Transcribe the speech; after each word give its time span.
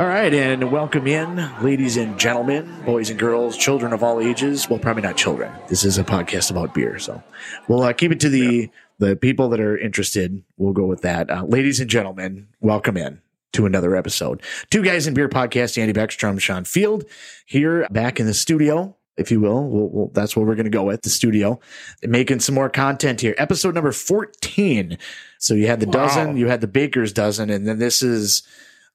All 0.00 0.06
right, 0.06 0.32
and 0.32 0.72
welcome 0.72 1.06
in, 1.06 1.36
ladies 1.62 1.98
and 1.98 2.18
gentlemen, 2.18 2.74
boys 2.86 3.10
and 3.10 3.18
girls, 3.18 3.54
children 3.54 3.92
of 3.92 4.02
all 4.02 4.18
ages. 4.18 4.66
Well, 4.66 4.78
probably 4.78 5.02
not 5.02 5.18
children. 5.18 5.52
This 5.68 5.84
is 5.84 5.98
a 5.98 6.04
podcast 6.04 6.50
about 6.50 6.72
beer, 6.72 6.98
so 6.98 7.22
we'll 7.68 7.82
uh, 7.82 7.92
keep 7.92 8.10
it 8.10 8.18
to 8.20 8.30
the 8.30 8.70
the 8.98 9.14
people 9.14 9.50
that 9.50 9.60
are 9.60 9.76
interested. 9.76 10.42
We'll 10.56 10.72
go 10.72 10.86
with 10.86 11.02
that. 11.02 11.30
Uh, 11.30 11.44
ladies 11.44 11.80
and 11.80 11.90
gentlemen, 11.90 12.48
welcome 12.62 12.96
in 12.96 13.20
to 13.52 13.66
another 13.66 13.94
episode. 13.94 14.40
Two 14.70 14.82
guys 14.82 15.06
in 15.06 15.12
beer 15.12 15.28
podcast. 15.28 15.76
Andy 15.76 15.92
Beckstrom, 15.92 16.40
Sean 16.40 16.64
Field, 16.64 17.04
here 17.44 17.86
back 17.90 18.18
in 18.18 18.24
the 18.24 18.32
studio. 18.32 18.96
If 19.18 19.30
you 19.30 19.38
will, 19.38 19.68
we'll, 19.68 19.88
we'll 19.90 20.08
that's 20.14 20.34
what 20.34 20.46
we're 20.46 20.54
going 20.54 20.64
to 20.64 20.70
go 20.70 20.84
with 20.84 21.02
the 21.02 21.10
studio, 21.10 21.60
making 22.02 22.40
some 22.40 22.54
more 22.54 22.70
content 22.70 23.20
here. 23.20 23.34
Episode 23.36 23.74
number 23.74 23.92
fourteen. 23.92 24.96
So 25.36 25.52
you 25.52 25.66
had 25.66 25.80
the 25.80 25.86
Wow. 25.86 25.92
dozen, 25.92 26.38
you 26.38 26.48
had 26.48 26.62
the 26.62 26.68
baker's 26.68 27.12
dozen, 27.12 27.50
and 27.50 27.68
then 27.68 27.78
this 27.78 28.02
is 28.02 28.44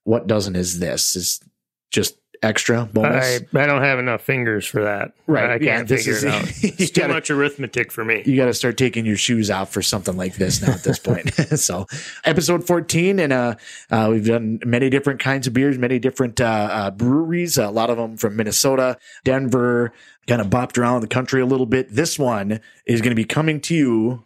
what 0.06 0.26
doesn't 0.28 0.56
is 0.56 0.80
this? 0.80 1.16
Is 1.18 1.42
just 1.92 2.18
extra 2.44 2.86
bonus? 2.86 3.42
I, 3.56 3.60
I 3.60 3.66
don't 3.66 3.82
have 3.82 3.98
enough 3.98 4.22
fingers 4.22 4.66
for 4.68 4.84
that. 4.84 5.14
Right, 5.26 5.50
I 5.50 5.54
yeah, 5.56 5.78
can't 5.78 5.88
this 5.88 6.02
figure 6.06 6.18
is- 6.18 6.24
it 6.24 6.32
out. 6.34 6.44
It's 6.80 6.92
too 6.92 7.02
gotta- 7.02 7.14
much 7.14 7.30
arithmetic 7.32 7.92
for 7.92 8.06
me. 8.06 8.22
you 8.26 8.36
got 8.36 8.46
to 8.46 8.54
start 8.54 8.78
taking 8.78 9.06
your 9.06 9.16
shoes 9.18 9.50
off 9.50 9.72
for 9.72 9.82
something 9.82 10.16
like 10.16 10.36
this 10.36 10.62
now 10.62 10.74
at 10.74 10.84
this 10.84 11.00
point. 11.00 11.34
so, 11.60 11.88
episode 12.24 12.66
14, 12.68 13.20
and 13.20 13.34
uh, 13.34 13.56
uh, 13.90 14.08
we've 14.12 14.26
done 14.28 14.60
many 14.66 14.90
different 14.90 15.20
kinds 15.20 15.48
of 15.48 15.54
beers, 15.54 15.78
many 15.78 15.98
different 15.98 16.40
uh, 16.40 16.46
uh, 16.72 16.92
breweries, 16.92 17.58
a 17.58 17.70
lot 17.70 17.90
of 17.90 17.98
them 17.98 18.16
from 18.18 18.36
Minnesota, 18.36 18.98
Denver, 19.24 19.92
kind 20.28 20.42
of 20.42 20.48
bopped 20.48 20.78
around 20.78 21.02
the 21.02 21.08
country 21.08 21.42
a 21.42 21.46
little 21.46 21.66
bit. 21.66 21.90
This 21.96 22.20
one 22.20 22.60
is 22.86 23.02
going 23.02 23.12
to 23.12 23.16
be 23.16 23.26
coming 23.26 23.60
to 23.62 23.74
you. 23.76 24.24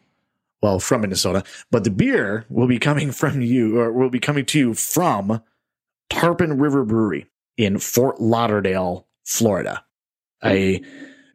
Well, 0.61 0.81
from 0.81 1.01
Minnesota, 1.01 1.45
but 1.71 1.85
the 1.85 1.89
beer 1.89 2.45
will 2.49 2.67
be 2.67 2.79
coming 2.79 3.11
from 3.13 3.39
you, 3.41 3.79
or 3.79 3.93
will 3.93 4.09
be 4.09 4.19
coming 4.19 4.43
to 4.47 4.59
you 4.59 4.73
from 4.73 5.41
Tarpon 6.09 6.59
River 6.59 6.85
Brewery 6.85 7.27
in 7.57 7.77
Fort 7.79 8.19
Lauderdale, 8.19 9.07
Florida. 9.25 9.85
I 10.41 10.81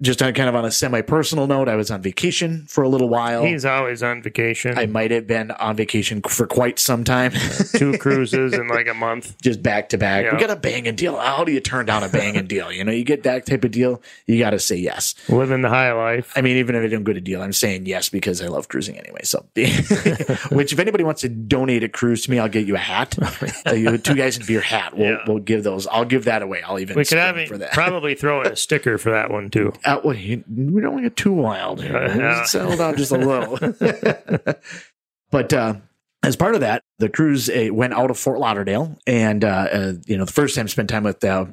just 0.03 0.23
on 0.23 0.33
kind 0.35 0.49
of 0.49 0.55
on 0.55 0.65
a 0.65 0.71
semi 0.71 1.01
personal 1.03 1.47
note, 1.47 1.69
I 1.69 1.77
was 1.77 1.91
on 1.91 2.03
vacation 2.03 2.67
for 2.69 2.83
a 2.85 2.89
little 2.89 3.09
while. 3.09 3.45
He's 3.45 3.65
always 3.65 4.03
on 4.03 4.23
vacation. 4.23 4.77
I 4.79 4.87
might 4.87 5.11
have 5.11 5.27
been 5.27 5.51
on 5.53 5.77
vacation 5.77 6.21
for 6.23 6.47
quite 6.47 6.79
some 6.79 7.05
time, 7.05 7.33
Two 7.77 7.97
cruises 7.99 8.53
in 8.53 8.69
like 8.69 8.87
a 8.89 8.95
month. 8.95 9.41
just 9.43 9.63
back 9.63 9.89
to 9.91 9.99
back. 9.99 10.31
We 10.33 10.39
got 10.39 10.51
a 10.51 10.57
banging 10.57 10.97
deal. 10.97 11.17
How 11.17 11.45
do 11.45 11.53
you 11.53 11.61
turn 11.61 11.87
down 11.87 12.03
a 12.03 12.09
banging 12.09 12.47
deal? 12.47 12.71
You 12.73 12.85
know, 12.85 12.93
you 12.93 13.05
get 13.05 13.23
that 13.25 13.47
type 13.47 13.65
of 13.65 13.71
deal, 13.71 14.03
you 14.27 14.39
got 14.39 14.51
to 14.51 14.59
say 14.59 14.77
yes. 14.77 15.15
Living 15.29 15.63
the 15.63 15.69
high 15.69 15.93
life. 15.93 16.33
I 16.37 16.41
mean, 16.41 16.57
even 16.59 16.75
if 16.75 16.83
I 16.85 16.89
don't 16.89 17.05
get 17.05 17.17
a 17.17 17.21
deal, 17.21 17.43
I'm 17.43 17.53
saying 17.53 17.87
yes 17.87 18.09
because 18.09 18.41
I 18.43 18.47
love 18.49 18.69
cruising 18.69 18.99
anyway. 18.99 19.21
So, 19.25 19.45
which 20.51 20.73
if 20.73 20.79
anybody 20.79 21.05
wants 21.05 21.23
to 21.23 21.29
donate 21.29 21.83
a 21.85 21.89
cruise 21.89 22.23
to 22.23 22.31
me, 22.31 22.39
I'll 22.39 22.49
get 22.49 22.67
you 22.67 22.75
a 22.75 22.79
hat. 22.79 23.17
Uh, 23.67 23.73
you 23.73 23.97
two 23.99 24.15
guys 24.15 24.37
in 24.37 24.45
beer 24.45 24.61
hat. 24.61 24.97
We'll, 24.97 25.09
Yeah. 25.11 25.17
we'll 25.27 25.39
give 25.39 25.65
those. 25.65 25.87
I'll 25.87 26.05
give 26.05 26.25
that 26.25 26.43
away. 26.43 26.63
I'll 26.63 26.79
even 26.79 26.97
we 26.97 27.05
could 27.05 27.19
have 27.19 27.37
for 27.49 27.57
that. 27.59 27.73
probably 27.73 28.15
throw 28.15 28.43
in 28.43 28.49
a 28.49 28.57
sticker 28.57 28.99
for 28.99 29.11
that 29.13 29.31
one 29.31 29.49
too. 29.51 29.73
Uh, 29.85 30.01
well, 30.03 30.17
you, 30.17 30.43
we 30.49 30.81
don't 30.81 30.93
want 30.93 31.05
to 31.05 31.11
get 31.11 31.17
too 31.17 31.33
wild 31.33 31.83
here. 31.83 32.07
Yeah. 32.17 32.45
Settle 32.45 32.77
down 32.77 32.97
just 32.97 33.13
a 33.13 33.19
little. 33.19 33.59
but 35.31 35.53
uh, 35.53 35.75
as 36.23 36.37
part 36.37 36.55
of 36.55 36.63
that, 36.63 36.83
the 36.99 37.09
cruise 37.09 37.51
uh, 37.51 37.69
went 37.71 37.93
out 37.93 38.11
of 38.11 38.19
Fort 38.19 38.39
Lauderdale, 38.39 38.97
and 39.07 39.45
uh, 39.45 39.69
uh, 39.71 39.93
you 40.07 40.17
know, 40.17 40.25
the 40.25 40.33
first 40.33 40.57
time 40.57 40.69
spent 40.69 40.89
time 40.89 41.05
with 41.05 41.23
uh, 41.23 41.47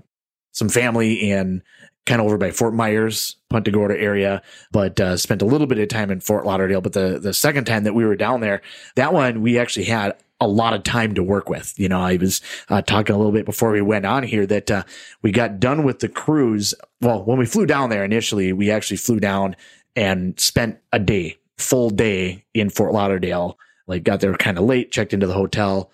some 0.54 0.70
family 0.70 1.32
and 1.32 1.62
kind 2.06 2.20
of 2.22 2.26
over 2.26 2.38
by 2.38 2.52
Fort 2.52 2.74
Myers, 2.74 3.36
Punta 3.50 3.70
Gorda 3.70 4.00
area, 4.00 4.42
but 4.72 5.00
uh, 5.00 5.18
spent 5.18 5.42
a 5.42 5.46
little 5.46 5.68
bit 5.68 5.78
of 5.78 5.88
time 5.90 6.10
in 6.10 6.20
Fort 6.20 6.46
Lauderdale. 6.46 6.82
But 6.82 6.94
the 6.94 7.20
the 7.20 7.34
second 7.34 7.66
time 7.66 7.84
that 7.84 7.94
we 7.94 8.06
were 8.06 8.16
down 8.16 8.42
there, 8.42 8.62
that 8.96 9.14
one 9.14 9.42
we 9.42 9.60
actually 9.60 9.86
had 9.86 10.16
a 10.42 10.48
lot 10.48 10.74
of 10.74 10.84
time 10.84 11.14
to 11.14 11.24
work 11.24 11.48
with. 11.50 11.80
You 11.80 11.88
know, 11.88 12.02
I 12.02 12.18
was 12.18 12.42
uh, 12.68 12.82
talking 12.82 13.16
a 13.16 13.18
little 13.18 13.32
bit 13.32 13.46
before 13.46 13.72
we 13.72 13.82
went 13.82 14.06
on 14.06 14.24
here 14.24 14.46
that 14.48 14.70
uh, 14.70 14.84
we 15.22 15.32
got 15.32 15.60
done 15.60 15.84
with 15.84 16.00
the 16.00 16.10
cruise. 16.10 16.74
Well, 17.00 17.24
when 17.24 17.38
we 17.38 17.46
flew 17.46 17.68
down 17.68 17.92
there 17.92 18.04
initially, 18.04 18.52
we 18.52 18.72
actually 18.72 18.98
flew 18.98 19.20
down 19.20 19.56
and 19.96 20.38
spent 20.40 20.80
a 20.92 21.00
day, 21.00 21.38
full 21.58 21.92
day 21.92 22.44
in 22.54 22.70
Fort 22.70 22.92
Lauderdale. 22.92 23.58
Like 23.88 24.04
got 24.04 24.20
there 24.20 24.34
kind 24.34 24.58
of 24.58 24.64
late, 24.64 24.92
checked 24.92 25.14
into 25.14 25.28
the 25.28 25.34
hotel, 25.34 25.92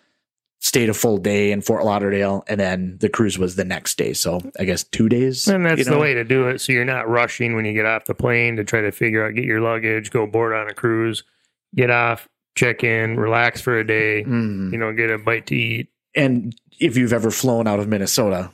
stayed 0.59 0.89
a 0.89 0.93
full 0.93 1.17
day 1.17 1.51
in 1.51 1.61
Fort 1.61 1.83
Lauderdale, 1.83 2.43
and 2.47 2.59
then 2.59 2.97
the 2.99 3.09
cruise 3.09 3.37
was 3.37 3.55
the 3.55 3.65
next 3.65 3.97
day. 3.97 4.13
So 4.13 4.39
I 4.59 4.63
guess 4.63 4.83
two 4.83 5.09
days. 5.09 5.47
And 5.47 5.65
that's 5.65 5.79
you 5.79 5.85
know? 5.85 5.91
the 5.91 5.99
way 5.99 6.13
to 6.13 6.23
do 6.23 6.47
it. 6.47 6.61
So 6.61 6.71
you're 6.71 6.85
not 6.85 7.09
rushing 7.09 7.55
when 7.55 7.65
you 7.65 7.73
get 7.73 7.85
off 7.85 8.05
the 8.05 8.15
plane 8.15 8.55
to 8.57 8.63
try 8.63 8.81
to 8.81 8.91
figure 8.91 9.25
out, 9.25 9.35
get 9.35 9.45
your 9.45 9.61
luggage, 9.61 10.11
go 10.11 10.25
board 10.25 10.53
on 10.53 10.69
a 10.69 10.73
cruise, 10.73 11.23
get 11.75 11.89
off, 11.89 12.29
check 12.57 12.83
in, 12.83 13.17
relax 13.17 13.61
for 13.61 13.79
a 13.79 13.85
day, 13.87 14.23
Mm. 14.27 14.71
you 14.73 14.77
know, 14.77 14.91
get 14.91 15.09
a 15.09 15.17
bite 15.17 15.45
to 15.47 15.55
eat. 15.55 15.89
And 16.15 16.53
if 16.79 16.97
you've 16.97 17.13
ever 17.13 17.31
flown 17.31 17.67
out 17.67 17.79
of 17.79 17.87
Minnesota, 17.87 18.51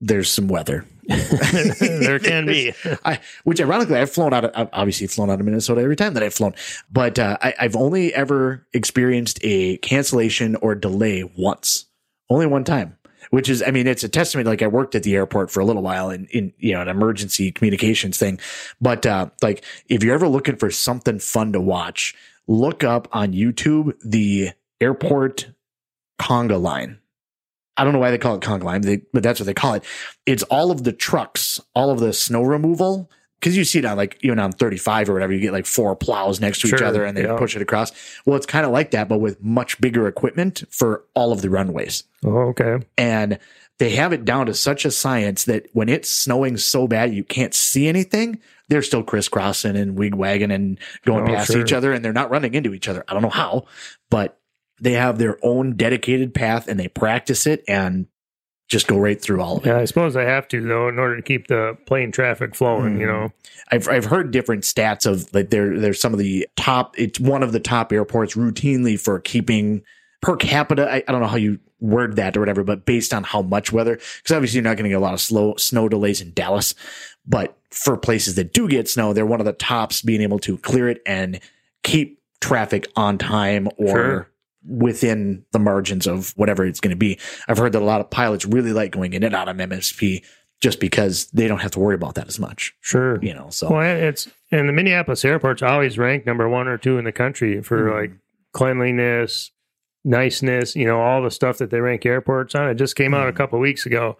there's 0.00 0.30
some 0.30 0.48
weather. 0.48 0.84
there 1.08 2.18
can 2.18 2.46
be. 2.46 2.74
I, 3.04 3.20
which 3.44 3.60
ironically, 3.60 3.96
I've 3.96 4.10
flown 4.10 4.34
out 4.34 4.44
of, 4.44 4.50
I've 4.54 4.68
obviously 4.72 5.06
flown 5.06 5.30
out 5.30 5.38
of 5.40 5.46
Minnesota 5.46 5.80
every 5.80 5.96
time 5.96 6.14
that 6.14 6.22
I've 6.22 6.34
flown, 6.34 6.54
but 6.90 7.18
uh, 7.18 7.38
I, 7.40 7.54
I've 7.60 7.76
only 7.76 8.12
ever 8.12 8.66
experienced 8.74 9.38
a 9.42 9.76
cancellation 9.78 10.56
or 10.56 10.74
delay 10.74 11.22
once, 11.38 11.86
only 12.28 12.46
one 12.46 12.64
time. 12.64 12.98
Which 13.30 13.48
is, 13.48 13.60
I 13.60 13.72
mean, 13.72 13.88
it's 13.88 14.04
a 14.04 14.08
testament. 14.08 14.46
Like 14.46 14.62
I 14.62 14.68
worked 14.68 14.94
at 14.94 15.02
the 15.02 15.16
airport 15.16 15.50
for 15.50 15.58
a 15.58 15.64
little 15.64 15.82
while 15.82 16.10
in, 16.10 16.26
in 16.26 16.52
you 16.58 16.74
know, 16.74 16.80
an 16.82 16.86
emergency 16.86 17.50
communications 17.50 18.18
thing. 18.18 18.38
But 18.80 19.04
uh, 19.04 19.30
like, 19.42 19.64
if 19.88 20.04
you're 20.04 20.14
ever 20.14 20.28
looking 20.28 20.54
for 20.54 20.70
something 20.70 21.18
fun 21.18 21.52
to 21.52 21.60
watch, 21.60 22.14
look 22.48 22.84
up 22.84 23.08
on 23.12 23.32
YouTube 23.32 23.94
the 24.04 24.50
airport 24.80 25.48
conga 26.20 26.60
line. 26.60 26.98
I 27.76 27.84
don't 27.84 27.92
know 27.92 27.98
why 27.98 28.10
they 28.10 28.18
call 28.18 28.36
it 28.36 28.40
conga 28.40 28.64
line, 28.64 28.80
they, 28.80 29.02
but 29.12 29.22
that's 29.22 29.38
what 29.38 29.46
they 29.46 29.54
call 29.54 29.74
it. 29.74 29.84
It's 30.24 30.42
all 30.44 30.70
of 30.70 30.84
the 30.84 30.92
trucks, 30.92 31.60
all 31.74 31.90
of 31.90 32.00
the 32.00 32.12
snow 32.12 32.42
removal. 32.42 33.10
Cause 33.42 33.54
you 33.54 33.64
see 33.64 33.80
it 33.80 33.84
on 33.84 33.98
like 33.98 34.18
even 34.22 34.38
on 34.38 34.50
35 34.50 35.10
or 35.10 35.12
whatever, 35.12 35.32
you 35.32 35.40
get 35.40 35.52
like 35.52 35.66
four 35.66 35.94
plows 35.94 36.40
next 36.40 36.62
to 36.62 36.68
each 36.68 36.80
other 36.80 37.04
and 37.04 37.14
they 37.14 37.24
yeah. 37.24 37.36
push 37.36 37.54
it 37.54 37.60
across. 37.60 37.92
Well, 38.24 38.34
it's 38.36 38.46
kind 38.46 38.64
of 38.64 38.72
like 38.72 38.92
that, 38.92 39.08
but 39.08 39.18
with 39.18 39.42
much 39.42 39.78
bigger 39.78 40.08
equipment 40.08 40.64
for 40.70 41.04
all 41.14 41.32
of 41.32 41.42
the 41.42 41.50
runways. 41.50 42.04
Oh, 42.24 42.48
okay. 42.48 42.78
And 42.96 43.38
they 43.78 43.90
have 43.90 44.14
it 44.14 44.24
down 44.24 44.46
to 44.46 44.54
such 44.54 44.86
a 44.86 44.90
science 44.90 45.44
that 45.44 45.68
when 45.74 45.90
it's 45.90 46.10
snowing 46.10 46.56
so 46.56 46.88
bad 46.88 47.12
you 47.12 47.22
can't 47.22 47.54
see 47.54 47.88
anything, 47.88 48.40
they're 48.68 48.82
still 48.82 49.02
crisscrossing 49.02 49.76
and 49.76 49.96
wigwagging 49.96 50.52
and 50.52 50.78
going 51.04 51.24
Oh, 51.24 51.34
past 51.34 51.52
sure. 51.52 51.60
each 51.60 51.72
other 51.72 51.92
and 51.92 52.04
they're 52.04 52.12
not 52.12 52.30
running 52.30 52.54
into 52.54 52.74
each 52.74 52.88
other. 52.88 53.04
I 53.08 53.12
don't 53.12 53.22
know 53.22 53.28
how, 53.30 53.66
but 54.10 54.38
they 54.80 54.92
have 54.92 55.18
their 55.18 55.38
own 55.42 55.76
dedicated 55.76 56.34
path 56.34 56.68
and 56.68 56.78
they 56.78 56.88
practice 56.88 57.46
it 57.46 57.62
and 57.68 58.06
just 58.68 58.88
go 58.88 58.98
right 58.98 59.22
through 59.22 59.40
all 59.40 59.58
of 59.58 59.64
it. 59.64 59.68
Yeah, 59.68 59.78
I 59.78 59.84
suppose 59.84 60.16
I 60.16 60.24
have 60.24 60.48
to 60.48 60.60
though, 60.60 60.88
in 60.88 60.98
order 60.98 61.14
to 61.16 61.22
keep 61.22 61.46
the 61.46 61.78
plane 61.86 62.10
traffic 62.10 62.56
flowing. 62.56 62.98
You 62.98 63.06
Mhm. 63.06 63.08
know, 63.12 63.32
I've 63.70 63.88
I've 63.88 64.06
heard 64.06 64.32
different 64.32 64.64
stats 64.64 65.06
of 65.06 65.32
like 65.32 65.50
there 65.50 65.78
there's 65.78 66.00
some 66.00 66.12
of 66.12 66.18
the 66.18 66.48
top 66.56 66.98
it's 66.98 67.20
one 67.20 67.44
of 67.44 67.52
the 67.52 67.60
top 67.60 67.92
airports 67.92 68.34
routinely 68.34 68.98
for 68.98 69.20
keeping 69.20 69.82
per 70.20 70.34
capita 70.34 70.90
I, 70.90 70.96
I 71.06 71.12
don't 71.12 71.20
know 71.20 71.28
how 71.28 71.36
you 71.36 71.60
word 71.78 72.16
that 72.16 72.36
or 72.36 72.40
whatever 72.40 72.64
but 72.64 72.84
based 72.86 73.12
on 73.14 73.22
how 73.22 73.42
much 73.42 73.70
weather 73.70 73.96
because 73.96 74.34
obviously 74.34 74.56
you're 74.56 74.64
not 74.64 74.76
going 74.76 74.84
to 74.84 74.88
get 74.88 74.96
a 74.96 75.00
lot 75.00 75.12
of 75.14 75.20
slow 75.20 75.54
snow 75.56 75.88
delays 75.88 76.20
in 76.20 76.32
Dallas 76.32 76.74
but 77.26 77.56
for 77.70 77.96
places 77.96 78.34
that 78.36 78.52
do 78.52 78.68
get 78.68 78.88
snow 78.88 79.12
they're 79.12 79.26
one 79.26 79.40
of 79.40 79.46
the 79.46 79.52
tops 79.52 80.02
being 80.02 80.20
able 80.22 80.38
to 80.38 80.56
clear 80.58 80.88
it 80.88 81.02
and 81.06 81.40
keep 81.82 82.20
traffic 82.40 82.86
on 82.96 83.18
time 83.18 83.68
or 83.76 83.88
Sure. 83.88 84.30
within 84.68 85.44
the 85.52 85.58
margins 85.58 86.06
of 86.06 86.32
whatever 86.36 86.64
it's 86.64 86.80
going 86.80 86.90
to 86.90 86.96
be 86.96 87.18
I've 87.48 87.58
heard 87.58 87.72
that 87.72 87.82
a 87.82 87.84
lot 87.84 88.00
of 88.00 88.10
pilots 88.10 88.44
really 88.44 88.72
like 88.72 88.92
going 88.92 89.12
in 89.12 89.22
and 89.22 89.34
out 89.34 89.48
of 89.48 89.56
MSP 89.56 90.22
just 90.60 90.80
because 90.80 91.26
they 91.32 91.46
don't 91.48 91.60
have 91.60 91.70
to 91.72 91.78
worry 91.80 91.94
about 91.94 92.14
that 92.16 92.28
as 92.28 92.38
much 92.38 92.74
sure. 92.80 93.18
you 93.22 93.34
know 93.34 93.48
so 93.50 93.70
Well, 93.70 93.82
it's 93.96 94.28
and 94.52 94.68
the 94.68 94.72
Minneapolis 94.72 95.24
airport's 95.24 95.62
always 95.62 95.98
ranked 95.98 96.26
number 96.26 96.48
one 96.48 96.68
or 96.68 96.78
two 96.78 96.98
in 96.98 97.04
the 97.04 97.12
country 97.12 97.60
for 97.62 97.90
Mhm. 97.90 98.00
like 98.00 98.12
cleanliness, 98.52 99.50
niceness. 100.04 100.74
You 100.76 100.86
know, 100.86 101.00
all 101.00 101.22
the 101.22 101.30
stuff 101.30 101.58
that 101.58 101.70
they 101.70 101.80
rank 101.80 102.06
airports 102.06 102.54
on. 102.54 102.68
It 102.68 102.74
just 102.76 102.96
came 102.96 103.12
out 103.14 103.28
a 103.28 103.32
Mhm. 103.32 103.36
couple 103.36 103.58
weeks 103.58 103.86
ago, 103.86 104.16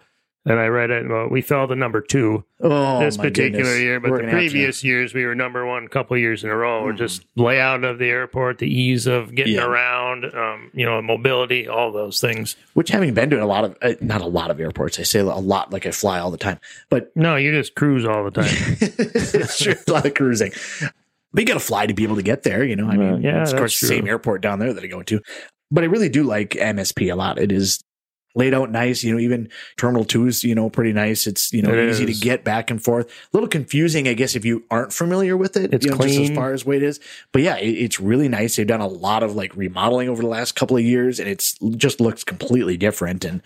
and 0.49 0.59
I 0.59 0.67
read 0.67 0.89
it. 0.89 1.07
Well, 1.07 1.27
we 1.29 1.41
fell 1.41 1.67
to 1.67 1.75
number 1.75 2.01
two 2.01 2.43
Oh, 2.61 2.99
this 2.99 3.17
particular 3.17 3.49
goodness. 3.51 3.79
year, 3.79 3.99
but 3.99 4.09
We're 4.11 4.17
the 4.17 4.23
gonna 4.23 4.31
have 4.33 4.41
to- 4.43 4.49
previous 4.49 4.83
years 4.83 5.13
we 5.13 5.25
were 5.25 5.35
number 5.35 5.65
one 5.65 5.83
a 5.85 5.89
couple 5.89 6.17
years 6.17 6.43
in 6.43 6.49
a 6.49 6.55
row. 6.55 6.81
Or 6.81 6.93
Mhm. 6.93 6.97
Just 6.97 7.25
layout 7.35 7.83
of 7.83 7.99
the 7.99 8.09
airport, 8.09 8.57
the 8.59 8.67
ease 8.67 9.05
of 9.07 9.35
getting 9.35 9.53
Yeah. 9.55 9.65
around, 9.65 10.25
um, 10.33 10.71
you 10.73 10.85
know, 10.85 11.01
mobility, 11.01 11.67
all 11.67 11.91
those 11.91 12.19
things. 12.21 12.55
which 12.73 12.89
having 12.89 13.13
been 13.13 13.29
to 13.31 13.43
a 13.43 13.45
lot 13.45 13.63
of, 13.65 13.75
uh, 13.81 13.93
not 14.01 14.21
a 14.21 14.25
lot 14.27 14.49
of 14.49 14.59
airports, 14.59 14.99
I 14.99 15.03
say 15.03 15.19
a 15.19 15.23
lot 15.25 15.71
like 15.71 15.85
I 15.85 15.91
fly 15.91 16.19
all 16.19 16.31
the 16.31 16.37
time, 16.37 16.59
but 16.89 17.11
No, 17.15 17.35
you 17.35 17.51
just 17.51 17.75
cruise 17.75 18.05
all 18.05 18.23
the 18.23 18.31
time. 18.31 18.47
it's 18.79 19.59
true, 19.63 19.73
a 19.87 19.91
lot 19.91 20.05
of 20.05 20.13
cruising. 20.13 20.51
But 21.33 21.41
you 21.41 21.45
got 21.45 21.55
to 21.55 21.59
fly 21.59 21.85
to 21.85 21.93
be 21.93 22.03
able 22.03 22.15
to 22.15 22.21
get 22.23 22.43
there, 22.43 22.63
you 22.63 22.75
know. 22.75 22.87
I 22.87 22.95
mean, 22.97 23.11
Well, 23.11 23.19
yeah, 23.21 23.41
it's 23.41 23.51
of 23.51 23.59
course 23.59 23.79
the 23.79 23.87
same 23.87 24.07
airport 24.07 24.41
down 24.41 24.59
there 24.59 24.73
that 24.73 24.83
I 24.83 24.87
go 24.87 25.03
to, 25.03 25.19
but 25.69 25.83
I 25.83 25.87
really 25.87 26.09
do 26.09 26.23
like 26.23 26.55
MSP 26.55 27.09
a 27.11 27.15
lot. 27.15 27.37
It 27.37 27.51
is 27.51 27.83
laid 28.35 28.53
out 28.53 28.69
nice, 28.71 29.03
you 29.03 29.13
know. 29.13 29.19
Even 29.19 29.49
Terminal 29.77 30.05
Two 30.05 30.27
is, 30.27 30.43
you 30.43 30.53
know, 30.53 30.69
pretty 30.69 30.93
nice. 30.93 31.25
It's 31.27 31.51
you 31.53 31.61
know 31.61 31.73
It 31.73 31.89
easy 31.89 32.03
is. 32.05 32.19
to 32.19 32.23
get 32.23 32.43
back 32.43 32.69
and 32.69 32.83
forth. 32.83 33.07
A 33.07 33.11
little 33.33 33.49
confusing, 33.49 34.07
I 34.07 34.13
guess, 34.13 34.35
if 34.35 34.45
you 34.45 34.63
aren't 34.69 34.93
familiar 34.93 35.35
with 35.35 35.57
it. 35.57 35.73
It's 35.73 35.85
you 35.85 35.91
know, 35.91 35.97
just 35.97 36.19
as 36.19 36.29
far 36.31 36.53
as 36.53 36.65
way 36.65 36.77
it 36.77 36.83
is. 36.83 36.99
But 37.31 37.41
yeah, 37.41 37.57
it, 37.57 37.69
it's 37.71 37.99
really 37.99 38.29
nice. 38.29 38.55
They've 38.55 38.67
done 38.67 38.81
a 38.81 38.87
lot 38.87 39.23
of 39.23 39.35
like 39.35 39.55
remodeling 39.55 40.09
over 40.09 40.21
the 40.21 40.27
last 40.27 40.55
couple 40.55 40.77
of 40.77 40.83
years, 40.83 41.19
and 41.19 41.27
it's 41.27 41.57
just 41.77 41.99
looks 41.99 42.23
completely 42.23 42.77
different. 42.77 43.25
And 43.25 43.41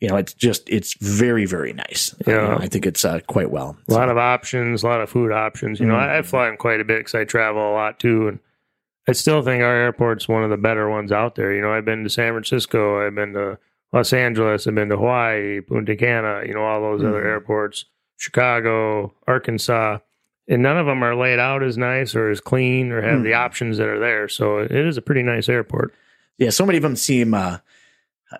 you 0.00 0.08
know, 0.08 0.16
it's 0.16 0.34
just 0.34 0.68
it's 0.68 0.94
very 1.00 1.46
very 1.46 1.72
nice. 1.72 2.14
Yeah. 2.26 2.56
I 2.60 2.66
think 2.66 2.84
it's 2.84 3.04
uh, 3.04 3.20
quite 3.26 3.50
well. 3.50 3.76
A 3.88 3.94
lot 3.94 4.10
of 4.10 4.18
options, 4.18 4.82
a 4.82 4.86
lot 4.86 5.00
of 5.00 5.08
food 5.08 5.32
options. 5.32 5.80
You 5.80 5.86
know, 5.86 5.94
I, 5.94 6.18
I 6.18 6.20
Mm. 6.20 6.26
fly 6.26 6.46
them 6.46 6.56
quite 6.58 6.80
a 6.80 6.84
bit 6.84 6.98
because 6.98 7.14
I 7.14 7.24
travel 7.24 7.62
a 7.70 7.72
lot 7.72 7.98
too, 8.00 8.28
and 8.28 8.38
I 9.08 9.12
still 9.12 9.40
think 9.40 9.62
our 9.62 9.74
airport's 9.74 10.28
one 10.28 10.42
of 10.44 10.50
the 10.50 10.56
better 10.58 10.90
ones 10.90 11.12
out 11.12 11.36
there. 11.36 11.54
You 11.54 11.62
know, 11.62 11.72
I've 11.72 11.84
been 11.86 12.02
to 12.04 12.10
San 12.10 12.32
Francisco, 12.32 13.06
I've 13.06 13.14
been 13.14 13.32
to 13.34 13.58
Los 13.94 14.12
Angeles, 14.12 14.66
I've 14.66 14.74
been 14.74 14.88
to 14.88 14.96
Hawaii, 14.96 15.60
Punta 15.60 15.94
Cana. 15.94 16.42
You 16.44 16.52
know, 16.54 16.64
all 16.64 16.80
those 16.80 17.04
other 17.04 17.22
Mhm. 17.22 17.26
airports, 17.26 17.84
Chicago, 18.16 19.14
Arkansas, 19.28 19.98
and 20.48 20.62
none 20.62 20.76
of 20.76 20.86
them 20.86 21.02
are 21.04 21.14
laid 21.14 21.38
out 21.38 21.62
as 21.62 21.78
nice 21.78 22.16
or 22.16 22.28
as 22.28 22.40
clean 22.40 22.90
or 22.90 23.00
have 23.02 23.22
the 23.22 23.30
Mhm. 23.30 23.38
options 23.38 23.78
that 23.78 23.86
are 23.88 24.00
there. 24.00 24.26
So 24.28 24.58
it 24.58 24.72
is 24.72 24.96
a 24.96 25.02
pretty 25.02 25.22
nice 25.22 25.48
airport. 25.48 25.94
yeah, 26.38 26.50
so 26.50 26.66
many 26.66 26.76
of 26.76 26.82
them 26.82 26.96
seem. 26.96 27.32
Uh, 27.32 27.58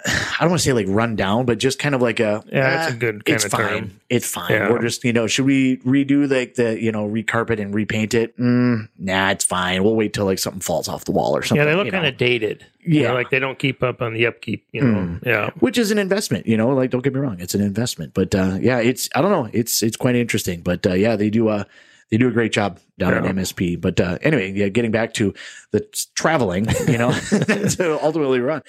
I 0.06 0.37
don't 0.41 0.50
want 0.50 0.61
to 0.61 0.64
say 0.64 0.73
like 0.73 0.87
run 0.88 1.17
down, 1.17 1.46
but 1.46 1.58
just 1.58 1.79
kind 1.79 1.94
of 1.94 2.02
like 2.02 2.20
a 2.20 2.43
Yeah, 2.52 2.61
that's 2.76 2.93
"Ah, 2.93 2.94
a 2.94 2.99
good 2.99 3.25
kind 3.25 3.35
it's 3.37 3.44
of 3.44 3.50
fine. 3.50 3.69
term. 3.69 4.00
It's 4.11 4.26
fine. 4.31 4.50
Yeah. 4.52 4.70
We're 4.70 4.82
just, 4.82 5.05
you 5.05 5.12
know, 5.12 5.26
should 5.26 5.46
we 5.46 5.79
redo 5.79 6.31
like 6.31 6.55
the, 6.55 6.81
you 6.81 6.93
know, 6.93 7.08
recarpet 7.08 7.61
and 7.61 7.75
repaint 7.75 8.14
it? 8.14 8.37
Mm, 8.38 8.88
nah, 8.99 9.31
it's 9.31 9.44
fine. 9.44 9.82
We'll 9.85 9.96
wait 9.96 10.12
till 10.12 10.25
like 10.25 10.38
something 10.38 10.61
falls 10.61 10.88
off 10.88 11.05
the 11.05 11.12
wall 11.12 11.37
or 11.37 11.43
something. 11.43 11.56
Yeah, 11.64 11.70
they 11.70 11.76
look 11.76 11.87
you 11.87 11.93
know. 11.93 11.99
kind 11.99 12.08
of 12.08 12.17
dated. 12.17 12.64
You 12.85 13.00
Yeah. 13.02 13.08
know, 13.08 13.14
like 13.14 13.31
they 13.31 13.38
don't 13.38 13.58
keep 13.58 13.82
up 13.82 14.02
on 14.02 14.12
the 14.14 14.26
upkeep. 14.26 14.67
You 14.73 14.82
know, 14.82 14.99
Mm. 14.99 15.26
yeah. 15.26 15.50
which 15.61 15.79
is 15.79 15.91
an 15.91 15.99
investment, 15.99 16.46
you 16.46 16.56
know, 16.56 16.69
like 16.69 16.91
don't 16.91 17.02
get 17.02 17.14
me 17.14 17.20
wrong, 17.20 17.37
it's 17.41 17.55
an 17.55 17.61
investment. 17.62 18.12
But 18.14 18.35
uh 18.35 18.58
yeah, 18.61 18.79
it's 18.79 19.08
I 19.14 19.23
don't 19.23 19.31
know, 19.31 19.49
it's 19.52 19.82
it's 19.82 19.96
quite 19.96 20.14
interesting. 20.17 20.61
But 20.61 20.87
uh 20.87 20.94
yeah, 20.94 21.17
they 21.17 21.31
do 21.31 21.49
uh 21.49 21.64
they 22.11 22.17
do 22.17 22.29
a 22.29 22.33
great 22.33 22.53
job 22.53 22.79
down 22.99 23.12
Yeah. 23.12 23.29
at 23.31 23.37
MSP. 23.37 23.81
But 23.81 23.99
uh 24.01 24.19
anyway, 24.23 24.53
yeah, 24.53 24.69
getting 24.69 24.91
back 24.91 25.15
to 25.15 25.35
the 25.73 25.81
traveling, 26.15 26.67
you 26.87 26.99
know, 26.99 27.12
to 27.31 27.99
ultimately 28.03 28.41
run. 28.41 28.62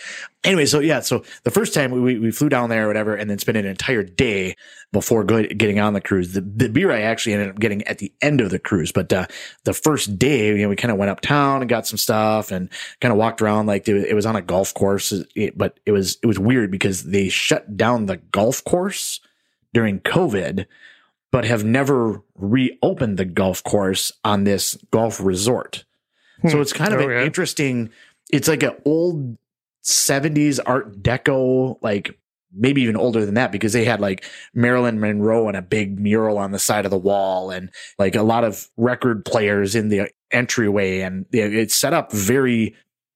Anyway, 0.43 0.65
so 0.65 0.79
yeah, 0.79 0.99
so 0.99 1.23
the 1.43 1.51
first 1.51 1.73
time 1.73 1.91
we, 1.91 2.19
we 2.19 2.31
flew 2.31 2.49
down 2.49 2.69
there 2.69 2.85
or 2.85 2.87
whatever, 2.87 3.15
and 3.15 3.29
then 3.29 3.39
spent 3.39 3.57
an 3.57 3.65
entire 3.65 4.03
day 4.03 4.55
before 4.91 5.23
getting 5.23 5.79
on 5.79 5.93
the 5.93 6.01
cruise. 6.01 6.33
The, 6.33 6.41
the 6.41 6.69
beer 6.69 6.91
I 6.91 7.01
actually 7.01 7.33
ended 7.33 7.49
up 7.49 7.59
getting 7.59 7.83
at 7.83 7.97
the 7.97 8.13
end 8.21 8.41
of 8.41 8.49
the 8.51 8.59
cruise, 8.59 8.91
but 8.91 9.11
uh, 9.11 9.25
the 9.63 9.73
first 9.73 10.17
day, 10.17 10.47
you 10.47 10.57
know, 10.59 10.69
we 10.69 10.75
kind 10.75 10.91
of 10.91 10.97
went 10.97 11.09
uptown 11.11 11.61
and 11.61 11.69
got 11.69 11.85
some 11.87 11.97
stuff 11.97 12.51
and 12.51 12.69
kind 13.01 13.11
of 13.11 13.17
walked 13.17 13.41
around 13.41 13.65
like 13.65 13.87
it, 13.87 14.13
was 14.13 14.25
on 14.25 14.35
a 14.35 14.41
golf 14.41 14.73
course. 14.73 15.11
But 15.55 15.79
it 15.85 15.91
was 15.91 16.17
it 16.23 16.27
was 16.27 16.39
weird 16.39 16.71
because 16.71 17.03
they 17.03 17.27
shut 17.29 17.75
down 17.75 18.05
the 18.05 18.17
golf 18.17 18.63
course 18.63 19.19
during 19.73 19.99
COVID, 19.99 20.65
but 21.35 21.43
have 21.43 21.65
never 21.65 22.21
reopened 22.35 23.17
the 23.17 23.25
golf 23.25 23.61
course 23.63 24.09
on 24.23 24.45
this 24.45 24.77
golf 24.91 25.19
resort. 25.21 25.83
So 26.47 26.55
Hmm. 26.55 26.61
it's 26.61 26.71
kind 26.71 26.93
of 26.93 27.01
an 27.01 27.11
Okay. 27.11 27.25
interesting. 27.25 27.89
It's 28.31 28.47
like 28.47 28.63
an 28.63 28.71
old 28.85 29.37
'70s 29.83 30.61
Art 30.65 31.01
Deco, 31.03 31.77
like 31.81 32.17
maybe 32.57 32.81
even 32.81 32.95
older 32.95 33.25
than 33.25 33.35
that, 33.35 33.51
because 33.51 33.73
they 33.73 33.83
had 33.83 33.99
like 33.99 34.23
Marilyn 34.53 34.97
Monroe 34.99 35.49
and 35.49 35.57
a 35.57 35.61
big 35.61 35.99
mural 35.99 36.37
on 36.37 36.51
the 36.51 36.59
side 36.59 36.85
of 36.85 36.91
the 36.91 36.97
wall, 36.97 37.51
and 37.51 37.69
like 37.99 38.15
a 38.15 38.23
lot 38.23 38.45
of 38.45 38.69
record 38.77 39.25
players 39.25 39.75
in 39.75 39.89
the 39.89 40.09
entryway, 40.31 41.01
and 41.01 41.25
it's 41.33 41.75
set 41.75 41.93
up 41.93 42.13
very 42.13 42.73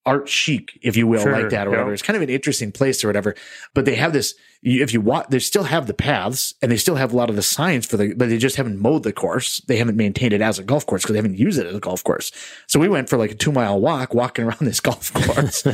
art 0.09 0.27
chic, 0.27 0.79
if 0.81 0.97
you 0.97 1.05
will, 1.05 1.21
Sure, 1.21 1.31
like 1.31 1.49
that 1.51 1.67
or 1.67 1.69
yeah. 1.69 1.77
whatever. 1.77 1.93
It's 1.93 2.01
kind 2.01 2.17
of 2.17 2.23
an 2.23 2.29
interesting 2.29 2.71
place 2.71 3.03
or 3.03 3.07
whatever. 3.07 3.35
But 3.75 3.85
they 3.85 3.95
have 3.95 4.11
this. 4.11 4.33
If 4.63 4.91
you 4.91 5.01
want, 5.01 5.29
they 5.29 5.39
still 5.39 5.63
have 5.63 5.85
the 5.87 5.93
paths 5.93 6.53
and 6.61 6.71
they 6.71 6.77
still 6.77 6.95
have 6.95 7.13
a 7.13 7.15
lot 7.15 7.29
of 7.29 7.35
the 7.35 7.41
signs 7.41 7.85
for 7.85 7.95
the, 7.95 8.13
but 8.15 8.27
they 8.27 8.37
just 8.37 8.55
haven't 8.57 8.79
mowed 8.79 9.03
the 9.03 9.13
course. 9.13 9.59
They 9.67 9.77
haven't 9.77 9.95
maintained 9.95 10.33
it 10.33 10.41
as 10.41 10.59
a 10.59 10.63
golf 10.63 10.85
course 10.85 11.03
because 11.03 11.13
they 11.13 11.19
haven't 11.19 11.37
used 11.37 11.59
it 11.59 11.67
as 11.67 11.75
a 11.75 11.79
golf 11.79 12.03
course. 12.03 12.31
So 12.67 12.79
we 12.79 12.89
went 12.89 13.07
for 13.07 13.17
like 13.17 13.31
a 13.31 13.35
two 13.35 13.51
mile 13.51 13.79
walk, 13.79 14.13
walking 14.13 14.45
around 14.45 14.61
this 14.61 14.79
golf 14.79 15.13
course, 15.13 15.65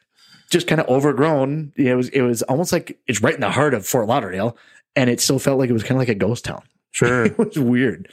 just 0.50 0.66
kind 0.66 0.80
of 0.80 0.88
overgrown. 0.88 1.72
It 1.76 1.94
was 1.94 2.08
it 2.08 2.22
was 2.22 2.42
almost 2.44 2.72
like 2.72 2.98
it's 3.06 3.20
right 3.22 3.34
in 3.34 3.40
the 3.40 3.50
heart 3.50 3.74
of 3.74 3.86
Fort 3.86 4.08
Lauderdale, 4.08 4.56
and 4.96 5.08
it 5.10 5.20
still 5.20 5.38
felt 5.38 5.58
like 5.58 5.70
it 5.70 5.74
was 5.74 5.82
kind 5.82 5.92
of 5.96 5.98
like 5.98 6.08
a 6.08 6.14
ghost 6.14 6.44
town. 6.46 6.62
Sure. 6.94 7.24
It 7.24 7.38
was 7.38 7.58
weird. 7.58 8.08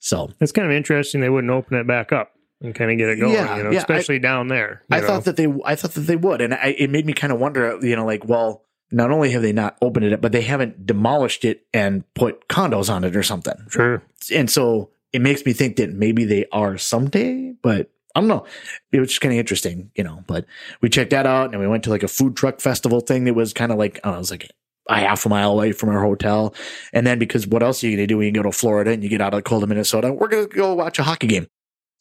So 0.00 0.28
It's 0.40 0.50
kind 0.50 0.66
of 0.66 0.72
interesting 0.76 1.20
they 1.20 1.28
wouldn't 1.28 1.52
open 1.52 1.76
it 1.78 1.86
back 1.86 2.10
up 2.10 2.32
and 2.60 2.74
kind 2.74 2.90
of 2.90 2.98
get 2.98 3.08
it 3.08 3.16
going, 3.20 3.32
Yeah, 3.32 3.56
you 3.56 3.62
know, 3.64 3.70
yeah, 3.70 3.78
I- 3.78 3.80
especially 3.80 4.18
down 4.18 4.48
there. 4.48 4.82
I 4.90 5.00
know. 5.00 5.06
thought 5.06 5.24
that 5.24 5.36
they 5.36 5.46
I 5.64 5.74
thought 5.76 5.92
that 5.94 6.02
they 6.02 6.16
would, 6.16 6.40
and 6.40 6.54
I, 6.54 6.74
it 6.78 6.90
made 6.90 7.06
me 7.06 7.12
kind 7.12 7.32
of 7.32 7.38
wonder. 7.40 7.78
You 7.82 7.96
know, 7.96 8.06
like 8.06 8.24
well. 8.26 8.62
Not 8.92 9.10
only 9.10 9.30
have 9.30 9.42
they 9.42 9.52
not 9.52 9.76
opened 9.82 10.04
it 10.04 10.12
up, 10.12 10.20
but 10.20 10.30
they 10.30 10.42
haven't 10.42 10.86
demolished 10.86 11.44
it 11.44 11.66
and 11.72 12.04
put 12.14 12.46
condos 12.48 12.92
on 12.92 13.02
it 13.02 13.16
or 13.16 13.24
something. 13.24 13.54
Sure. 13.68 14.02
and 14.32 14.48
so 14.48 14.90
it 15.12 15.20
makes 15.20 15.44
me 15.44 15.52
think 15.52 15.76
that 15.76 15.92
maybe 15.92 16.24
they 16.24 16.44
are 16.52 16.78
someday, 16.78 17.54
but 17.60 17.90
I 18.14 18.20
don't 18.20 18.28
know. 18.28 18.44
It 18.92 19.00
was 19.00 19.08
just 19.08 19.20
kind 19.20 19.32
of 19.32 19.38
interesting, 19.40 19.90
you 19.96 20.04
know. 20.04 20.22
But 20.28 20.44
we 20.80 20.90
checked 20.90 21.10
that 21.10 21.26
out, 21.26 21.50
and 21.52 21.60
we 21.60 21.66
went 21.66 21.82
to 21.84 21.90
like 21.90 22.04
a 22.04 22.08
food 22.08 22.36
truck 22.36 22.60
festival 22.60 23.00
thing 23.00 23.24
that 23.24 23.34
was 23.34 23.52
kind 23.52 23.72
of 23.72 23.78
like 23.78 23.98
I 24.04 24.08
don't 24.08 24.12
know, 24.12 24.16
it 24.16 24.20
was 24.20 24.30
like 24.30 24.50
a 24.88 24.96
half 24.96 25.26
a 25.26 25.28
mile 25.28 25.50
away 25.52 25.72
from 25.72 25.88
our 25.88 26.02
hotel. 26.02 26.54
And 26.92 27.04
then 27.04 27.18
because 27.18 27.48
what 27.48 27.64
else 27.64 27.82
are 27.82 27.88
you 27.88 27.96
gonna 27.96 28.06
do 28.06 28.18
when 28.18 28.26
you 28.26 28.32
go 28.32 28.42
to 28.42 28.52
Florida 28.52 28.92
and 28.92 29.02
you 29.02 29.08
get 29.08 29.22
out 29.22 29.34
of 29.34 29.38
the 29.38 29.42
cold 29.42 29.62
of 29.64 29.70
Minnesota? 29.70 30.12
We're 30.12 30.28
gonna 30.28 30.46
go 30.46 30.74
watch 30.74 31.00
a 31.00 31.02
hockey 31.04 31.26
game. 31.26 31.48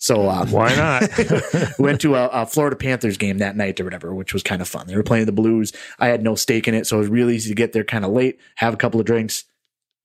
So 0.04 0.28
uh, 0.28 0.46
Why 0.48 0.76
not? 0.76 1.80
went 1.80 2.02
to 2.02 2.16
a, 2.16 2.28
a 2.28 2.46
Florida 2.46 2.76
Panthers 2.76 3.16
game 3.16 3.38
that 3.38 3.56
night 3.56 3.80
or 3.80 3.86
whatever, 3.86 4.14
which 4.14 4.34
was 4.34 4.44
kind 4.44 4.62
of 4.62 4.68
fun. 4.68 4.86
They 4.86 4.98
were 4.98 5.02
playing 5.04 5.28
the 5.28 5.32
Blues. 5.32 5.72
I 5.98 6.08
had 6.08 6.22
no 6.22 6.36
stake 6.36 6.68
in 6.68 6.74
it, 6.74 6.86
so 6.86 6.98
it 6.98 7.00
was 7.00 7.08
really 7.08 7.38
easy 7.38 7.48
to 7.52 7.56
get 7.56 7.72
there 7.72 7.86
kind 7.86 8.04
of 8.04 8.12
late, 8.12 8.38
have 8.56 8.74
a 8.74 8.78
couple 8.78 9.00
of 9.00 9.06
drinks, 9.06 9.46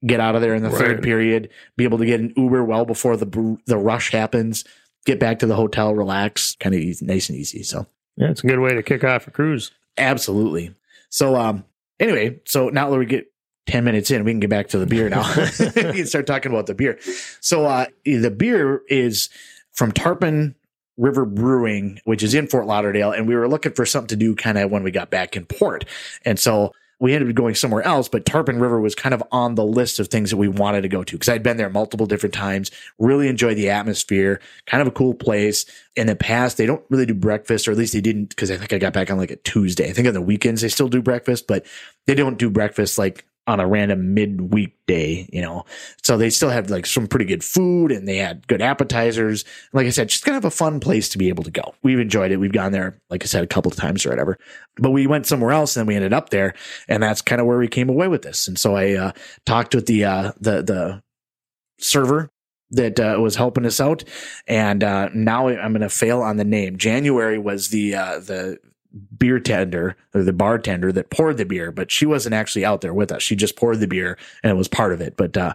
get 0.06 0.20
out 0.20 0.36
of 0.36 0.40
there 0.40 0.54
in 0.54 0.62
the 0.62 0.70
third 0.70 1.02
period, 1.02 1.48
be 1.76 1.82
able 1.82 1.98
to 1.98 2.06
get 2.06 2.20
an 2.20 2.32
Uber 2.36 2.62
well 2.64 2.84
before 2.84 3.16
the 3.16 3.58
the 3.66 3.76
rush 3.76 4.12
happens, 4.12 4.62
get 5.04 5.18
back 5.18 5.40
to 5.40 5.46
the 5.46 5.56
hotel, 5.56 5.92
relax, 5.92 6.54
kind 6.60 6.76
of 6.76 6.80
easy, 6.80 7.04
nice 7.04 7.28
and 7.28 7.36
easy. 7.36 7.64
So 7.64 7.84
yeah, 8.16 8.30
it's 8.30 8.44
a 8.44 8.46
good 8.46 8.60
way 8.60 8.74
to 8.74 8.84
kick 8.84 9.02
off 9.02 9.26
a 9.26 9.32
cruise. 9.32 9.72
absolutely. 9.96 10.76
So 11.10 11.34
um, 11.34 11.64
anyway, 11.98 12.38
so 12.44 12.68
now 12.68 12.88
that 12.88 12.98
we 12.98 13.06
get. 13.06 13.26
10 13.66 13.84
minutes 13.84 14.10
in, 14.10 14.24
we 14.24 14.32
can 14.32 14.40
get 14.40 14.48
back 14.48 14.68
to 14.68 14.78
the 14.78 14.86
beer 14.86 15.10
now. 15.10 15.30
we 15.60 15.82
can 15.92 16.06
start 16.06 16.26
talking 16.26 16.50
about 16.50 16.64
the 16.64 16.74
beer. 16.74 16.98
So, 17.42 17.66
uh, 17.66 17.84
the 18.02 18.30
beer 18.30 18.80
is 18.88 19.28
from 19.78 19.92
Tarpon 19.92 20.56
River 20.96 21.24
Brewing, 21.24 22.00
which 22.04 22.24
is 22.24 22.34
in 22.34 22.48
Fort 22.48 22.66
Lauderdale. 22.66 23.12
And 23.12 23.28
we 23.28 23.36
were 23.36 23.48
looking 23.48 23.72
for 23.72 23.86
something 23.86 24.08
to 24.08 24.16
do 24.16 24.34
kind 24.34 24.58
of 24.58 24.72
when 24.72 24.82
we 24.82 24.90
got 24.90 25.08
back 25.08 25.36
in 25.36 25.46
port. 25.46 25.84
And 26.24 26.36
so 26.36 26.72
we 26.98 27.14
ended 27.14 27.30
up 27.30 27.36
going 27.36 27.54
somewhere 27.54 27.82
else, 27.82 28.08
but 28.08 28.26
Tarpon 28.26 28.58
River 28.58 28.80
was 28.80 28.96
kind 28.96 29.14
of 29.14 29.22
on 29.30 29.54
the 29.54 29.64
list 29.64 30.00
of 30.00 30.08
things 30.08 30.30
that 30.30 30.36
we 30.36 30.48
wanted 30.48 30.80
to 30.80 30.88
go 30.88 31.04
to 31.04 31.14
because 31.14 31.28
I'd 31.28 31.44
been 31.44 31.56
there 31.56 31.70
multiple 31.70 32.06
different 32.06 32.34
times, 32.34 32.72
really 32.98 33.28
enjoyed 33.28 33.56
the 33.56 33.70
atmosphere, 33.70 34.40
kind 34.66 34.80
of 34.80 34.88
a 34.88 34.90
cool 34.90 35.14
place. 35.14 35.64
In 35.94 36.08
the 36.08 36.16
past, 36.16 36.56
they 36.56 36.66
don't 36.66 36.82
really 36.90 37.06
do 37.06 37.14
breakfast, 37.14 37.68
or 37.68 37.70
at 37.70 37.78
least 37.78 37.92
they 37.92 38.00
didn't 38.00 38.30
because 38.30 38.50
I 38.50 38.56
think 38.56 38.72
I 38.72 38.78
got 38.78 38.92
back 38.92 39.12
on 39.12 39.16
like 39.18 39.30
a 39.30 39.36
Tuesday. 39.36 39.88
I 39.88 39.92
think 39.92 40.08
on 40.08 40.14
the 40.14 40.20
weekends 40.20 40.62
they 40.62 40.68
still 40.68 40.88
do 40.88 41.00
breakfast, 41.00 41.46
but 41.46 41.64
they 42.06 42.16
don't 42.16 42.36
do 42.36 42.50
breakfast 42.50 42.98
like 42.98 43.24
on 43.48 43.60
a 43.60 43.66
random 43.66 44.12
midweek 44.12 44.76
day, 44.86 45.28
you 45.32 45.40
know. 45.40 45.64
So 46.02 46.18
they 46.18 46.28
still 46.28 46.50
have 46.50 46.68
like 46.68 46.84
some 46.84 47.08
pretty 47.08 47.24
good 47.24 47.42
food 47.42 47.90
and 47.90 48.06
they 48.06 48.18
had 48.18 48.46
good 48.46 48.60
appetizers. 48.60 49.44
Like 49.72 49.86
I 49.86 49.90
said, 49.90 50.10
just 50.10 50.24
kind 50.24 50.36
of 50.36 50.44
a 50.44 50.50
fun 50.50 50.80
place 50.80 51.08
to 51.08 51.18
be 51.18 51.30
able 51.30 51.44
to 51.44 51.50
go. 51.50 51.74
We've 51.82 51.98
enjoyed 51.98 52.30
it. 52.30 52.36
We've 52.36 52.52
gone 52.52 52.72
there, 52.72 53.00
like 53.08 53.24
I 53.24 53.26
said, 53.26 53.42
a 53.42 53.48
couple 53.48 53.72
of 53.72 53.78
times 53.78 54.04
or 54.04 54.10
whatever. 54.10 54.38
But 54.76 54.90
we 54.90 55.06
went 55.06 55.26
somewhere 55.26 55.52
else 55.52 55.76
and 55.76 55.88
we 55.88 55.96
ended 55.96 56.12
up 56.12 56.28
there, 56.28 56.54
and 56.88 57.02
that's 57.02 57.22
kind 57.22 57.40
of 57.40 57.46
where 57.46 57.58
we 57.58 57.68
came 57.68 57.88
away 57.88 58.06
with 58.06 58.22
this. 58.22 58.46
And 58.46 58.58
so 58.58 58.76
I 58.76 58.92
uh, 58.92 59.12
talked 59.46 59.74
with 59.74 59.86
the 59.86 60.04
uh, 60.04 60.32
the 60.38 60.62
the 60.62 61.02
server 61.80 62.28
that 62.72 63.00
uh, 63.00 63.16
was 63.18 63.36
helping 63.36 63.64
us 63.64 63.80
out, 63.80 64.04
and 64.46 64.84
uh, 64.84 65.08
now 65.14 65.48
I'm 65.48 65.72
going 65.72 65.80
to 65.80 65.88
fail 65.88 66.20
on 66.20 66.36
the 66.36 66.44
name. 66.44 66.76
January 66.76 67.38
was 67.38 67.70
the 67.70 67.94
uh, 67.94 68.18
the 68.18 68.58
beer 69.18 69.38
tender 69.38 69.96
or 70.14 70.22
the 70.22 70.32
bartender 70.32 70.92
that 70.92 71.10
poured 71.10 71.36
the 71.36 71.44
beer, 71.44 71.70
but 71.70 71.90
she 71.90 72.06
wasn't 72.06 72.34
actually 72.34 72.64
out 72.64 72.80
there 72.80 72.94
with 72.94 73.12
us. 73.12 73.22
She 73.22 73.36
just 73.36 73.56
poured 73.56 73.80
the 73.80 73.86
beer 73.86 74.18
and 74.42 74.50
it 74.50 74.54
was 74.54 74.68
part 74.68 74.92
of 74.92 75.00
it. 75.00 75.16
But 75.16 75.36
uh, 75.36 75.54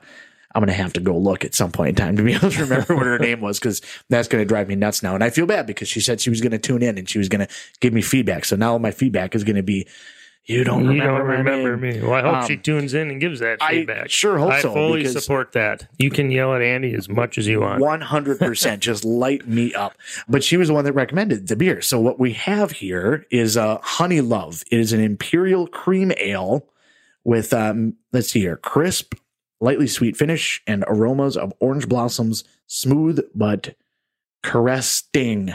I'm 0.53 0.61
going 0.61 0.67
to 0.67 0.81
have 0.81 0.93
to 0.93 0.99
go 0.99 1.17
look 1.17 1.43
at 1.43 1.55
some 1.55 1.71
point 1.71 1.89
in 1.89 1.95
time 1.95 2.15
to 2.17 2.23
be 2.23 2.33
able 2.33 2.51
to 2.51 2.61
remember 2.61 2.95
what 2.95 3.05
her 3.05 3.19
name 3.19 3.41
was 3.41 3.59
because 3.59 3.81
that's 4.09 4.27
going 4.27 4.41
to 4.41 4.47
drive 4.47 4.67
me 4.67 4.75
nuts 4.75 5.01
now. 5.01 5.15
And 5.15 5.23
I 5.23 5.29
feel 5.29 5.45
bad 5.45 5.65
because 5.65 5.87
she 5.87 5.99
said 5.99 6.21
she 6.21 6.29
was 6.29 6.41
going 6.41 6.51
to 6.51 6.59
tune 6.59 6.83
in 6.83 6.97
and 6.97 7.09
she 7.09 7.17
was 7.17 7.29
going 7.29 7.45
to 7.45 7.53
give 7.79 7.93
me 7.93 8.01
feedback. 8.01 8.45
So 8.45 8.55
now 8.55 8.77
my 8.77 8.91
feedback 8.91 9.33
is 9.33 9.43
going 9.43 9.55
to 9.55 9.63
be, 9.63 9.87
you 10.45 10.63
don't 10.65 10.83
You 10.83 10.89
remember, 10.89 11.17
don't 11.19 11.27
remember 11.27 11.77
me. 11.77 12.01
Well, 12.01 12.13
I 12.13 12.21
hope 12.21 12.35
Um, 12.35 12.47
she 12.47 12.57
tunes 12.57 12.93
in 12.93 13.09
and 13.09 13.21
gives 13.21 13.39
that 13.39 13.59
I 13.61 13.71
feedback. 13.71 14.09
sure 14.09 14.37
hope 14.37 14.51
I 14.51 14.61
so, 14.61 14.73
fully 14.73 15.05
support 15.05 15.53
that. 15.53 15.89
You 15.97 16.09
can 16.09 16.31
yell 16.31 16.53
at 16.53 16.61
Andy 16.61 16.93
as 16.93 17.07
much 17.07 17.37
as 17.37 17.47
you 17.47 17.61
want. 17.61 17.79
One 17.81 18.01
hundred 18.01 18.39
percent, 18.39 18.81
just 18.89 19.05
light 19.05 19.47
me 19.47 19.73
up. 19.73 19.95
But 20.27 20.43
she 20.43 20.57
was 20.57 20.67
the 20.67 20.73
one 20.73 20.83
that 20.85 20.93
recommended 20.93 21.47
the 21.47 21.55
beer. 21.55 21.81
So 21.81 21.99
what 21.99 22.19
we 22.19 22.33
have 22.33 22.71
here 22.71 23.25
is 23.31 23.55
uh, 23.55 23.77
Honey 23.81 24.19
Love. 24.21 24.63
It 24.71 24.79
is 24.79 24.91
an 24.91 24.99
imperial 24.99 25.65
cream 25.67 26.11
ale 26.17 26.67
with 27.23 27.53
um, 27.53 27.95
let's 28.11 28.31
see 28.31 28.41
here, 28.41 28.57
crisp, 28.57 29.13
lightly 29.61 29.87
sweet 29.87 30.17
finish 30.17 30.61
and 30.67 30.83
aromas 30.87 31.37
of 31.37 31.53
orange 31.61 31.87
blossoms, 31.87 32.43
smooth 32.67 33.21
but 33.33 33.75
caressing. 34.43 35.53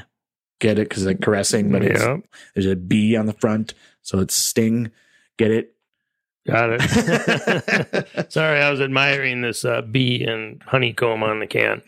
Get 0.60 0.78
it? 0.78 0.88
Because 0.88 1.06
like 1.06 1.20
caressing, 1.20 1.70
but 1.70 1.84
it's, 1.84 2.02
yeah, 2.02 2.16
there's 2.54 2.66
a 2.66 2.74
B 2.74 3.16
on 3.16 3.26
the 3.26 3.32
front, 3.32 3.74
so 4.08 4.20
it's 4.20 4.34
sting. 4.34 4.90
Get 5.36 5.50
it? 5.50 5.74
got 6.46 6.70
it. 6.72 8.26
Sorry, 8.32 8.62
I 8.62 8.70
was 8.70 8.80
admiring 8.80 9.42
this 9.42 9.66
uh, 9.66 9.82
bee 9.82 10.24
and 10.24 10.62
honeycomb 10.62 11.22
on 11.22 11.40
the 11.40 11.46
can. 11.46 11.82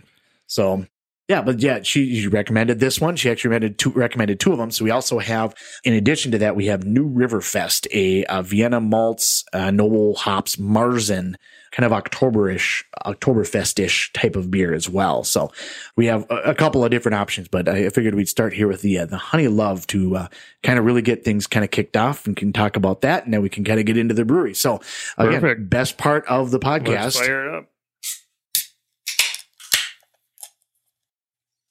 So 0.47 0.85
Yeah, 1.31 1.43
but 1.43 1.61
yeah, 1.61 1.79
she, 1.85 2.23
she 2.23 2.27
recommended 2.27 2.81
this 2.81 3.01
one. 3.01 3.15
She 3.15 3.31
actually 3.31 3.51
recommended 3.51 3.79
two, 3.79 3.91
recommended 3.91 4.41
two 4.41 4.51
of 4.51 4.59
them. 4.59 4.73
So 4.73 4.85
we 4.85 4.91
also 4.91 5.21
have, 5.21 5.55
in 5.85 5.95
addition 5.95 6.33
to 6.33 6.39
that, 6.39 6.57
we 6.57 6.67
have 6.67 6.83
New 6.85 7.05
River 7.05 7.41
Fest, 7.41 7.87
a, 7.93 8.25
a 8.25 8.43
Vienna 8.43 8.81
malts, 8.81 9.45
uh, 9.53 9.71
noble 9.71 10.17
hops, 10.17 10.57
Märzen, 10.57 11.37
kind 11.71 11.85
of 11.85 11.93
Octoberish, 11.93 12.83
Oktoberfestish 13.07 14.13
type 14.13 14.35
of 14.35 14.51
beer 14.51 14.75
as 14.75 14.89
well. 14.89 15.23
So 15.23 15.53
we 15.95 16.07
have 16.07 16.29
a, 16.33 16.51
a 16.51 16.55
couple 16.57 16.85
of 16.85 16.91
different 16.91 17.15
options, 17.15 17.47
but 17.47 17.69
I 17.69 17.91
figured 17.91 18.17
we'd 18.17 18.29
start 18.29 18.53
here 18.53 18.67
with 18.67 18.83
the 18.83 18.99
uh, 18.99 19.07
the 19.07 19.17
Honey 19.17 19.47
Love 19.47 19.87
to 19.87 20.17
uh, 20.17 20.29
kind 20.65 20.81
of 20.81 20.85
really 20.85 21.01
get 21.01 21.25
things 21.25 21.47
kind 21.47 21.63
of 21.63 21.71
kicked 21.71 21.97
off 21.97 22.27
and 22.27 22.37
can 22.37 22.53
talk 22.53 22.75
about 22.75 23.03
that, 23.03 23.25
and 23.25 23.33
then 23.33 23.41
we 23.41 23.49
can 23.49 23.63
kind 23.63 23.79
of 23.79 23.87
get 23.87 23.97
into 23.97 24.15
the 24.15 24.25
brewery. 24.25 24.55
So 24.55 24.81
again, 25.17 25.43
Perfect. 25.43 25.71
best 25.71 25.97
part 25.97 26.27
of 26.27 26.51
the 26.51 26.59
podcast. 26.59 27.19
fire 27.21 27.47
it 27.47 27.55
up. 27.55 27.71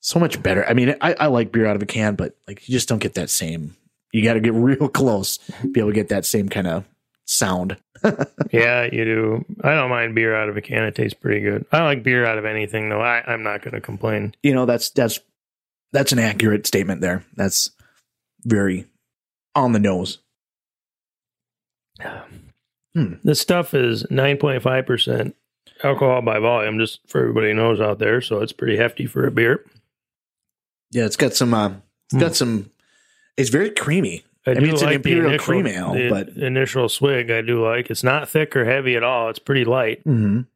So 0.09 0.19
much 0.19 0.41
better. 0.41 0.65
I 0.65 0.73
mean, 0.73 0.95
I, 1.01 1.13
I 1.19 1.27
like 1.27 1.51
beer 1.51 1.67
out 1.67 1.75
of 1.75 1.83
a 1.83 1.85
can, 1.85 2.15
but 2.15 2.35
like 2.47 2.67
you 2.67 2.73
just 2.73 2.89
don't 2.89 2.97
get 2.97 3.13
that 3.13 3.29
same. 3.29 3.75
You 4.11 4.23
got 4.23 4.33
to 4.33 4.39
get 4.39 4.53
real 4.55 4.89
close 4.89 5.37
to 5.37 5.67
be 5.67 5.79
able 5.79 5.91
to 5.91 5.95
get 5.95 6.09
that 6.09 6.25
same 6.25 6.49
kind 6.49 6.67
of 6.67 6.85
sound. 7.25 7.77
Yeah, 8.51 8.85
you 8.91 9.03
do. 9.03 9.45
I 9.61 9.75
don't 9.75 9.89
mind 9.89 10.15
beer 10.15 10.33
out 10.33 10.47
of 10.49 10.57
a 10.57 10.61
can. 10.61 10.85
It 10.85 10.95
tastes 10.95 11.13
pretty 11.13 11.41
good. 11.41 11.65
I 11.71 11.83
like 11.83 12.01
beer 12.01 12.25
out 12.25 12.39
of 12.39 12.45
anything, 12.45 12.89
though. 12.89 13.01
I, 13.01 13.21
I'm 13.27 13.43
not 13.43 13.61
going 13.61 13.75
to 13.75 13.81
complain. 13.81 14.33
You 14.41 14.55
know, 14.55 14.65
that's 14.65 14.89
that's 14.89 15.19
that's 15.91 16.13
an 16.13 16.17
accurate 16.17 16.65
statement 16.65 17.01
there. 17.01 17.25
That's 17.35 17.69
very 18.43 18.87
on 19.53 19.73
the 19.73 19.79
nose. 19.79 20.17
Hmm. 22.95 23.13
This 23.23 23.39
stuff 23.39 23.75
is 23.75 24.01
9.5% 24.05 25.33
alcohol 25.83 26.23
by 26.23 26.39
volume, 26.39 26.79
just 26.79 27.01
for 27.05 27.21
everybody 27.21 27.53
knows 27.53 27.79
out 27.79 27.99
there. 27.99 28.19
So 28.19 28.39
it's 28.39 28.51
pretty 28.51 28.77
hefty 28.77 29.05
for 29.05 29.27
a 29.27 29.31
beer. 29.31 29.63
Yeah, 30.91 31.05
it's 31.05 31.15
got 31.17 31.33
some. 31.33 31.53
Uh, 31.53 31.73
it's 32.11 32.19
got 32.21 32.35
some. 32.35 32.71
It's 33.37 33.49
very 33.49 33.69
creamy. 33.71 34.25
I 34.47 34.55
mean, 34.55 34.69
it's 34.69 34.81
an 34.81 34.89
the 34.89 34.95
imperial 34.95 35.37
cream 35.37 35.67
ale, 35.67 35.93
the 35.93 36.09
but 36.09 36.29
initial 36.29 36.89
swig 36.89 37.29
I 37.29 37.41
do 37.41 37.63
like. 37.63 37.89
It's 37.91 38.03
not 38.03 38.27
thick 38.29 38.55
or 38.55 38.65
heavy 38.65 38.95
at 38.95 39.03
all. 39.03 39.29
It's 39.29 39.39
pretty 39.39 39.65
light. 39.65 40.03
Mhm. 40.05 40.47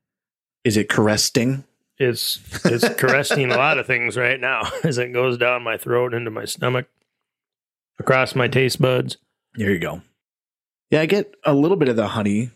is 0.63 0.77
it 0.77 0.89
caressing? 0.89 1.63
It's 1.99 2.39
it's 2.65 2.87
caressing 2.95 3.51
a 3.51 3.55
lot 3.57 3.77
of 3.77 3.85
things 3.85 4.17
right 4.17 4.39
now 4.39 4.63
as 4.83 4.97
it 4.97 5.13
goes 5.13 5.37
down 5.37 5.61
my 5.63 5.77
throat 5.77 6.13
into 6.13 6.31
my 6.31 6.45
stomach, 6.45 6.87
across 7.99 8.33
my 8.35 8.47
taste 8.47 8.81
buds. 8.81 9.17
There 9.55 9.69
you 9.69 9.79
go. 9.79 10.01
Yeah, 10.89 11.01
I 11.01 11.05
get 11.05 11.35
a 11.43 11.53
little 11.53 11.77
bit 11.77 11.89
of 11.89 11.95
the 11.95 12.07
honey. 12.07 12.49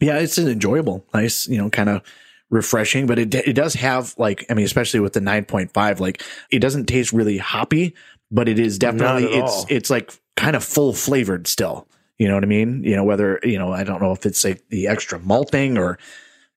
Yeah, 0.00 0.18
it's 0.18 0.38
an 0.38 0.48
enjoyable, 0.48 1.04
nice, 1.12 1.46
you 1.48 1.58
know, 1.58 1.68
kind 1.70 1.88
of 1.88 2.02
refreshing, 2.50 3.06
but 3.06 3.18
it 3.18 3.34
it 3.34 3.54
does 3.54 3.74
have 3.74 4.14
like 4.18 4.44
I 4.50 4.54
mean, 4.54 4.66
especially 4.66 5.00
with 5.00 5.12
the 5.12 5.20
nine 5.20 5.44
point 5.44 5.72
five, 5.72 6.00
like 6.00 6.22
it 6.50 6.60
doesn't 6.60 6.86
taste 6.86 7.12
really 7.12 7.38
hoppy, 7.38 7.94
but 8.30 8.48
it 8.48 8.58
is 8.58 8.78
definitely 8.78 9.24
it's 9.24 9.52
all. 9.52 9.66
it's 9.68 9.90
like 9.90 10.12
kind 10.36 10.56
of 10.56 10.64
full 10.64 10.92
flavored 10.92 11.46
still. 11.46 11.86
You 12.18 12.28
know 12.28 12.34
what 12.34 12.44
I 12.44 12.46
mean? 12.46 12.82
You 12.82 12.96
know 12.96 13.04
whether 13.04 13.40
you 13.42 13.58
know 13.58 13.72
I 13.72 13.84
don't 13.84 14.00
know 14.00 14.12
if 14.12 14.24
it's 14.24 14.44
like 14.44 14.66
the 14.68 14.86
extra 14.86 15.18
malting 15.18 15.76
or, 15.76 15.98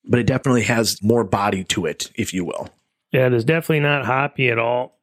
but 0.06 0.20
it 0.20 0.28
definitely 0.28 0.64
has 0.64 1.02
more 1.02 1.24
body 1.24 1.64
to 1.66 1.86
it, 1.86 2.12
if 2.16 2.34
you 2.34 2.46
will. 2.46 2.70
Yeah, 3.12 3.28
it 3.28 3.34
is 3.34 3.44
definitely 3.44 3.82
not 3.82 4.06
hoppy 4.06 4.50
at 4.50 4.60
all. 4.60 5.00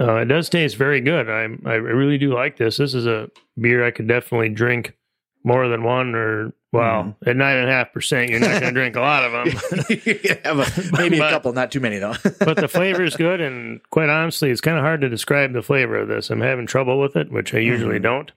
Uh, 0.00 0.16
it 0.16 0.24
does 0.24 0.48
taste 0.48 0.76
very 0.76 1.00
good. 1.00 1.28
I 1.28 1.42
I 1.68 1.74
really 1.74 2.18
do 2.18 2.34
like 2.34 2.56
this. 2.56 2.78
This 2.78 2.94
is 2.94 3.06
a 3.06 3.30
beer 3.60 3.84
I 3.86 3.90
could 3.90 4.08
definitely 4.08 4.48
drink 4.48 4.96
more 5.44 5.68
than 5.68 5.84
one 5.84 6.14
or 6.14 6.52
well 6.72 7.02
Mm-hmm. 7.04 7.28
at 7.28 7.36
nine 7.36 7.56
and 7.58 7.68
a 7.68 7.72
half 7.72 7.92
percent. 7.92 8.30
You're 8.30 8.40
not 8.40 8.50
going 8.60 8.62
to 8.62 8.70
drink 8.72 8.96
a 8.96 9.00
lot 9.00 9.24
of 9.24 9.32
them. 9.32 9.86
You 9.90 9.96
can 10.14 10.38
have 10.44 10.58
a, 10.58 10.92
maybe 10.96 11.18
a 11.18 11.30
couple, 11.30 11.52
not 11.52 11.70
too 11.70 11.80
many 11.80 11.98
though. 11.98 12.14
but 12.40 12.56
the 12.56 12.68
flavor 12.76 13.02
is 13.04 13.14
good, 13.16 13.40
and 13.40 13.80
quite 13.90 14.08
honestly, 14.08 14.50
it's 14.50 14.60
kind 14.62 14.78
of 14.78 14.82
hard 14.84 15.02
to 15.02 15.08
describe 15.08 15.52
the 15.52 15.62
flavor 15.62 15.96
of 15.98 16.08
this. 16.08 16.30
I'm 16.30 16.40
having 16.40 16.66
trouble 16.66 16.98
with 17.00 17.14
it, 17.16 17.30
which 17.30 17.54
I 17.54 17.58
usually 17.58 17.98
Mhm. 17.98 18.02
don't. 18.02 18.32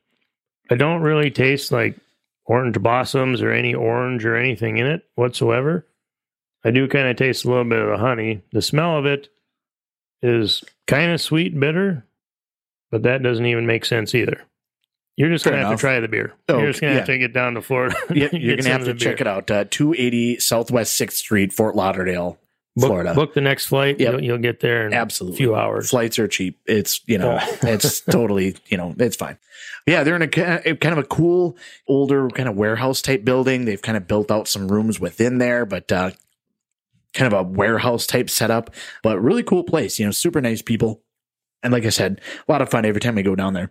I 0.69 0.75
don't 0.75 1.01
really 1.01 1.31
taste 1.31 1.71
like 1.71 1.95
orange 2.45 2.77
blossoms 2.79 3.41
or 3.41 3.51
any 3.51 3.73
orange 3.73 4.25
or 4.25 4.35
anything 4.35 4.77
in 4.77 4.85
it 4.87 5.03
whatsoever. 5.15 5.85
I 6.63 6.71
do 6.71 6.87
kind 6.87 7.07
of 7.07 7.15
taste 7.15 7.45
a 7.45 7.47
little 7.49 7.63
bit 7.63 7.79
of 7.79 7.89
the 7.89 7.97
honey. 7.97 8.41
The 8.51 8.61
smell 8.61 8.97
of 8.97 9.05
it 9.05 9.29
is 10.23 10.63
kind 10.87 11.11
of 11.11 11.21
sweet 11.21 11.59
bitter, 11.59 12.05
but 12.91 13.03
that 13.03 13.21
doesn't 13.23 13.45
even 13.45 13.65
make 13.67 13.85
sense 13.85 14.15
either. 14.15 14.41
You're 15.17 15.29
just 15.29 15.43
Fair 15.45 15.53
gonna 15.53 15.67
have 15.67 15.77
to 15.77 15.81
try 15.81 15.99
the 16.01 16.07
beer. 16.09 16.33
Oh, 16.49 16.57
You're 16.57 16.67
just 16.67 16.81
gonna 16.81 16.93
have 16.93 17.01
yeah. 17.07 17.13
to 17.13 17.17
get 17.19 17.33
down 17.33 17.53
to 17.53 17.61
Florida. 17.61 17.95
Yep, 18.13 18.31
you're 18.33 18.57
gonna 18.57 18.69
have 18.69 18.83
to 18.85 18.93
check 18.93 19.17
beer. 19.17 19.27
it 19.27 19.27
out. 19.27 19.49
Uh, 19.49 19.63
280 19.69 20.39
Southwest 20.39 20.93
Sixth 20.95 21.17
Street, 21.17 21.53
Fort 21.53 21.73
Lauderdale, 21.75 22.37
Book, 22.75 22.87
Florida. 22.87 23.13
Book 23.13 23.33
the 23.33 23.39
next 23.39 23.67
flight. 23.67 23.97
Yep. 23.99 24.11
You'll, 24.11 24.23
you'll 24.23 24.37
get 24.39 24.59
there 24.59 24.85
in 24.87 24.93
Absolutely. 24.93 25.35
a 25.35 25.37
few 25.37 25.55
hours. 25.55 25.89
Flights 25.91 26.19
are 26.19 26.27
cheap. 26.27 26.59
It's 26.65 26.99
you 27.07 27.17
know, 27.17 27.39
Oh. 27.41 27.57
it's 27.63 28.01
totally 28.11 28.57
you 28.67 28.75
know, 28.77 28.93
it's 28.99 29.15
fine. 29.15 29.37
Yeah, 29.87 30.03
they're 30.03 30.17
in 30.17 30.21
a 30.23 30.27
ki- 30.27 30.75
kind 30.75 30.85
of 30.91 30.97
a 30.97 31.03
cool 31.03 31.55
older 31.87 32.27
kind 32.29 32.49
of 32.49 32.55
warehouse 32.57 33.01
type 33.01 33.23
building. 33.23 33.63
They've 33.63 33.81
kind 33.81 33.95
of 33.95 34.07
built 34.07 34.29
out 34.31 34.49
some 34.49 34.67
rooms 34.67 34.99
within 34.99 35.37
there, 35.37 35.65
but 35.65 35.89
uh, 35.93 36.11
kind 37.13 37.31
of 37.33 37.39
a 37.39 37.43
warehouse 37.43 38.05
type 38.05 38.29
setup. 38.29 38.71
But 39.01 39.21
really 39.21 39.43
cool 39.43 39.63
place. 39.63 39.97
You 39.97 40.05
know, 40.07 40.11
super 40.11 40.41
nice 40.41 40.61
people, 40.61 41.01
and 41.63 41.71
like 41.71 41.85
I 41.85 41.89
said, 41.89 42.19
a 42.45 42.51
lot 42.51 42.61
of 42.61 42.69
fun 42.69 42.83
every 42.83 42.99
time 42.99 43.15
we 43.15 43.23
go 43.23 43.35
down 43.35 43.53
there. 43.53 43.69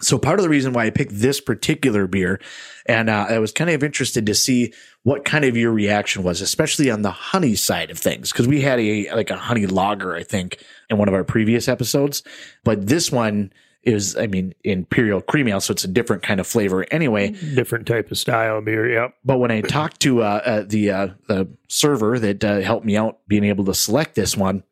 So 0.00 0.16
part 0.16 0.38
of 0.38 0.44
the 0.44 0.48
reason 0.48 0.72
why 0.72 0.86
I 0.86 0.90
picked 0.90 1.12
this 1.12 1.40
particular 1.40 2.06
beer, 2.06 2.40
and 2.86 3.10
uh, 3.10 3.26
I 3.28 3.38
was 3.38 3.50
kind 3.50 3.68
of 3.68 3.82
interested 3.82 4.26
to 4.26 4.34
see 4.34 4.72
what 5.02 5.24
kind 5.24 5.44
of 5.44 5.56
your 5.56 5.72
reaction 5.72 6.22
was, 6.22 6.40
especially 6.40 6.90
on 6.90 7.02
the 7.02 7.10
honey 7.10 7.56
side 7.56 7.90
of 7.90 7.98
things, 7.98 8.30
because 8.30 8.46
we 8.46 8.60
had 8.60 8.78
a 8.78 9.12
like 9.14 9.30
a 9.30 9.36
honey 9.36 9.66
lager, 9.66 10.14
I 10.14 10.22
think, 10.22 10.64
in 10.88 10.98
one 10.98 11.08
of 11.08 11.14
our 11.14 11.24
previous 11.24 11.66
episodes, 11.66 12.22
but 12.62 12.86
this 12.86 13.10
one 13.10 13.52
is, 13.82 14.16
I 14.16 14.26
mean, 14.26 14.54
imperial 14.64 15.20
cream 15.20 15.48
ale, 15.48 15.60
so 15.60 15.72
it's 15.72 15.84
a 15.84 15.88
different 15.88 16.22
kind 16.22 16.40
of 16.40 16.46
flavor 16.46 16.86
anyway. 16.90 17.30
different 17.30 17.86
type 17.86 18.10
of 18.10 18.18
style 18.18 18.60
beer. 18.60 18.92
Yep. 18.92 19.14
But 19.24 19.38
when 19.38 19.50
I 19.50 19.62
talked 19.62 20.00
to 20.00 20.22
uh, 20.22 20.42
uh, 20.44 20.64
the 20.66 20.90
uh, 20.90 21.08
the 21.26 21.48
server 21.68 22.18
that 22.18 22.44
uh, 22.44 22.60
helped 22.60 22.86
me 22.86 22.96
out 22.96 23.26
being 23.26 23.44
able 23.44 23.64
to 23.64 23.74
select 23.74 24.14
this 24.14 24.36
one, 24.36 24.62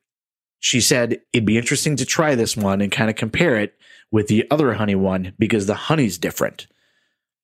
she 0.61 0.81
said 0.81 1.21
it'd 1.33 1.47
be 1.47 1.59
interesting 1.59 1.97
to 1.97 2.05
try 2.05 2.35
this 2.35 2.57
one 2.57 2.81
and 2.81 2.93
kind 2.93 3.11
of 3.11 3.17
compare 3.17 3.57
it 3.57 3.75
with 4.13 4.29
the 4.29 4.47
other 4.51 4.75
honey 4.75 4.95
one 4.95 5.33
because 5.39 5.67
the 5.67 5.75
honey's 5.75 6.19
different. 6.19 6.67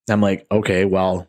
I'm 0.09 0.21
like, 0.21 0.47
okay, 0.51 0.85
well, 0.85 1.27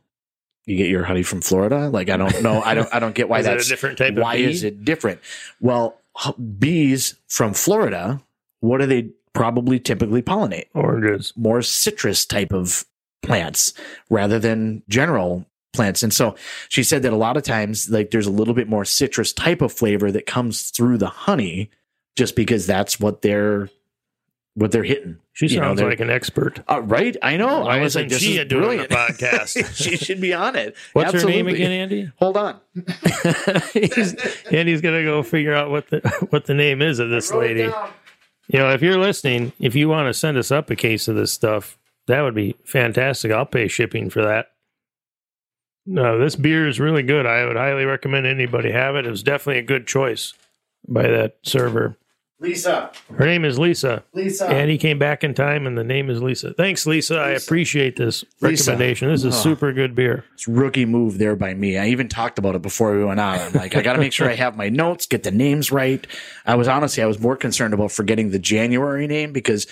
you 0.65 0.77
get 0.77 0.89
your 0.89 1.03
honey 1.03 1.23
from 1.23 1.41
Florida. 1.41 1.89
Like, 1.89 2.09
I 2.09 2.17
don't 2.17 2.41
know, 2.41 2.61
I 2.61 2.73
don't, 2.73 2.89
I 2.93 2.99
don't 2.99 3.13
get 3.15 3.29
why 3.29 3.39
Is 3.41 3.45
it 3.47 3.51
a 3.51 3.55
that's 3.55 3.67
different 3.67 3.97
type 3.97 4.13
of 4.13 4.19
why 4.23 4.37
bee? 4.37 4.45
is 4.45 4.63
it 4.63 4.85
different? 4.85 5.19
Well, 5.59 5.97
h- 6.25 6.33
bees 6.59 7.15
from 7.27 7.53
Florida, 7.53 8.21
what 8.61 8.79
do 8.79 8.85
they 8.87 9.09
probably 9.33 9.79
typically 9.79 10.21
pollinate? 10.21 10.67
Oranges. 10.73 11.33
more 11.35 11.61
citrus 11.61 12.25
type 12.25 12.53
of 12.53 12.85
plants 13.21 13.73
rather 14.09 14.39
than 14.39 14.83
general 14.87 15.45
plants. 15.73 16.03
And 16.03 16.13
so 16.13 16.35
she 16.69 16.83
said 16.83 17.01
that 17.03 17.13
a 17.13 17.17
lot 17.17 17.35
of 17.35 17.43
times, 17.43 17.89
like 17.89 18.11
there's 18.11 18.27
a 18.27 18.31
little 18.31 18.53
bit 18.53 18.69
more 18.69 18.85
citrus 18.85 19.33
type 19.33 19.61
of 19.61 19.73
flavor 19.73 20.11
that 20.11 20.25
comes 20.25 20.69
through 20.69 20.97
the 20.99 21.07
honey 21.09 21.69
just 22.15 22.35
because 22.35 22.67
that's 22.67 22.99
what 22.99 23.21
they're 23.21 23.69
what 24.55 24.71
they're 24.71 24.83
hitting. 24.83 25.17
She 25.33 25.47
You 25.47 25.55
sounds 25.57 25.79
they're- 25.79 25.89
like 25.89 25.99
an 25.99 26.09
expert. 26.11 26.59
Uh, 26.69 26.81
right? 26.83 27.15
I 27.21 27.37
know. 27.37 27.61
Why 27.61 27.79
I 27.79 27.81
was 27.81 27.95
like, 27.95 28.09
this 28.09 28.21
she 28.21 28.37
is 28.37 28.45
brilliant. 28.47 28.89
podcast? 28.91 29.75
she 29.75 29.97
should 29.97 30.21
be 30.21 30.33
on 30.33 30.55
it. 30.55 30.75
What's 30.93 31.13
her 31.13 31.25
name 31.27 31.47
again, 31.47 31.71
Andy? 31.71 32.11
Hold 32.17 32.37
on. 32.37 32.59
He's, 33.73 34.15
Andy's 34.51 34.81
gonna 34.81 35.03
go 35.03 35.23
figure 35.23 35.53
out 35.53 35.71
what 35.71 35.89
the 35.89 35.99
what 36.29 36.45
the 36.45 36.53
name 36.53 36.81
is 36.81 36.99
of 36.99 37.09
this 37.09 37.31
lady. 37.33 37.71
You 38.47 38.59
know, 38.59 38.69
if 38.71 38.81
you're 38.81 38.97
listening, 38.99 39.53
if 39.59 39.73
you 39.73 39.87
want 39.89 40.07
to 40.07 40.13
send 40.13 40.37
us 40.37 40.51
up 40.51 40.69
a 40.69 40.75
case 40.75 41.07
of 41.07 41.15
this 41.15 41.31
stuff, 41.31 41.77
that 42.07 42.21
would 42.21 42.35
be 42.35 42.55
fantastic. 42.65 43.31
I'll 43.31 43.45
pay 43.45 43.67
shipping 43.67 44.09
for 44.09 44.21
that. 44.23 44.47
No, 45.85 46.17
this 46.19 46.35
beer 46.35 46.67
is 46.67 46.79
really 46.79 47.03
good. 47.03 47.25
I 47.25 47.45
would 47.45 47.55
highly 47.57 47.85
recommend 47.85 48.25
anybody 48.25 48.71
have 48.71 48.95
it. 48.95 49.05
It 49.05 49.09
was 49.09 49.23
definitely 49.23 49.59
a 49.59 49.63
good 49.65 49.87
choice 49.87 50.33
by 50.87 51.03
that 51.03 51.37
server. 51.43 51.97
Lisa. 52.43 52.91
Her 53.17 53.25
name 53.25 53.45
is 53.45 53.57
Lisa. 53.57 54.03
Lisa. 54.13 54.47
And 54.47 54.69
he 54.69 54.77
came 54.77 54.99
back 54.99 55.23
in 55.23 55.33
time, 55.33 55.65
and 55.65 55.77
the 55.77 55.83
name 55.83 56.09
is 56.09 56.21
Lisa. 56.21 56.53
Thanks, 56.53 56.85
Lisa. 56.85 57.15
I 57.17 57.29
appreciate 57.29 57.95
this 57.95 58.25
Lisa. 58.41 58.71
recommendation. 58.71 59.09
This 59.09 59.23
is 59.23 59.33
Oh. 59.33 59.39
super 59.41 59.71
good 59.71 59.95
beer. 59.95 60.25
It's 60.33 60.47
rookie 60.47 60.85
move 60.85 61.17
there 61.17 61.37
by 61.37 61.53
me. 61.53 61.77
I 61.77 61.87
even 61.87 62.09
talked 62.09 62.37
about 62.37 62.53
it 62.55 62.61
before 62.61 62.95
we 62.97 63.03
went 63.05 63.21
on. 63.21 63.39
I'm 63.39 63.53
like, 63.53 63.75
I 63.77 63.81
got 63.81 63.93
to 63.93 63.99
make 63.99 64.11
sure 64.13 64.29
I 64.29 64.35
have 64.35 64.57
my 64.57 64.67
notes, 64.69 65.05
get 65.05 65.23
the 65.23 65.31
names 65.31 65.71
right. 65.71 66.05
I 66.45 66.55
was 66.55 66.67
honestly, 66.67 67.01
I 67.01 67.05
was 67.07 67.17
more 67.19 67.37
concerned 67.37 67.73
about 67.73 67.91
forgetting 67.93 68.31
the 68.31 68.39
January 68.39 69.07
name 69.07 69.31
because 69.31 69.65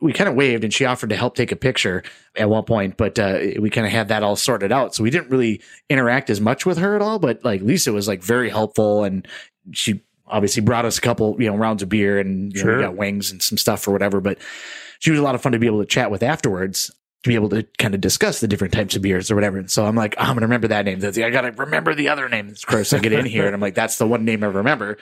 we 0.00 0.12
kind 0.12 0.28
of 0.28 0.34
waved 0.34 0.64
and 0.64 0.72
she 0.74 0.84
offered 0.86 1.10
to 1.10 1.16
help 1.16 1.36
take 1.36 1.52
a 1.52 1.56
picture 1.56 2.02
at 2.36 2.48
one 2.50 2.64
point, 2.64 2.96
but 2.96 3.18
uh, 3.18 3.38
we 3.60 3.70
kind 3.70 3.86
of 3.86 3.92
had 3.92 4.08
that 4.08 4.22
all 4.22 4.34
sorted 4.36 4.72
out. 4.72 4.94
So 4.94 5.02
we 5.02 5.10
didn't 5.10 5.30
really 5.30 5.60
interact 5.88 6.30
as 6.30 6.40
much 6.40 6.64
with 6.66 6.78
her 6.78 6.96
at 6.96 7.02
all. 7.02 7.18
But 7.18 7.44
like 7.44 7.60
Lisa 7.60 7.92
was 7.92 8.08
like 8.08 8.22
very 8.22 8.48
helpful 8.50 9.04
and 9.04 9.26
she 9.72 10.02
obviously 10.26 10.62
brought 10.62 10.84
us 10.84 10.98
a 10.98 11.00
couple, 11.00 11.36
you 11.38 11.50
know, 11.50 11.56
rounds 11.56 11.82
of 11.82 11.88
beer 11.88 12.18
and 12.18 12.52
you 12.54 12.64
know, 12.64 12.76
we 12.76 12.82
got 12.82 12.96
wings 12.96 13.30
and 13.30 13.42
some 13.42 13.58
stuff 13.58 13.86
or 13.86 13.92
whatever. 13.92 14.20
But 14.20 14.38
she 14.98 15.10
was 15.10 15.20
a 15.20 15.22
lot 15.22 15.34
of 15.34 15.42
fun 15.42 15.52
to 15.52 15.58
be 15.58 15.66
able 15.66 15.80
to 15.80 15.86
chat 15.86 16.10
with 16.10 16.22
afterwards 16.22 16.90
to 17.24 17.30
be 17.30 17.34
able 17.34 17.48
to 17.48 17.62
kind 17.78 17.94
of 17.94 18.02
discuss 18.02 18.40
the 18.40 18.46
different 18.46 18.74
types 18.74 18.94
of 18.94 19.02
beers 19.02 19.30
or 19.30 19.34
whatever. 19.34 19.56
And 19.56 19.70
so 19.70 19.86
I'm 19.86 19.96
like, 19.96 20.14
oh, 20.18 20.22
I'm 20.22 20.28
going 20.28 20.40
to 20.40 20.46
remember 20.46 20.68
that 20.68 20.84
name. 20.84 21.02
I 21.02 21.30
got 21.30 21.40
to 21.40 21.52
remember 21.52 21.94
the 21.94 22.10
other 22.10 22.28
name. 22.28 22.50
Of 22.50 22.66
course, 22.66 22.92
I 22.92 22.98
get 22.98 23.14
in 23.14 23.24
here 23.24 23.46
and 23.46 23.54
I'm 23.54 23.62
like, 23.62 23.74
that's 23.74 23.96
the 23.96 24.06
one 24.06 24.26
name 24.26 24.44
I 24.44 24.48
remember. 24.48 24.98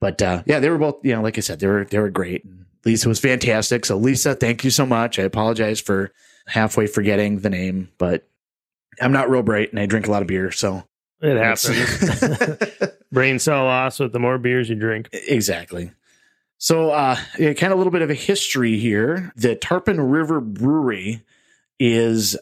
But 0.00 0.22
uh, 0.22 0.44
yeah, 0.46 0.60
they 0.60 0.70
were 0.70 0.78
both, 0.78 1.04
you 1.04 1.12
know, 1.12 1.22
like 1.22 1.36
I 1.38 1.40
said, 1.40 1.58
they 1.58 1.66
were 1.66 1.84
they 1.84 1.98
were 1.98 2.08
great. 2.08 2.44
Lisa 2.84 3.08
was 3.08 3.18
fantastic. 3.18 3.84
So 3.84 3.96
Lisa, 3.96 4.34
thank 4.36 4.64
you 4.64 4.70
so 4.70 4.86
much. 4.86 5.18
I 5.18 5.24
apologize 5.24 5.80
for 5.80 6.12
halfway 6.46 6.86
forgetting 6.86 7.40
the 7.40 7.50
name, 7.50 7.90
but 7.98 8.28
I'm 9.00 9.12
not 9.12 9.28
real 9.28 9.42
bright 9.42 9.70
and 9.70 9.80
I 9.80 9.86
drink 9.86 10.06
a 10.06 10.10
lot 10.10 10.22
of 10.22 10.28
beer, 10.28 10.52
so 10.52 10.84
It 11.20 11.36
happens. 11.36 12.92
Brain 13.12 13.38
cell 13.38 13.64
loss 13.64 13.98
with 13.98 14.12
the 14.12 14.18
more 14.18 14.38
beers 14.38 14.68
you 14.68 14.76
drink. 14.76 15.08
exactly. 15.12 15.92
So, 16.58 16.90
uh, 16.90 17.16
kind 17.36 17.62
of 17.64 17.72
a 17.72 17.74
little 17.76 17.90
bit 17.90 18.02
of 18.02 18.10
a 18.10 18.14
history 18.14 18.78
here. 18.78 19.32
The 19.36 19.56
Tarpon 19.56 19.98
River 20.00 20.40
Brewery 20.40 21.22
is 21.78 22.36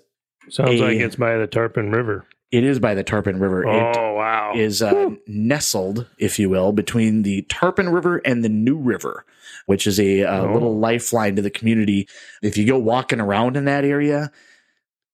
Sounds 0.50 0.80
A- 0.80 0.82
like 0.84 0.96
it's 0.98 1.14
by 1.16 1.36
the 1.36 1.46
Tarpon 1.46 1.90
River. 1.92 2.26
it 2.50 2.64
is 2.64 2.78
by 2.80 2.94
the 2.94 3.04
Tarpon 3.04 3.38
River. 3.38 3.62
It 3.64 3.96
Oh 3.96 4.14
wow! 4.14 4.52
is 4.56 4.82
uh, 4.82 5.10
nestled, 5.28 6.06
if 6.18 6.38
you 6.38 6.48
will, 6.50 6.72
between 6.72 7.22
the 7.22 7.42
Tarpon 7.42 7.90
River 7.90 8.16
and 8.24 8.42
the 8.42 8.48
New 8.48 8.76
River, 8.76 9.24
which 9.66 9.86
is 9.86 10.00
a, 10.00 10.24
uh 10.24 10.42
Oh. 10.46 10.52
little 10.52 10.78
lifeline 10.78 11.36
to 11.36 11.42
the 11.42 11.50
community. 11.50 12.08
If 12.42 12.56
you 12.56 12.66
go 12.66 12.78
walking 12.78 13.20
around 13.20 13.56
in 13.56 13.66
that 13.66 13.84
area, 13.84 14.32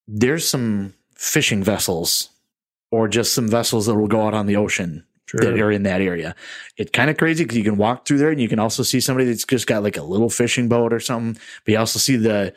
there's 0.09 0.49
some 0.49 0.95
fishing 1.15 1.63
vessels 1.63 2.31
or 2.91 3.07
just 3.09 3.35
some 3.35 3.49
vessels 3.49 3.87
that 3.87 3.95
will 3.97 4.09
go 4.09 4.23
out 4.27 4.35
on 4.35 4.47
the 4.47 4.57
ocean 4.57 5.05
that 5.33 5.43
Sure. 5.43 5.67
are 5.67 5.71
in 5.73 5.85
that 5.85 6.01
area. 6.01 6.35
It's 6.77 6.91
kind 6.91 7.11
of 7.11 7.17
crazy 7.17 7.45
because 7.45 7.57
you 7.57 7.65
can 7.65 7.77
walk 7.77 8.07
through 8.07 8.19
there 8.19 8.31
and 8.31 8.41
you 8.41 8.49
can 8.49 8.59
also 8.59 8.83
see 8.83 9.01
somebody 9.01 9.27
that's 9.27 9.45
just 9.45 9.67
got 9.67 9.83
like 9.83 9.97
a 9.97 10.03
little 10.03 10.31
fishing 10.31 10.69
boat 10.69 10.93
or 10.93 11.01
something. 11.01 11.41
But 11.65 11.73
you 11.73 11.79
also 11.79 11.99
see 11.99 12.17
the 12.17 12.55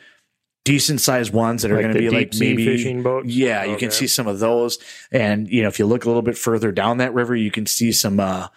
decent 0.64 1.00
sized 1.00 1.32
ones 1.32 1.62
that 1.62 1.70
are 1.70 1.76
Like 1.76 1.84
going 1.84 1.94
to 1.94 2.00
be 2.00 2.10
like 2.10 2.34
maybe 2.38 2.64
fishing 2.66 3.02
boats? 3.02 3.26
Yeah, 3.28 3.64
you 3.64 3.76
can 3.76 3.90
see 3.90 4.06
some 4.06 4.26
of 4.26 4.38
those. 4.38 4.78
And 5.10 5.48
you 5.48 5.62
know, 5.62 5.68
if 5.68 5.78
you 5.78 5.86
look 5.86 6.04
a 6.04 6.08
little 6.08 6.22
bit 6.22 6.36
further 6.36 6.70
down 6.72 6.98
that 6.98 7.14
river, 7.14 7.34
you 7.34 7.50
can 7.50 7.64
see 7.66 7.90
some 7.90 8.20
uh 8.20 8.48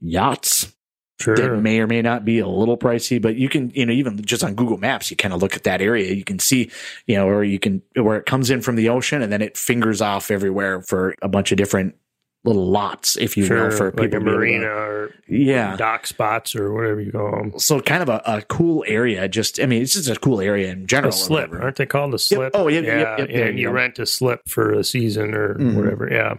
yachts 0.00 0.72
that 1.18 1.60
may 1.60 1.80
or 1.80 1.88
may 1.88 2.00
not 2.00 2.24
be 2.24 2.38
a 2.38 2.46
little 2.46 2.78
pricey, 2.78 3.20
but 3.20 3.34
you 3.34 3.48
can, 3.48 3.70
you 3.74 3.84
know, 3.84 3.92
even 3.92 4.22
just 4.24 4.44
on 4.44 4.54
Google 4.54 4.78
Maps, 4.78 5.10
you 5.10 5.16
kind 5.16 5.34
of 5.34 5.42
look 5.42 5.56
at 5.56 5.64
that 5.64 5.82
area, 5.82 6.14
you 6.14 6.22
can 6.22 6.38
see, 6.38 6.70
you 7.06 7.16
know, 7.16 7.26
or 7.26 7.42
you 7.42 7.58
can 7.58 7.82
where 7.96 8.16
it 8.16 8.24
comes 8.26 8.50
in 8.50 8.60
from 8.62 8.76
the 8.76 8.88
ocean 8.88 9.20
and 9.20 9.32
then 9.32 9.42
it 9.42 9.56
fingers 9.56 10.00
off 10.00 10.30
everywhere 10.30 10.80
for 10.82 11.16
a 11.20 11.28
bunch 11.28 11.50
of 11.50 11.58
different 11.58 11.96
little 12.44 12.66
lots, 12.70 13.16
if 13.16 13.36
you 13.36 13.44
Sure. 13.44 13.64
will, 13.68 13.76
for 13.76 13.86
like 13.86 13.96
people 13.96 14.04
a 14.04 14.08
to 14.08 14.20
be 14.20 14.30
able 14.30 14.32
to- 14.32 14.36
marina 14.38 14.66
or 14.66 15.14
yeah. 15.28 15.76
dock 15.76 16.06
spots 16.06 16.54
or 16.54 16.72
whatever 16.72 17.00
you 17.00 17.10
call 17.12 17.30
them. 17.32 17.58
So 17.58 17.80
kind 17.80 18.02
of 18.02 18.08
a, 18.08 18.22
a 18.24 18.42
cool 18.42 18.84
area. 18.86 19.28
Just, 19.28 19.60
I 19.60 19.66
mean, 19.66 19.82
it's 19.82 19.94
just 19.94 20.08
a 20.08 20.16
cool 20.16 20.40
area 20.40 20.70
in 20.70 20.86
general. 20.86 21.10
A 21.10 21.16
slip, 21.16 21.52
aren't 21.52 21.76
they 21.76 21.86
called 21.86 22.14
a 22.14 22.18
slip? 22.18 22.52
Oh, 22.54 22.68
yep, 22.68 22.84
yep, 22.84 22.92
yeah. 22.94 23.00
yep, 23.00 23.18
yep, 23.18 23.28
there 23.36 23.48
and 23.48 23.58
you 23.58 23.68
you 23.68 23.74
rent 23.74 23.98
a 23.98 24.06
slip 24.06 24.40
for 24.48 24.72
a 24.72 24.84
season 24.84 25.34
or 25.34 25.56
Mhm. 25.56 25.74
whatever. 25.74 26.08
Yeah. 26.10 26.34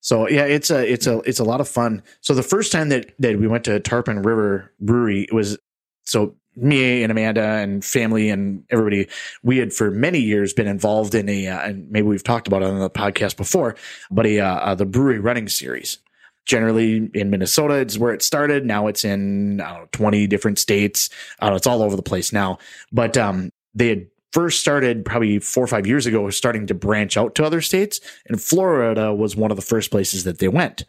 So 0.00 0.28
yeah, 0.28 0.44
it's 0.44 0.70
a 0.70 0.84
it's 0.92 1.06
a 1.06 1.18
it's 1.20 1.40
a 1.40 1.44
lot 1.44 1.60
of 1.60 1.68
fun. 1.68 2.02
So 2.20 2.32
the 2.34 2.42
first 2.42 2.70
time 2.70 2.90
that 2.90 3.12
that 3.18 3.38
we 3.40 3.46
went 3.48 3.64
to 3.64 3.80
Tarpon 3.80 4.22
River 4.22 4.72
Brewery 4.80 5.22
it 5.22 5.32
was 5.32 5.58
so 6.04 6.36
me 6.56 7.02
and 7.02 7.12
Amanda 7.12 7.42
and 7.42 7.84
family 7.84 8.30
and 8.30 8.64
everybody 8.70 9.08
we 9.42 9.58
had 9.58 9.72
for 9.72 9.90
many 9.90 10.18
years 10.20 10.52
been 10.52 10.66
involved 10.66 11.14
in 11.14 11.28
a 11.28 11.46
uh, 11.46 11.60
and 11.60 11.90
maybe 11.90 12.08
we've 12.08 12.24
talked 12.24 12.48
about 12.48 12.62
it 12.62 12.68
on 12.68 12.78
the 12.78 12.90
podcast 12.90 13.36
before, 13.36 13.76
but 14.10 14.26
a 14.26 14.40
uh, 14.40 14.54
uh, 14.56 14.74
the 14.74 14.86
brewery 14.86 15.18
running 15.18 15.48
series. 15.48 15.98
Generally 16.46 17.10
in 17.12 17.28
Minnesota, 17.28 17.74
it's 17.74 17.98
where 17.98 18.14
it 18.14 18.22
started. 18.22 18.64
Now 18.64 18.86
it's 18.86 19.04
in 19.04 19.56
know, 19.56 19.88
twenty 19.90 20.28
different 20.28 20.58
states. 20.60 21.10
I 21.40 21.52
it's 21.52 21.66
all 21.66 21.82
over 21.82 21.96
the 21.96 22.02
place 22.02 22.32
now. 22.32 22.58
But 22.92 23.16
um, 23.16 23.50
they 23.74 23.88
had 23.88 24.06
first 24.32 24.60
started 24.60 25.04
probably 25.04 25.38
four 25.38 25.64
or 25.64 25.66
five 25.66 25.86
years 25.86 26.06
ago, 26.06 26.28
starting 26.30 26.66
to 26.68 26.74
branch 26.74 27.16
out 27.16 27.34
to 27.34 27.44
other 27.44 27.60
states. 27.60 28.00
And 28.26 28.40
Florida 28.40 29.12
was 29.12 29.34
one 29.34 29.50
of 29.50 29.56
the 29.56 29.62
first 29.62 29.90
places 29.90 30.24
that 30.24 30.38
they 30.38 30.48
went. 30.48 30.84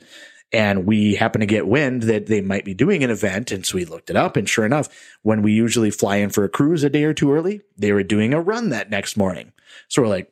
And 0.54 0.86
we 0.86 1.16
happened 1.16 1.42
to 1.42 1.46
get 1.46 1.68
wind 1.68 2.04
that 2.04 2.28
they 2.28 2.40
might 2.40 2.64
be 2.64 2.74
doing 2.74 3.04
an 3.04 3.10
event. 3.10 3.52
And 3.52 3.66
so 3.66 3.76
we 3.76 3.84
looked 3.86 4.10
it 4.10 4.16
up. 4.16 4.38
And 4.38 4.48
sure 4.48 4.66
enough, 4.66 4.88
when 5.22 5.42
we 5.42 5.52
usually 5.52 5.92
fly 5.92 6.18
in 6.18 6.30
for 6.30 6.46
a 6.46 6.50
cruise 6.50 6.84
a 6.86 6.90
day 6.90 7.04
or 7.04 7.14
two 7.14 7.34
early, 7.34 7.62
they 7.78 7.92
were 7.92 8.04
doing 8.04 8.34
a 8.34 8.40
run 8.40 8.70
that 8.70 8.90
next 8.90 9.18
morning. 9.18 9.52
So 9.90 10.02
we're 10.02 10.08
like, 10.08 10.32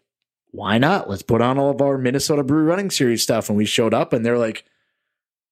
why 0.52 0.78
not? 0.78 1.10
Let's 1.10 1.22
put 1.22 1.42
on 1.42 1.58
all 1.60 1.70
of 1.70 1.82
our 1.82 1.98
Minnesota 1.98 2.44
Brew 2.44 2.64
Running 2.64 2.90
Series 2.92 3.22
stuff. 3.24 3.50
And 3.50 3.58
we 3.58 3.66
showed 3.66 3.94
up 3.94 4.14
and 4.14 4.26
they're 4.26 4.38
like, 4.38 4.64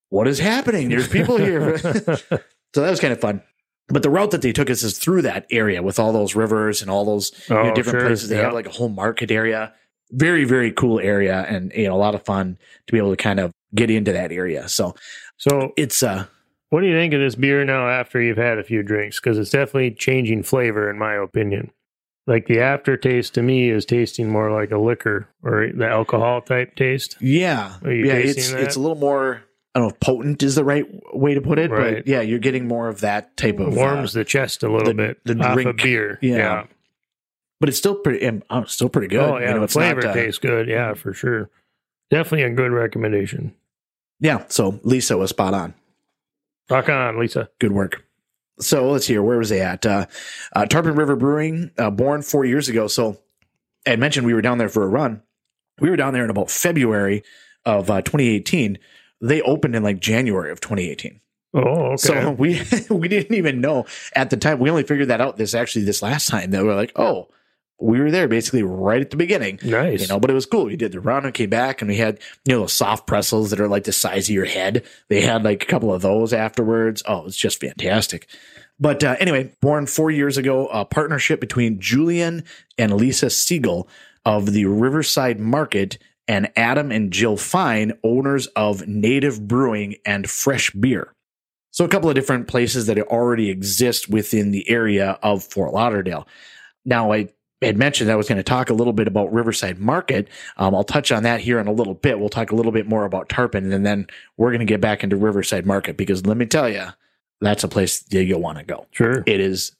what 0.09 0.29
is 0.29 0.39
happening? 0.39 0.87
There's 0.87 1.09
people 1.09 1.35
here. 1.37 1.77
so 1.79 2.01
that 2.75 2.89
was 2.89 3.01
kind 3.01 3.11
of 3.11 3.19
fun. 3.19 3.41
But 3.89 4.01
the 4.01 4.09
route 4.09 4.31
that 4.31 4.41
they 4.41 4.53
took 4.53 4.69
us 4.69 4.81
is 4.81 4.97
through 4.97 5.23
that 5.23 5.45
area 5.51 5.83
with 5.83 5.99
all 5.99 6.13
those 6.13 6.35
rivers 6.35 6.81
and 6.81 6.89
all 6.89 7.03
those 7.03 7.33
you 7.49 7.55
know, 7.55 7.71
Oh, 7.71 7.75
different 7.75 7.99
sure. 7.99 8.07
places. 8.07 8.29
They 8.29 8.37
Yeah. 8.37 8.43
have 8.43 8.53
like 8.53 8.67
a 8.67 8.71
whole 8.71 8.87
market 8.87 9.29
area. 9.29 9.73
Very, 10.11 10.45
very 10.45 10.71
cool 10.71 11.01
area 11.01 11.45
and 11.49 11.73
you 11.75 11.87
know, 11.87 11.95
a 11.95 11.97
lot 11.97 12.15
of 12.15 12.23
fun 12.23 12.57
to 12.87 12.91
be 12.93 12.97
able 12.97 13.09
to 13.09 13.17
kind 13.17 13.41
of 13.41 13.51
get 13.75 13.89
into 13.89 14.11
that 14.13 14.31
area. 14.31 14.67
So 14.69 14.95
So, 15.37 15.73
it's 15.77 16.01
uh 16.03 16.25
what 16.69 16.81
do 16.81 16.87
you 16.87 16.95
think 16.95 17.13
of 17.13 17.19
this 17.19 17.35
beer 17.35 17.63
now 17.65 17.87
after 17.87 18.19
you've 18.21 18.37
had 18.37 18.57
a 18.57 18.63
few 18.63 18.81
drinks? 18.81 19.19
Because 19.19 19.37
it's 19.37 19.51
definitely 19.51 19.91
changing 19.91 20.41
flavor, 20.43 20.89
in 20.89 20.97
my 20.97 21.13
opinion. 21.13 21.71
Like 22.25 22.47
the 22.47 22.61
aftertaste 22.61 23.33
to 23.35 23.43
me 23.43 23.69
is 23.69 23.85
tasting 23.85 24.29
more 24.29 24.49
like 24.51 24.71
a 24.71 24.77
liquor 24.79 25.27
or 25.43 25.69
the 25.75 25.87
alcohol 25.87 26.41
type 26.41 26.75
taste. 26.75 27.17
yeah. 27.19 27.75
Are 27.83 27.91
you 27.91 28.05
yeah, 28.05 28.13
tasting 28.13 28.37
it's 28.39 28.51
that? 28.53 28.61
it's 28.61 28.75
a 28.75 28.79
little 28.79 28.97
more 28.97 29.43
I 29.75 29.79
don't 29.79 29.87
know 29.89 29.93
if 29.93 29.99
potent 29.99 30.41
is 30.43 30.55
the 30.55 30.63
right 30.63 30.85
way 31.13 31.33
to 31.33 31.41
put 31.41 31.57
it, 31.59 31.69
Right. 31.71 31.95
but 31.95 32.07
yeah, 32.07 32.21
you're 32.21 32.39
getting 32.39 32.67
more 32.67 32.87
of 32.89 33.01
that 33.01 33.35
type 33.37 33.59
of 33.59 33.67
uh, 33.73 33.75
Warms 33.75 34.13
the 34.13 34.23
chest 34.23 34.63
a 34.63 34.71
little 34.71 34.87
the- 34.87 34.93
bit 34.93 35.19
the 35.25 35.35
drink. 35.35 35.67
of 35.69 35.77
beer. 35.77 36.17
Yeah. 36.21 36.65
but 37.59 37.69
it's 37.69 37.77
still 37.77 37.95
pretty 37.95 38.25
um, 38.25 38.41
uh, 38.49 38.65
still 38.65 38.89
pretty 38.89 39.07
good. 39.09 39.19
Oh, 39.19 39.37
yeah. 39.37 39.47
You 39.49 39.53
know, 39.53 39.57
the 39.59 39.63
it's 39.65 39.75
not, 39.75 39.93
flavor 39.93 40.07
uh, 40.07 40.13
tastes 40.13 40.39
good. 40.39 40.67
Yeah, 40.67 40.93
for 40.95 41.13
sure. 41.13 41.49
Definitely 42.09 42.43
a 42.43 42.49
good 42.51 42.71
recommendation. 42.71 43.53
Yeah, 44.23 44.45
so 44.47 44.79
Lisa 44.83 45.17
was 45.17 45.31
spot 45.31 45.53
on. 45.53 45.73
Rock 46.69 46.87
on, 46.87 47.19
Lisa. 47.19 47.49
Good 47.59 47.73
work. 47.73 48.05
So 48.57 48.89
let's 48.89 49.05
hear 49.05 49.21
where 49.21 49.37
was 49.37 49.49
they 49.49 49.59
at? 49.59 49.85
Uh, 49.85 50.05
uh, 50.55 50.65
Tarpon 50.65 50.95
River 50.95 51.17
Brewing, 51.17 51.71
uh, 51.77 51.89
born 51.89 52.21
four 52.21 52.45
years 52.45 52.69
ago. 52.69 52.87
So 52.87 53.19
I 53.85 53.97
mentioned 53.97 54.25
we 54.25 54.33
were 54.33 54.41
down 54.41 54.59
there 54.59 54.69
for 54.69 54.83
a 54.83 54.87
run. 54.87 55.21
We 55.81 55.89
were 55.89 55.97
down 55.97 56.13
there 56.13 56.23
in 56.23 56.29
about 56.29 56.49
February 56.49 57.23
of 57.65 57.89
uh, 57.89 58.01
2018. 58.01 58.79
They 59.19 59.41
opened 59.41 59.75
in 59.75 59.83
like 59.83 59.99
January 59.99 60.51
of 60.51 60.61
2018. 60.61 61.19
Oh, 61.55 61.59
okay. 61.59 61.97
So 61.97 62.31
we 62.31 62.61
we 62.89 63.09
didn't 63.09 63.35
even 63.35 63.59
know 63.59 63.85
at 64.15 64.29
the 64.29 64.37
time. 64.37 64.59
We 64.59 64.69
only 64.69 64.83
figured 64.83 65.09
that 65.09 65.19
out 65.19 65.35
this 65.35 65.53
actually 65.53 65.83
this 65.83 66.01
last 66.01 66.29
time 66.29 66.51
that 66.51 66.63
we're 66.63 66.75
like, 66.75 66.93
oh, 66.95 67.27
we 67.79 67.99
were 67.99 68.11
there 68.11 68.27
basically 68.27 68.63
right 68.63 69.01
at 69.01 69.09
the 69.09 69.17
beginning. 69.17 69.59
nice. 69.63 70.01
You 70.01 70.07
know, 70.07 70.19
but 70.19 70.29
it 70.29 70.33
was 70.33 70.45
cool. 70.45 70.65
We 70.65 70.75
did 70.75 70.91
the 70.91 70.99
run 70.99 71.25
and 71.25 71.33
came 71.33 71.49
back, 71.49 71.81
and 71.81 71.89
we 71.89 71.97
had 71.97 72.19
you 72.45 72.53
know 72.53 72.61
those 72.61 72.73
soft 72.73 73.07
pretzels 73.07 73.49
that 73.49 73.59
are 73.59 73.67
like 73.67 73.83
the 73.83 73.91
size 73.91 74.29
of 74.29 74.35
your 74.35 74.45
head. 74.45 74.85
They 75.09 75.21
had 75.21 75.43
like 75.43 75.63
a 75.63 75.67
couple 75.67 75.93
of 75.93 76.01
those 76.01 76.33
afterwards. 76.33 77.03
Oh, 77.05 77.25
it's 77.25 77.37
just 77.37 77.59
fantastic. 77.59 78.27
But 78.79 79.03
uh, 79.03 79.15
anyway, 79.19 79.53
born 79.61 79.85
four 79.85 80.11
years 80.11 80.37
ago, 80.37 80.67
a 80.67 80.85
partnership 80.85 81.39
between 81.39 81.79
Julian 81.79 82.43
and 82.77 82.93
Lisa 82.93 83.29
Siegel 83.29 83.87
of 84.25 84.51
the 84.51 84.65
Riverside 84.65 85.39
Market 85.39 85.97
and 86.27 86.51
Adam 86.55 86.91
and 86.91 87.11
Jill 87.11 87.37
Fine, 87.37 87.93
owners 88.03 88.47
of 88.47 88.87
Native 88.87 89.47
Brewing 89.47 89.95
and 90.05 90.29
Fresh 90.29 90.71
Beer. 90.71 91.13
So 91.71 91.83
a 91.83 91.89
couple 91.89 92.09
of 92.09 92.15
different 92.15 92.47
places 92.47 92.85
that 92.85 92.99
already 92.99 93.49
exist 93.49 94.07
within 94.07 94.51
the 94.51 94.69
area 94.69 95.17
of 95.23 95.43
Fort 95.43 95.73
Lauderdale. 95.73 96.27
Now, 96.85 97.11
I 97.11 97.29
had 97.65 97.77
mentioned 97.77 98.11
I 98.11 98.15
was 98.15 98.27
going 98.27 98.37
to 98.37 98.43
talk 98.43 98.69
a 98.69 98.73
little 98.73 98.93
bit 98.93 99.07
about 99.07 99.33
Riverside 99.33 99.79
Market. 99.79 100.27
Um, 100.57 100.75
I'll 100.75 100.83
touch 100.83 101.11
on 101.11 101.23
that 101.23 101.41
here 101.41 101.59
in 101.59 101.67
a 101.67 101.71
little 101.71 101.93
bit. 101.93 102.19
We'll 102.19 102.29
talk 102.29 102.51
a 102.51 102.55
little 102.55 102.71
bit 102.71 102.87
more 102.87 103.05
about 103.05 103.29
Tarpon, 103.29 103.71
and 103.71 103.85
then 103.85 104.07
we're 104.37 104.49
going 104.49 104.59
to 104.59 104.65
get 104.65 104.81
back 104.81 105.03
into 105.03 105.15
Riverside 105.15 105.65
Market 105.65 105.97
because 105.97 106.25
let 106.25 106.37
me 106.37 106.45
tell 106.45 106.69
you, 106.69 106.87
that's 107.41 107.63
a 107.63 107.67
place 107.67 108.01
that 108.03 108.23
you'll 108.23 108.41
want 108.41 108.57
to 108.57 108.63
go. 108.63 108.87
sure. 108.91 109.23
It 109.25 109.39
is 109.39 109.73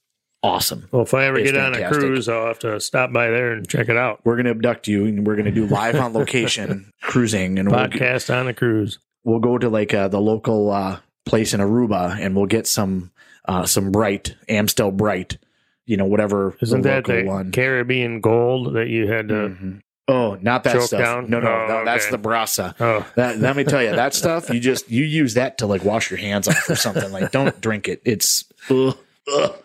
awesome. 0.43 0.88
Well, 0.91 1.04
if 1.04 1.13
I 1.13 1.26
ever 1.26 1.38
It's 1.38 1.52
get 1.52 1.60
on 1.60 1.74
a 1.74 1.89
cruise, 1.89 2.28
I'll 2.28 2.48
have 2.48 2.60
to 2.60 2.80
stop 2.80 3.13
by 3.13 3.28
there 3.30 3.54
and 3.54 3.67
check 3.67 3.89
it 3.89 3.98
out. 3.98 4.19
We're 4.26 4.36
going 4.36 4.46
to 4.46 4.52
abduct 4.52 4.88
you, 4.88 5.06
and 5.06 5.26
we're 5.26 5.36
going 5.36 5.46
to 5.46 5.52
do 5.52 5.65
live 5.65 5.96
on 5.96 6.13
location 6.13 6.91
cruising, 7.02 7.58
and 7.60 7.72
we'll, 7.72 7.80
Podcast 7.80 8.34
on 8.34 8.48
a 8.48 8.54
cruise. 8.54 9.00
we'll 9.24 9.39
go 9.39 9.58
to 9.58 9.69
like 9.69 9.93
uh, 9.93 10.10
the 10.10 10.19
local 10.22 10.72
uh, 10.72 11.00
place 11.26 11.54
in 11.54 11.62
Aruba, 11.62 12.19
and 12.19 12.36
we'll 12.36 12.46
get 12.46 12.67
some 12.67 13.12
uh, 13.46 13.65
some 13.65 13.91
bright 13.91 14.36
Amstel 14.50 14.91
Bright, 14.91 15.38
you 15.86 15.98
know, 15.98 16.06
whatever. 16.06 16.56
Isn't 16.62 16.82
the 16.82 16.89
that 16.89 17.06
the 17.06 17.24
one. 17.24 17.52
Caribbean 17.52 18.22
gold 18.22 18.74
that 18.76 18.88
you 18.88 19.08
had 19.08 19.28
to? 19.30 19.34
Mhm. 19.34 19.82
Oh, 20.08 20.38
not 20.41 20.65
that 20.65 20.82
stuff. 20.82 21.00
down? 21.00 21.30
No, 21.30 21.39
no, 21.39 21.48
Oh, 21.48 21.67
no. 21.67 21.86
That's 21.86 22.08
the 22.10 22.19
brasa. 22.19 22.76
Oh, 22.80 23.06
That, 23.15 23.39
let 23.39 23.56
me 23.56 23.63
tell 23.63 23.82
you, 23.82 23.91
that 23.91 24.13
stuff 24.22 24.50
you 24.50 24.60
just 24.60 24.91
you 24.91 25.04
use 25.06 25.36
that 25.36 25.60
to 25.60 25.65
like 25.65 25.84
wash 25.86 26.12
your 26.12 26.19
hands 26.19 26.48
off 26.48 26.69
or 26.69 26.76
something. 26.76 27.10
Like, 27.12 27.32
don't 27.32 27.60
drink 27.62 27.88
it. 27.88 28.02
It's 28.04 28.43
ugh, 28.69 28.98
ugh. 29.34 29.56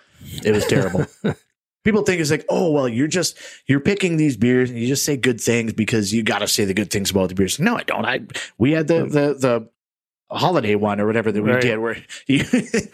it 0.45 0.53
was 0.53 0.65
terrible. 0.67 1.07
People 1.85 2.03
think 2.03 2.21
it's 2.21 2.31
like, 2.31 2.45
oh 2.49 2.71
well, 2.71 2.89
you're 2.89 3.09
just 3.09 3.37
you're 3.67 3.81
picking 3.81 4.17
these 4.17 4.37
beers 4.37 4.69
and 4.71 4.79
you 4.79 4.87
just 4.87 5.05
say 5.05 5.17
good 5.17 5.41
things 5.41 5.73
because 5.73 6.13
you 6.13 6.23
got 6.23 6.41
to 6.41 6.49
say 6.49 6.65
the 6.65 6.75
good 6.75 6.91
things 6.91 7.11
about 7.11 7.31
the 7.31 7.35
beers. 7.35 7.59
No, 7.59 7.77
I 7.77 7.83
don't. 7.85 8.05
I 8.05 8.21
we 8.59 8.73
had 8.73 8.89
the 8.89 9.05
the 9.07 9.35
the 9.35 9.69
holiday 10.31 10.75
one 10.75 11.01
or 11.01 11.07
whatever 11.07 11.33
that 11.33 11.43
we 11.43 11.51
Right. 11.51 11.61
did 11.62 11.79
where 11.79 11.97
you 12.27 12.45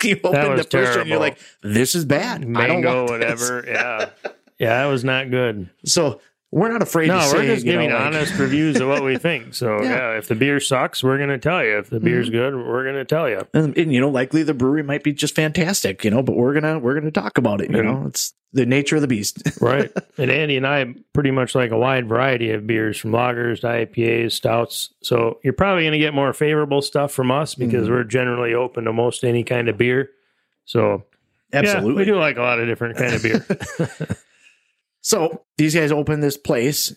you 0.02 0.20
open 0.24 0.56
the 0.56 0.66
first 0.70 0.96
one, 0.98 1.08
you're 1.08 1.18
like, 1.18 1.38
this 1.62 1.94
is 1.94 2.04
bad. 2.04 2.42
I 2.42 2.44
don't 2.44 2.52
mango, 2.52 3.00
want 3.00 3.10
whatever. 3.10 3.64
Yeah, 3.66 4.10
yeah, 4.58 4.82
that 4.82 4.86
was 4.86 5.04
not 5.04 5.30
good. 5.30 5.68
So 5.84 6.20
we're 6.54 6.70
not 6.72 6.82
afraid 6.82 7.08
No, 7.08 7.18
to 7.18 7.22
say, 7.24 7.32
No, 7.32 7.38
we're 7.40 7.46
just 7.54 7.66
you 7.66 7.72
know, 7.72 7.78
giving 7.80 7.94
like- 7.94 8.00
honest 8.06 8.38
reviews 8.38 8.80
of 8.80 8.86
what 8.88 9.02
we 9.02 9.16
think. 9.28 9.54
So 9.54 9.82
Yeah. 9.82 9.88
yeah. 10.12 10.18
if 10.18 10.28
the 10.28 10.34
beer 10.36 10.60
sucks, 10.60 11.02
we're 11.02 11.16
going 11.16 11.30
to 11.30 11.38
tell 11.38 11.64
you. 11.64 11.78
If 11.78 11.90
the 11.90 11.98
beer's 12.00 12.28
Mm-hmm. 12.30 12.36
good, 12.56 12.66
we're 12.68 12.84
going 12.84 12.94
to 12.94 13.04
tell 13.04 13.28
you. 13.28 13.46
and, 13.52 13.76
and, 13.76 13.92
you 13.92 14.00
know, 14.00 14.08
likely 14.08 14.44
the 14.44 14.54
brewery 14.54 14.82
might 14.84 15.02
be 15.02 15.12
just 15.12 15.34
fantastic, 15.34 16.04
you 16.04 16.10
know, 16.10 16.22
but 16.22 16.36
we're 16.36 16.54
gonna 16.54 16.78
we're 16.78 16.94
gonna 16.94 17.10
talk 17.10 17.38
about 17.38 17.60
it. 17.60 17.70
You 17.70 17.78
And- 17.80 17.88
know, 17.88 18.06
it's 18.06 18.32
the 18.52 18.64
nature 18.66 18.94
of 18.94 19.02
the 19.02 19.08
beast. 19.08 19.42
Right. 19.60 19.90
and 20.16 20.30
Andy 20.30 20.56
and 20.56 20.64
I 20.66 20.94
pretty 21.12 21.32
much 21.32 21.56
like 21.56 21.72
a 21.72 21.76
wide 21.76 22.06
variety 22.08 22.52
of 22.52 22.66
beers 22.68 22.96
from 22.98 23.10
lagers 23.10 23.62
to 23.62 23.66
IPAs, 23.66 24.30
stouts. 24.32 24.90
So 25.02 25.40
you're 25.42 25.52
probably 25.54 25.82
going 25.82 25.92
to 25.94 25.98
get 25.98 26.14
more 26.14 26.32
favorable 26.32 26.80
stuff 26.82 27.10
from 27.12 27.32
us 27.32 27.56
because 27.56 27.88
Mhm. 27.88 27.90
we're 27.90 28.04
generally 28.04 28.54
open 28.54 28.84
to 28.84 28.92
most 28.92 29.24
any 29.24 29.42
kind 29.42 29.68
of 29.68 29.76
beer. 29.76 30.10
So 30.66 31.02
yeah, 31.52 31.58
Absolutely. 31.60 31.94
we 31.94 32.04
do 32.04 32.16
like 32.16 32.36
a 32.36 32.42
lot 32.42 32.60
of 32.60 32.66
different 32.68 32.96
kind 32.96 33.12
of 33.14 33.22
beer. 33.24 33.44
So 35.04 35.44
these 35.58 35.74
guys 35.74 35.92
opened 35.92 36.22
this 36.22 36.36
place 36.38 36.96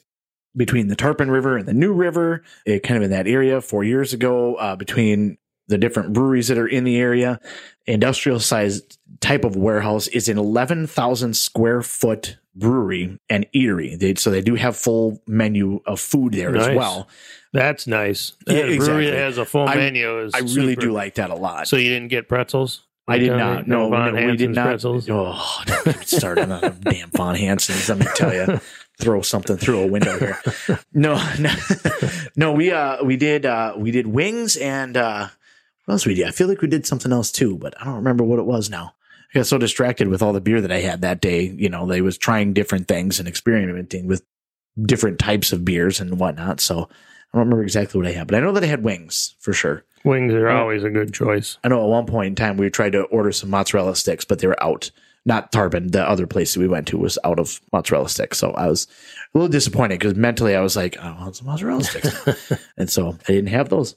between 0.56 0.88
the 0.88 0.96
Tarpon 0.96 1.30
River 1.30 1.58
and 1.58 1.68
the 1.68 1.74
New 1.74 1.94
River, 1.94 2.42
eh, 2.66 2.80
kind 2.80 2.98
of 2.98 3.04
in 3.04 3.12
that 3.12 3.28
area 3.28 3.62
four 3.62 3.84
years 3.84 4.14
ago, 4.14 4.56
uh, 4.56 4.76
between 4.76 5.38
the 5.68 5.78
different 5.78 6.14
breweries 6.14 6.48
that 6.48 6.58
are 6.58 6.68
in 6.68 6.86
the 6.86 6.96
area. 6.98 7.40
Industrial 7.86 8.40
sized 8.40 8.98
type 9.20 9.44
of 9.44 9.58
warehouse 9.58 10.08
is 10.08 10.30
an 10.30 10.38
11,000 10.38 11.36
square 11.36 11.82
foot 11.82 12.38
brewery 12.56 13.20
and 13.30 13.46
eatery. 13.54 14.00
They, 14.00 14.16
so 14.16 14.32
they 14.32 14.42
do 14.42 14.56
have 14.56 14.78
full 14.78 15.22
menu 15.28 15.82
of 15.86 16.00
food 16.00 16.34
there 16.34 16.56
as 16.56 16.76
well. 16.76 17.10
That's 17.52 17.86
nice. 17.86 18.32
Yeah, 18.48 18.64
a 18.64 18.78
brewery 18.78 19.08
that 19.08 19.16
has 19.18 19.38
a 19.38 19.46
full 19.46 19.68
I- 19.68 19.76
menu 19.76 20.20
is 20.22 20.34
I 20.34 20.40
really 20.40 20.76
super. 20.76 20.82
do 20.82 20.92
like 20.94 21.16
that 21.16 21.30
a 21.30 21.36
lot. 21.36 21.68
So 21.68 21.76
you 21.76 21.90
didn't 21.90 22.08
get 22.08 22.30
pretzels? 22.30 22.87
I 23.08 23.18
did 23.18 23.28
Tell 23.28 23.38
not. 23.38 23.68
No, 23.68 23.90
Von 23.90 24.16
no 24.16 24.26
we 24.26 24.36
did 24.36 24.54
not. 24.54 24.66
Pretzels. 24.66 25.10
Oh, 25.10 25.62
don't 25.66 25.86
get 25.86 26.22
me 26.22 26.42
on 26.42 26.50
the 26.60 26.78
damn 26.82 27.10
Von 27.12 27.36
Hansons. 27.36 27.88
Let 27.88 28.00
me 28.00 28.06
tell 28.16 28.34
you, 28.34 28.60
throw 29.00 29.22
something 29.22 29.58
through 29.58 29.80
a 29.80 29.88
window 29.88 30.18
here. 30.20 30.40
No, 30.94 31.16
no, 31.40 31.54
no. 32.36 32.52
We 32.52 32.72
uh, 32.72 33.04
we 33.04 33.16
did 33.16 33.46
uh, 33.46 33.76
we 33.78 33.92
did 33.92 34.08
wings 34.08 34.58
and 34.58 34.98
uh, 34.98 35.30
what 35.86 35.94
else 35.94 36.06
we 36.06 36.16
did? 36.16 36.28
I 36.28 36.32
feel 36.32 36.48
like 36.48 36.62
we 36.62 36.68
did 36.68 36.86
something 36.86 37.14
else 37.14 37.32
too, 37.32 37.58
but 37.58 37.80
I 37.80 37.86
don't 37.86 37.96
remember 37.96 38.26
what 38.26 38.40
it 38.40 38.46
was 38.46 38.70
now. 38.70 38.94
I 39.34 39.40
got 39.40 39.48
so 39.48 39.58
distracted 39.58 40.10
with 40.10 40.22
all 40.22 40.34
the 40.34 40.42
beer 40.42 40.60
that 40.60 40.72
I 40.72 40.80
had 40.80 41.02
that 41.02 41.22
day. 41.22 41.44
You 41.44 41.70
know, 41.70 41.86
they 41.86 42.02
was 42.02 42.18
trying 42.18 42.54
different 42.54 42.90
things 42.90 43.20
and 43.20 43.28
experimenting 43.28 44.08
with 44.08 44.24
different 44.82 45.18
types 45.18 45.54
of 45.54 45.64
beers 45.64 46.02
and 46.02 46.20
whatnot. 46.20 46.60
So 46.60 46.82
I 46.84 47.38
don't 47.38 47.48
remember 47.48 47.64
exactly 47.64 47.98
what 48.00 48.08
I 48.08 48.12
had, 48.14 48.28
but 48.28 48.36
I 48.36 48.42
know 48.42 48.52
that 48.52 48.64
I 48.64 48.68
had 48.68 48.84
wings 48.84 49.36
for 49.40 49.54
sure. 49.54 49.86
Wings 50.08 50.34
are 50.34 50.50
always 50.50 50.84
a 50.84 50.90
good 50.90 51.14
choice. 51.14 51.58
I 51.64 51.68
know 51.68 51.84
at 51.84 51.90
one 51.90 52.06
point 52.06 52.28
in 52.28 52.36
time 52.36 52.58
we 52.58 52.70
tried 52.70 52.94
to 52.94 53.04
order 53.04 53.32
some 53.32 53.50
mozzarella 53.50 53.96
sticks, 53.96 54.26
but 54.26 54.40
they 54.40 54.48
were 54.48 54.64
out. 54.64 54.90
Not 55.26 55.52
Tarpon, 55.52 55.92
the 55.92 56.10
other 56.10 56.26
place 56.26 56.54
that 56.54 56.62
we 56.62 56.70
went 56.70 56.88
to 56.88 56.98
was 56.98 57.20
out 57.26 57.38
of 57.38 57.60
mozzarella 57.74 58.08
sticks. 58.08 58.38
So 58.38 58.52
I 58.52 58.68
was 58.68 58.88
a 59.34 59.38
little 59.38 59.50
disappointed 59.50 60.00
because 60.00 60.16
mentally 60.16 60.56
I 60.56 60.62
was 60.62 60.78
like, 60.78 60.98
I 60.98 61.12
want 61.12 61.36
some 61.36 61.48
mozzarella 61.48 61.84
sticks. 61.84 62.54
and 62.78 62.90
so 62.90 63.18
I 63.28 63.34
didn't 63.34 63.50
have 63.50 63.68
those. 63.68 63.96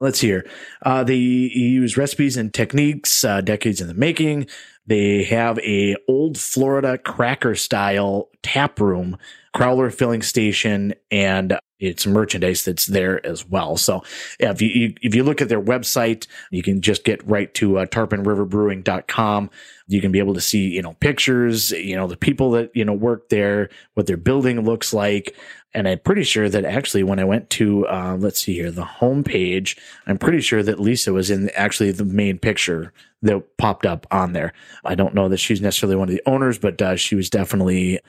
Let's 0.00 0.20
hear. 0.20 0.48
Uh, 0.82 1.02
they 1.02 1.16
use 1.16 1.96
recipes 1.96 2.36
and 2.36 2.54
techniques, 2.54 3.24
uh, 3.24 3.40
decades 3.40 3.80
in 3.80 3.88
the 3.88 3.94
making. 3.94 4.46
They 4.86 5.24
have 5.24 5.58
a 5.58 5.96
old 6.08 6.38
Florida 6.38 6.96
cracker 6.96 7.54
style 7.54 8.28
tap 8.42 8.80
room, 8.80 9.18
crowler 9.54 9.92
filling 9.92 10.22
station, 10.22 10.94
and 11.10 11.58
it's 11.80 12.06
merchandise 12.06 12.64
that's 12.64 12.86
there 12.86 13.24
as 13.26 13.46
well. 13.46 13.76
So 13.76 14.02
yeah, 14.38 14.50
if 14.50 14.60
you, 14.60 14.68
you 14.68 14.94
if 15.02 15.14
you 15.14 15.24
look 15.24 15.40
at 15.40 15.48
their 15.48 15.62
website, 15.62 16.26
you 16.50 16.62
can 16.62 16.82
just 16.82 17.04
get 17.04 17.26
right 17.26 17.52
to 17.54 17.78
uh, 17.78 17.86
tarponriverbrewing.com. 17.86 19.50
You 19.88 20.00
can 20.00 20.12
be 20.12 20.18
able 20.18 20.34
to 20.34 20.40
see, 20.40 20.68
you 20.68 20.82
know, 20.82 20.92
pictures, 20.94 21.72
you 21.72 21.96
know, 21.96 22.06
the 22.06 22.16
people 22.16 22.52
that, 22.52 22.70
you 22.74 22.84
know, 22.84 22.92
work 22.92 23.28
there, 23.30 23.70
what 23.94 24.06
their 24.06 24.18
building 24.18 24.62
looks 24.62 24.92
like. 24.92 25.34
And 25.72 25.88
I'm 25.88 26.00
pretty 26.00 26.24
sure 26.24 26.48
that 26.48 26.64
actually 26.64 27.02
when 27.02 27.18
I 27.18 27.24
went 27.24 27.48
to, 27.50 27.86
uh, 27.86 28.16
let's 28.18 28.40
see 28.40 28.54
here, 28.54 28.70
the 28.70 28.84
homepage, 28.84 29.78
I'm 30.06 30.18
pretty 30.18 30.40
sure 30.40 30.62
that 30.62 30.80
Lisa 30.80 31.12
was 31.12 31.30
in 31.30 31.48
actually 31.50 31.92
the 31.92 32.04
main 32.04 32.38
picture 32.38 32.92
that 33.22 33.56
popped 33.56 33.86
up 33.86 34.06
on 34.10 34.32
there. 34.32 34.52
I 34.84 34.94
don't 34.94 35.14
know 35.14 35.28
that 35.28 35.38
she's 35.38 35.60
necessarily 35.60 35.96
one 35.96 36.08
of 36.08 36.14
the 36.14 36.22
owners, 36.26 36.58
but 36.58 36.80
uh, 36.82 36.96
she 36.96 37.14
was 37.14 37.30
definitely 37.30 38.00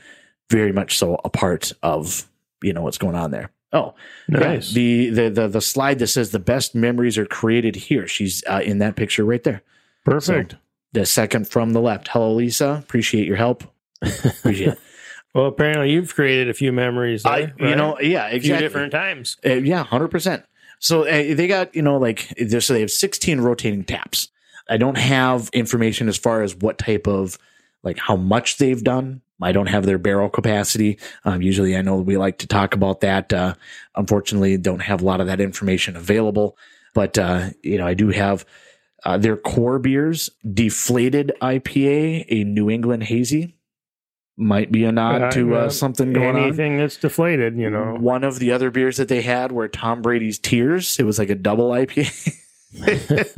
very 0.51 0.71
much 0.71 0.97
so 0.97 1.19
a 1.23 1.29
part 1.29 1.71
of, 1.81 2.29
you 2.61 2.73
know, 2.73 2.81
what's 2.81 2.97
going 2.97 3.15
on 3.15 3.31
there. 3.31 3.49
Oh, 3.73 3.93
Nice. 4.27 4.71
yeah, 4.71 4.75
the, 4.75 5.09
the 5.09 5.29
the 5.29 5.47
the 5.47 5.61
slide 5.61 5.99
that 5.99 6.07
says 6.07 6.31
the 6.31 6.39
best 6.39 6.75
memories 6.75 7.17
are 7.17 7.25
created 7.25 7.75
here. 7.75 8.05
She's 8.05 8.43
uh, 8.45 8.61
in 8.63 8.79
that 8.79 8.97
picture 8.97 9.23
right 9.23 9.41
there. 9.43 9.63
Perfect. 10.03 10.55
The 10.91 11.05
second 11.05 11.47
from 11.47 11.71
the 11.71 11.79
left. 11.79 12.09
Hello, 12.09 12.33
Lisa. 12.33 12.81
Appreciate 12.83 13.25
your 13.25 13.37
help. 13.37 13.63
Appreciate 14.01 14.73
it. 14.73 14.79
well, 15.33 15.45
apparently 15.45 15.91
you've 15.91 16.13
created 16.13 16.49
a 16.49 16.53
few 16.53 16.73
memories. 16.73 17.23
There, 17.23 17.31
I, 17.31 17.53
you 17.57 17.75
know, 17.77 17.97
yeah, 18.01 18.27
a 18.27 18.41
few 18.41 18.57
different 18.57 18.91
times. 18.91 19.37
Uh, 19.45 19.53
yeah, 19.53 19.83
hundred 19.85 20.09
percent. 20.09 20.43
So 20.79 21.03
uh, 21.03 21.33
they 21.35 21.47
got 21.47 21.73
you 21.73 21.81
know 21.81 21.97
like 21.97 22.33
so 22.59 22.73
they 22.73 22.81
have 22.81 22.91
16 22.91 23.39
rotating 23.39 23.85
taps. 23.85 24.27
I 24.69 24.75
don't 24.77 24.97
have 24.97 25.49
information 25.53 26.09
as 26.09 26.17
far 26.17 26.41
as 26.41 26.55
what 26.55 26.77
type 26.77 27.07
of 27.07 27.37
like 27.83 27.99
how 27.99 28.17
much 28.17 28.57
they've 28.57 28.83
done. 28.83 29.21
I 29.41 29.51
don't 29.51 29.67
have 29.67 29.85
their 29.85 29.97
barrel 29.97 30.29
capacity. 30.29 30.99
Um, 31.25 31.41
usually, 31.41 31.75
I 31.75 31.81
know 31.81 31.97
we 31.97 32.17
like 32.17 32.39
to 32.39 32.47
talk 32.47 32.73
about 32.73 33.01
that. 33.01 33.31
Uh, 33.33 33.55
unfortunately, 33.95 34.57
don't 34.57 34.81
have 34.81 35.01
a 35.01 35.05
lot 35.05 35.21
of 35.21 35.27
that 35.27 35.41
information 35.41 35.95
available. 35.95 36.57
But 36.93 37.17
uh, 37.17 37.49
you 37.63 37.77
know, 37.77 37.87
I 37.87 37.93
do 37.93 38.09
have 38.09 38.45
uh, 39.05 39.17
their 39.17 39.37
core 39.37 39.79
beers: 39.79 40.29
Deflated 40.49 41.33
IPA, 41.41 42.25
a 42.29 42.43
New 42.43 42.69
England 42.69 43.03
hazy. 43.03 43.57
Might 44.37 44.71
be 44.71 44.85
a 44.85 44.91
nod 44.91 45.31
to 45.33 45.55
uh, 45.55 45.69
something 45.69 46.13
going 46.13 46.35
on. 46.35 46.43
Anything 46.43 46.77
that's 46.77 46.97
deflated, 46.97 47.57
you 47.57 47.69
know. 47.69 47.97
One 47.99 48.23
of 48.23 48.39
the 48.39 48.51
other 48.51 48.71
beers 48.71 48.97
that 48.97 49.07
they 49.07 49.21
had 49.21 49.51
were 49.51 49.67
Tom 49.67 50.01
Brady's 50.01 50.39
Tears. 50.39 50.97
It 50.99 51.03
was 51.03 51.19
like 51.19 51.29
a 51.29 51.35
double 51.35 51.69
IPA. 51.69 52.37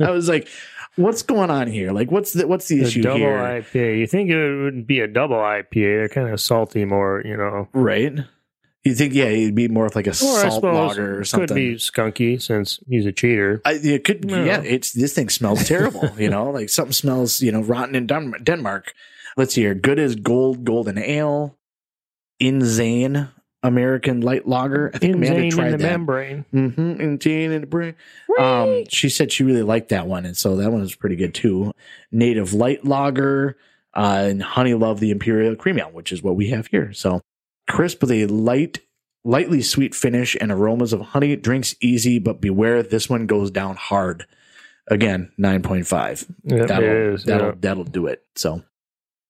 I 0.00 0.10
was 0.10 0.28
like, 0.28 0.48
"What's 0.96 1.22
going 1.22 1.50
on 1.50 1.66
here? 1.66 1.92
Like, 1.92 2.10
what's 2.10 2.32
the 2.32 2.46
what's 2.46 2.68
the 2.68 2.80
The 2.80 2.86
issue 2.86 3.02
double 3.02 3.18
here?" 3.18 3.38
IPA. 3.38 3.98
You 3.98 4.06
think 4.06 4.30
it 4.30 4.56
would 4.62 4.86
be 4.86 5.00
a 5.00 5.06
double 5.08 5.36
IPA? 5.36 5.72
They're 5.72 6.08
kind 6.08 6.28
of 6.28 6.40
salty, 6.40 6.84
more, 6.84 7.22
you 7.24 7.36
know. 7.36 7.68
right? 7.72 8.12
You 8.84 8.94
think, 8.94 9.14
yeah, 9.14 9.24
it'd 9.24 9.54
be 9.54 9.66
more 9.68 9.86
of 9.86 9.96
like 9.96 10.06
a 10.06 10.10
Or 10.10 10.14
salt 10.14 10.62
lager 10.62 11.18
or 11.18 11.24
something. 11.24 11.48
could 11.48 11.54
be 11.54 11.76
skunky 11.76 12.40
since 12.40 12.80
he's 12.86 13.06
a 13.06 13.12
cheater. 13.12 13.62
I, 13.64 13.80
it 13.82 14.04
could, 14.04 14.26
No. 14.26 14.44
yeah. 14.44 14.60
It's 14.60 14.92
this 14.92 15.14
thing 15.14 15.30
smells 15.30 15.66
terrible. 15.66 16.10
you 16.18 16.28
know, 16.28 16.50
like 16.50 16.68
something 16.68 16.92
smells, 16.92 17.40
you 17.40 17.50
know, 17.50 17.62
rotten 17.62 17.94
in 17.94 18.06
Denmark. 18.06 18.92
Let's 19.38 19.54
see 19.54 19.62
here. 19.62 19.74
Good 19.74 19.98
as 19.98 20.16
gold, 20.16 20.66
golden 20.66 20.98
ale, 20.98 21.56
Inzane 22.42 23.30
American 23.64 24.20
light 24.20 24.46
lager. 24.46 24.92
I 24.94 24.98
think 24.98 25.16
Amanda 25.16 25.42
Insane 25.42 25.44
in 25.44 25.50
tried 25.50 25.70
the 25.72 25.76
that. 25.78 25.90
membrane. 25.90 26.44
Mm-hmm. 26.54 26.92
Inzane 27.00 27.50
in 27.50 27.60
the 27.62 27.66
brain. 27.66 27.94
Um, 28.38 28.84
she 28.88 29.08
said 29.08 29.32
she 29.32 29.42
really 29.42 29.62
liked 29.62 29.88
that 29.88 30.06
one, 30.06 30.24
and 30.26 30.36
so 30.36 30.54
that 30.56 30.70
one 30.70 30.82
was 30.82 30.94
pretty 30.94 31.16
good 31.16 31.34
too. 31.34 31.72
Native 32.12 32.52
light 32.52 32.84
lager, 32.84 33.56
uh, 33.96 34.26
and 34.28 34.42
honey 34.42 34.74
love 34.74 35.00
the 35.00 35.10
imperial 35.10 35.56
cream 35.56 35.78
ale, 35.80 35.90
which 35.90 36.12
is 36.12 36.22
what 36.22 36.36
we 36.36 36.50
have 36.50 36.68
here. 36.68 36.92
So 36.92 37.22
crisp 37.68 38.02
with 38.02 38.12
a 38.12 38.26
light, 38.26 38.78
lightly 39.24 39.62
sweet 39.62 39.94
finish 39.94 40.36
and 40.40 40.52
aromas 40.52 40.92
of 40.92 41.00
honey. 41.00 41.34
Drinks 41.34 41.74
easy, 41.80 42.18
but 42.18 42.40
beware 42.40 42.82
this 42.82 43.08
one 43.08 43.26
goes 43.26 43.50
down 43.50 43.76
hard. 43.76 44.26
Again, 44.88 45.32
nine 45.38 45.62
point 45.62 45.86
five. 45.86 46.26
Yep, 46.44 46.68
That'll 46.68 47.14
is. 47.14 47.24
that'll 47.24 47.54
that'll 47.56 47.84
do 47.84 48.06
it. 48.06 48.22
So. 48.36 48.62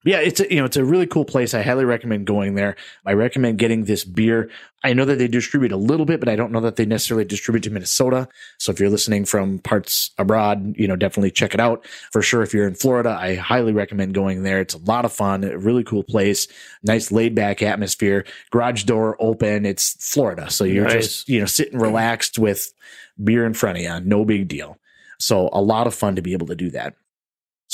Yeah, 0.04 0.18
it's 0.18 0.38
a, 0.40 0.52
you 0.52 0.58
know 0.60 0.66
it's 0.66 0.76
a 0.76 0.84
really 0.84 1.06
cool 1.06 1.24
place. 1.24 1.54
I 1.54 1.62
highly 1.62 1.84
recommend 1.86 2.26
going 2.26 2.54
there. 2.54 2.76
I 3.06 3.14
recommend 3.14 3.58
getting 3.58 3.84
this 3.84 4.04
beer. 4.04 4.50
I 4.82 4.92
know 4.92 5.06
that 5.06 5.16
they 5.16 5.28
distribute 5.28 5.72
a 5.72 5.78
little 5.78 6.04
bit, 6.04 6.20
but 6.20 6.28
I 6.28 6.36
don't 6.36 6.52
know 6.52 6.60
that 6.60 6.76
they 6.76 6.84
necessarily 6.84 7.24
distribute 7.24 7.62
to 7.62 7.70
Minnesota. 7.70 8.28
So 8.58 8.70
if 8.70 8.78
you're 8.78 8.90
listening 8.90 9.24
from 9.24 9.60
parts 9.60 10.10
abroad, 10.18 10.74
you 10.76 10.86
know 10.86 10.94
definitely 10.94 11.30
check 11.30 11.54
it 11.54 11.60
out 11.60 11.86
for 12.12 12.20
sure. 12.20 12.42
If 12.42 12.52
you're 12.52 12.66
in 12.66 12.74
Florida, 12.74 13.16
I 13.18 13.36
highly 13.36 13.72
recommend 13.72 14.12
going 14.14 14.42
there. 14.42 14.60
It's 14.60 14.74
a 14.74 14.78
lot 14.78 15.06
of 15.06 15.12
fun, 15.12 15.42
a 15.42 15.56
really 15.56 15.84
cool 15.84 16.02
place, 16.02 16.48
nice 16.82 17.10
laid 17.10 17.34
back 17.34 17.62
atmosphere, 17.62 18.26
garage 18.50 18.84
door 18.84 19.16
open. 19.20 19.64
It's 19.64 19.96
Florida, 20.12 20.50
so 20.50 20.64
you're 20.64 20.84
Nice. 20.84 20.94
just 21.06 21.28
you 21.30 21.40
know 21.40 21.46
sitting 21.46 21.78
relaxed 21.78 22.38
with 22.38 22.74
beer 23.22 23.46
in 23.46 23.54
front 23.54 23.78
of 23.78 23.82
you, 23.84 24.00
no 24.00 24.24
big 24.26 24.48
deal. 24.48 24.76
So 25.18 25.48
a 25.52 25.62
lot 25.62 25.86
of 25.86 25.94
fun 25.94 26.16
to 26.16 26.22
be 26.22 26.34
able 26.34 26.48
to 26.48 26.56
do 26.56 26.68
that. 26.70 26.94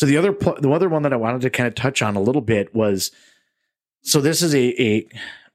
So 0.01 0.07
the 0.07 0.17
other 0.17 0.33
pl- 0.33 0.57
the 0.59 0.71
other 0.71 0.89
one 0.89 1.03
that 1.03 1.13
I 1.13 1.17
wanted 1.17 1.43
to 1.43 1.51
kind 1.51 1.67
of 1.67 1.75
touch 1.75 2.01
on 2.01 2.17
a 2.17 2.23
little 2.23 2.41
bit 2.41 2.75
was 2.75 3.11
so 4.01 4.23
this 4.23 4.41
is 4.41 4.55
a, 4.55 4.83
a 4.83 5.07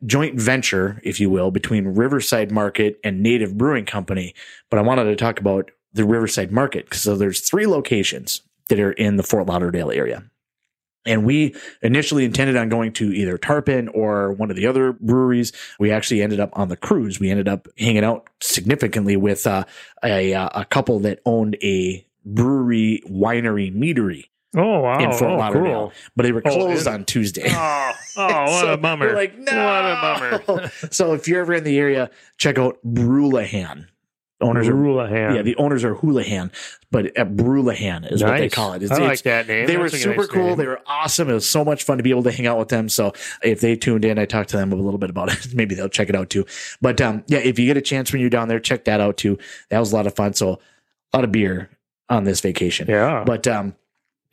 joint 0.06 0.40
venture, 0.40 1.02
if 1.04 1.20
you 1.20 1.32
will, 1.32 1.50
between 1.50 1.96
Riverside 1.96 2.52
Market 2.52 3.00
and 3.04 3.24
Native 3.24 3.58
Brewing 3.58 3.86
Company. 3.86 4.36
But 4.70 4.78
I 4.78 4.84
wanted 4.84 5.06
to 5.06 5.16
talk 5.16 5.40
about 5.40 5.72
the 5.94 6.06
Riverside 6.06 6.52
Market. 6.52 6.94
So 6.94 7.16
there's 7.16 7.40
three 7.40 7.66
locations 7.66 8.44
that 8.70 8.80
are 8.80 8.92
in 8.92 9.16
the 9.16 9.24
Fort 9.24 9.48
Lauderdale 9.48 9.90
area. 9.90 10.30
And 11.08 11.26
we 11.26 11.56
initially 11.82 12.24
intended 12.24 12.56
on 12.56 12.70
going 12.70 12.94
to 12.94 13.12
either 13.16 13.40
Tarpon 13.40 13.88
or 13.96 14.32
one 14.32 14.52
of 14.52 14.56
the 14.56 14.68
other 14.68 14.94
breweries. 14.94 15.54
We 15.80 15.90
actually 15.90 16.22
ended 16.22 16.40
up 16.40 16.52
on 16.54 16.70
the 16.70 16.78
cruise. 16.78 17.20
We 17.20 17.32
ended 17.32 17.48
up 17.48 17.68
hanging 17.80 18.04
out 18.04 18.30
significantly 18.42 19.18
with 19.18 19.48
uh, 19.48 19.64
a, 20.04 20.36
uh, 20.36 20.50
a 20.54 20.66
couple 20.66 21.00
that 21.00 21.22
owned 21.26 21.58
a 21.64 22.06
brewery, 22.24 23.02
winery, 23.10 23.76
meadery 23.76 24.26
Oh 24.56 24.80
wow! 24.82 25.00
in 25.00 25.12
Fort 25.12 25.32
oh, 25.32 25.38
Lauderdale, 25.38 25.74
cool. 25.90 25.94
but 26.16 26.24
they 26.24 26.32
were 26.32 26.42
Oh, 26.46 26.50
closed 26.50 26.88
in- 26.88 26.94
on 26.94 27.06
Tuesday. 27.06 27.48
Oh, 27.48 27.92
oh, 28.18 28.28
what 28.44 28.62
So 28.62 28.74
a 28.74 28.78
bummer! 28.78 29.08
we're 29.08 29.16
like, 29.16 29.38
no, 29.38 29.52
What 29.52 29.86
a 29.86 30.44
bummer. 30.46 30.72
so 30.92 31.14
if 31.14 31.28
you're 31.28 31.42
ever 31.42 31.54
in 31.54 31.64
the 31.64 31.78
area, 31.78 32.10
check 32.38 32.58
out 32.58 32.78
Brulahan. 32.86 33.88
Owners 34.42 34.68
are 34.68 34.74
Brulahan. 34.74 35.36
yeah, 35.36 35.42
the 35.44 35.56
owners 35.56 35.86
are 35.86 35.96
Houlihan, 35.96 36.52
but 36.92 37.06
at 37.18 37.36
Brulahan 37.38 38.12
is 38.12 38.22
what 38.22 38.38
they 38.38 38.50
call 38.50 38.74
it. 38.74 38.84
It's, 38.84 38.92
I 38.92 38.98
like 38.98 39.22
that 39.24 39.48
name. 39.48 39.66
they 39.66 39.78
were 39.78 39.84
That's 39.90 39.96
a 39.96 40.00
super 40.04 40.22
nice 40.24 40.28
cool. 40.28 40.48
name. 40.48 40.58
They 40.58 40.68
were 40.68 40.82
awesome. 40.86 41.30
It 41.30 41.34
was 41.34 41.50
so 41.50 41.64
much 41.64 41.84
fun 41.86 41.98
to 41.98 42.04
be 42.04 42.10
able 42.10 42.24
to 42.24 42.32
hang 42.34 42.46
out 42.46 42.58
with 42.60 42.68
them. 42.68 42.90
So 42.90 43.14
if 43.42 43.62
they 43.62 43.78
tuned 43.78 44.04
in, 44.04 44.20
I 44.20 44.26
talked 44.26 44.50
to 44.50 44.58
them 44.58 44.74
a 44.74 44.76
little 44.76 44.98
bit 44.98 45.10
about 45.10 45.32
it. 45.32 45.48
Maybe 45.56 45.74
they'll 45.74 45.88
check 45.88 46.10
it 46.10 46.16
out 46.16 46.30
too. 46.30 46.46
But 46.82 47.00
um, 47.00 47.24
yeah, 47.28 47.38
if 47.40 47.58
you 47.58 47.66
get 47.66 47.78
a 47.78 47.82
chance 47.82 48.12
when 48.12 48.20
you're 48.20 48.30
down 48.30 48.50
there, 48.50 48.60
check 48.60 48.84
that 48.86 49.00
out 49.00 49.16
too. 49.16 49.38
That 49.70 49.80
was 49.80 49.94
a 49.94 49.96
lot 49.96 50.06
of 50.06 50.14
fun. 50.16 50.34
So 50.34 50.60
a 51.14 51.18
lot 51.18 51.24
of 51.24 51.32
beer 51.32 51.70
on 52.10 52.26
this 52.26 52.42
vacation. 52.42 52.88
Yeah, 52.90 53.24
But 53.26 53.48
um, 53.48 53.74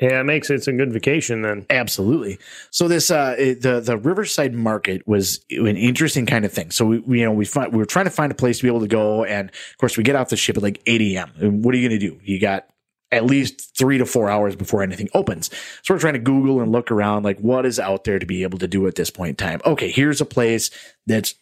yeah, 0.02 0.20
it 0.20 0.24
makes 0.24 0.50
it 0.50 0.66
a 0.66 0.72
good 0.72 0.92
vacation 0.92 1.42
then. 1.42 1.64
Absolutely. 1.70 2.38
So 2.70 2.88
this 2.88 3.10
uh 3.10 3.36
it- 3.38 3.62
the 3.62 3.80
the 3.80 3.96
Riverside 3.96 4.52
Market 4.52 5.06
was 5.06 5.44
an 5.50 5.76
interesting 5.76 6.26
kind 6.26 6.44
of 6.44 6.52
thing. 6.52 6.72
So 6.72 6.84
we, 6.84 6.98
we 6.98 7.20
you 7.20 7.24
know 7.24 7.32
we 7.32 7.44
find, 7.44 7.72
we 7.72 7.78
were 7.78 7.86
trying 7.86 8.06
to 8.06 8.10
find 8.10 8.32
a 8.32 8.34
place 8.34 8.58
to 8.58 8.64
be 8.64 8.68
able 8.68 8.80
to 8.80 8.88
go, 8.88 9.24
and 9.24 9.48
of 9.50 9.78
course 9.78 9.96
we 9.96 10.02
get 10.02 10.16
off 10.16 10.28
the 10.28 10.36
ship 10.36 10.56
at 10.56 10.62
like 10.62 10.82
8 10.86 11.00
a.m. 11.02 11.30
And 11.38 11.64
what 11.64 11.72
are 11.74 11.78
you 11.78 11.88
going 11.88 12.00
to 12.00 12.04
do? 12.10 12.20
You 12.24 12.40
got 12.40 12.66
at 13.12 13.24
least 13.26 13.76
three 13.78 13.98
to 13.98 14.06
four 14.06 14.28
hours 14.28 14.56
before 14.56 14.82
anything 14.82 15.08
opens. 15.14 15.50
So 15.82 15.94
we're 15.94 16.00
trying 16.00 16.14
to 16.14 16.18
Google 16.18 16.60
and 16.60 16.72
look 16.72 16.90
around, 16.90 17.22
like 17.22 17.38
what 17.38 17.64
is 17.64 17.78
out 17.78 18.02
there 18.04 18.18
to 18.18 18.26
be 18.26 18.42
able 18.42 18.58
to 18.58 18.66
do 18.66 18.86
at 18.88 18.96
this 18.96 19.10
point 19.10 19.30
in 19.30 19.36
time. 19.36 19.60
Okay, 19.64 19.90
here's 19.90 20.20
a 20.20 20.24
place 20.24 20.70
that's 21.06 21.34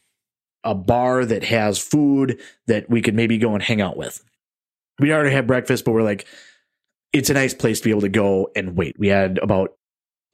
a 0.65 0.75
bar 0.75 1.25
that 1.25 1.45
has 1.45 1.79
food 1.79 2.39
that 2.67 2.91
we 2.91 3.01
could 3.01 3.15
maybe 3.15 3.39
go 3.39 3.55
and 3.55 3.63
hang 3.63 3.81
out 3.81 3.97
with. 3.97 4.23
We 4.99 5.13
already 5.13 5.31
had 5.31 5.47
breakfast, 5.47 5.85
but 5.87 5.93
we're 5.93 6.03
like, 6.03 6.27
it's 7.13 7.31
a 7.31 7.35
nice 7.35 7.55
place 7.55 7.81
to 7.81 7.85
be 7.85 7.91
able 7.91 8.03
to 8.03 8.09
go 8.09 8.51
and 8.55 8.77
wait. 8.77 8.99
We 8.99 9.09
had 9.09 9.39
about 9.39 9.75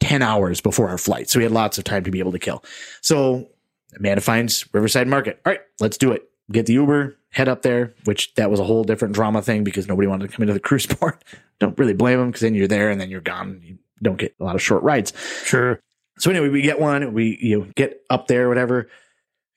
10 0.00 0.22
hours 0.22 0.60
before 0.60 0.88
our 0.88 0.98
flight. 0.98 1.30
So 1.30 1.38
we 1.38 1.44
had 1.44 1.52
lots 1.52 1.78
of 1.78 1.84
time 1.84 2.04
to 2.04 2.10
be 2.10 2.18
able 2.18 2.32
to 2.32 2.38
kill. 2.38 2.62
So 3.00 3.48
Amanda 3.96 4.20
finds 4.20 4.72
Riverside 4.74 5.08
Market. 5.08 5.40
All 5.46 5.52
right, 5.52 5.60
let's 5.80 5.96
do 5.96 6.12
it. 6.12 6.28
Get 6.52 6.66
the 6.66 6.74
Uber, 6.74 7.16
head 7.30 7.48
up 7.48 7.62
there, 7.62 7.94
which 8.04 8.34
that 8.34 8.50
was 8.50 8.60
a 8.60 8.64
whole 8.64 8.84
different 8.84 9.14
drama 9.14 9.42
thing 9.42 9.64
because 9.64 9.88
nobody 9.88 10.06
wanted 10.06 10.28
to 10.30 10.36
come 10.36 10.42
into 10.42 10.52
the 10.52 10.60
cruise 10.68 10.86
port. 10.86 11.22
Don't 11.58 11.78
really 11.78 11.94
blame 11.94 12.18
them 12.18 12.28
because 12.28 12.42
then 12.42 12.54
you're 12.54 12.68
there 12.68 12.90
and 12.90 13.00
then 13.00 13.10
you're 13.10 13.20
gone. 13.20 13.60
You 13.64 13.78
don't 14.02 14.18
get 14.18 14.34
a 14.38 14.44
lot 14.44 14.54
of 14.54 14.62
short 14.62 14.82
rides. 14.82 15.12
Sure. 15.44 15.80
So 16.18 16.30
anyway, 16.30 16.48
we 16.48 16.62
get 16.62 16.80
one, 16.80 17.12
we 17.12 17.38
you 17.40 17.58
know, 17.58 17.66
get 17.74 18.02
up 18.10 18.26
there, 18.26 18.48
whatever, 18.48 18.88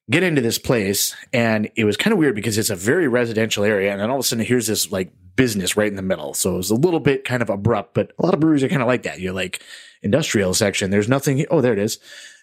get 0.10 0.24
into 0.24 0.42
this 0.42 0.58
place, 0.58 1.16
and 1.32 1.70
it 1.76 1.86
was 1.86 1.98
kind 1.98 2.12
of 2.12 2.18
weird 2.18 2.36
because 2.36 2.58
it's 2.58 2.70
a 2.70 2.76
very 2.76 3.08
residential 3.08 3.64
area, 3.64 3.92
and 3.92 4.02
then 4.02 4.10
all 4.10 4.18
of 4.18 4.22
a 4.22 4.24
sudden 4.24 4.46
here's 4.46 4.68
this 4.68 4.92
like 4.92 5.12
business 5.36 5.78
right 5.78 5.88
in 5.88 5.96
the 5.96 6.02
middle. 6.02 6.34
So 6.34 6.56
it 6.56 6.58
was 6.58 6.72
a 6.72 6.76
little 6.76 7.00
bit 7.00 7.24
kind 7.24 7.42
of 7.42 7.50
abrupt, 7.50 7.94
but 7.94 8.12
a 8.20 8.26
lot 8.26 8.34
of 8.34 8.40
breweries 8.40 8.64
are 8.64 8.70
kind 8.70 8.82
of 8.82 8.88
like 8.88 9.04
that. 9.04 9.20
You're 9.20 9.34
like 9.34 9.64
industrial 10.02 10.54
section, 10.54 10.92
there's 10.92 11.10
nothing. 11.10 11.46
Oh, 11.50 11.62
there 11.62 11.74
it 11.74 11.80
is. 11.80 12.00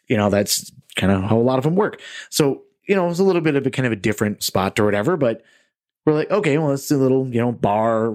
You 0.09 0.17
know, 0.17 0.31
that's 0.31 0.73
kind 0.95 1.13
of 1.13 1.25
how 1.25 1.37
a 1.37 1.41
lot 1.41 1.59
of 1.59 1.65
them 1.65 1.77
work. 1.77 2.01
So 2.31 2.63
you 2.87 2.95
know, 2.95 3.07
it 3.07 3.09
was 3.09 3.21
a 3.21 3.25
little 3.25 3.43
bit 3.43 3.57
of 3.57 3.67
a 3.67 3.71
kind 3.71 3.87
of 3.87 3.93
a 3.93 3.97
different 3.97 4.43
spot 4.43 4.79
or 4.79 4.85
whatever, 4.85 5.17
but 5.17 5.43
we're 6.05 6.15
like, 6.15 6.31
okay, 6.31 6.57
well, 6.57 6.73
it's 6.73 6.91
a 6.91 6.97
little 6.97 7.29
you 7.29 7.41
know 7.41 7.53
bar, 7.53 8.15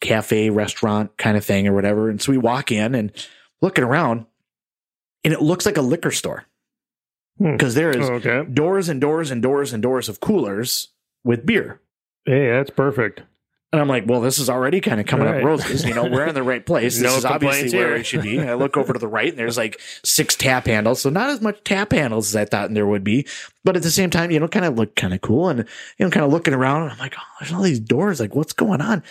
cafe, 0.00 0.50
restaurant 0.50 1.16
kind 1.16 1.36
of 1.36 1.44
thing 1.44 1.66
or 1.66 1.72
whatever. 1.72 2.10
And 2.10 2.20
so 2.20 2.32
we 2.32 2.38
walk 2.38 2.70
in 2.70 2.94
and 2.94 3.12
looking 3.62 3.84
around 3.84 4.26
and 5.24 5.32
it 5.34 5.42
looks 5.42 5.66
like 5.66 5.76
a 5.76 5.82
liquor 5.82 6.10
store. 6.10 6.44
Hmm. 7.40 7.52
because 7.52 7.74
there 7.74 7.90
is 7.90 8.08
oh, 8.08 8.14
Okay. 8.14 8.44
doors 8.52 8.88
and 8.90 9.00
doors 9.00 9.30
and 9.30 9.40
doors 9.42 9.72
and 9.72 9.82
doors 9.82 10.08
of 10.08 10.20
coolers 10.20 10.88
with 11.24 11.46
beer. 11.46 11.80
Hey, 12.26 12.50
that's 12.50 12.70
perfect. 12.70 13.22
And 13.72 13.80
I'm 13.80 13.86
like, 13.88 14.04
well, 14.06 14.20
this 14.20 14.38
is 14.40 14.50
already 14.50 14.80
kind 14.80 14.98
of 15.00 15.06
coming 15.06 15.26
Right. 15.26 15.38
up 15.38 15.44
roses. 15.44 15.84
You 15.84 15.94
know, 15.94 16.02
we're 16.04 16.26
in 16.26 16.34
the 16.34 16.42
right 16.42 16.66
place. 16.66 16.94
This 16.98 17.04
No 17.04 17.16
is 17.16 17.24
obviously 17.24 17.70
complaints 17.70 17.74
where 17.74 17.94
it 17.96 18.04
should 18.04 18.22
be. 18.22 18.36
And 18.36 18.50
I 18.50 18.54
look 18.54 18.76
over 18.76 18.92
to 18.92 18.98
the 18.98 19.06
right 19.08 19.28
and 19.28 19.38
there's 19.38 19.56
like 19.56 19.80
six 20.04 20.34
tap 20.34 20.66
handles. 20.66 21.00
So 21.00 21.08
not 21.08 21.30
as 21.30 21.40
much 21.40 21.62
tap 21.62 21.92
handles 21.92 22.28
as 22.28 22.36
I 22.36 22.44
thought 22.46 22.74
there 22.74 22.86
would 22.86 23.04
be. 23.04 23.26
But 23.64 23.76
at 23.76 23.82
the 23.84 23.90
same 23.92 24.10
time, 24.10 24.32
you 24.32 24.40
know, 24.40 24.48
kind 24.48 24.66
of 24.66 24.74
look 24.76 24.96
kind 24.96 25.14
of 25.14 25.20
cool. 25.20 25.48
And, 25.48 25.60
you 25.98 26.04
know, 26.04 26.10
kind 26.10 26.26
of 26.26 26.32
looking 26.32 26.52
around 26.52 26.82
and 26.82 26.92
I'm 26.92 26.98
like, 26.98 27.14
oh, 27.16 27.22
there's 27.38 27.52
all 27.52 27.62
these 27.62 27.78
doors. 27.80 28.18
Like, 28.18 28.34
what's 28.34 28.52
going 28.52 28.80
on? 28.80 29.04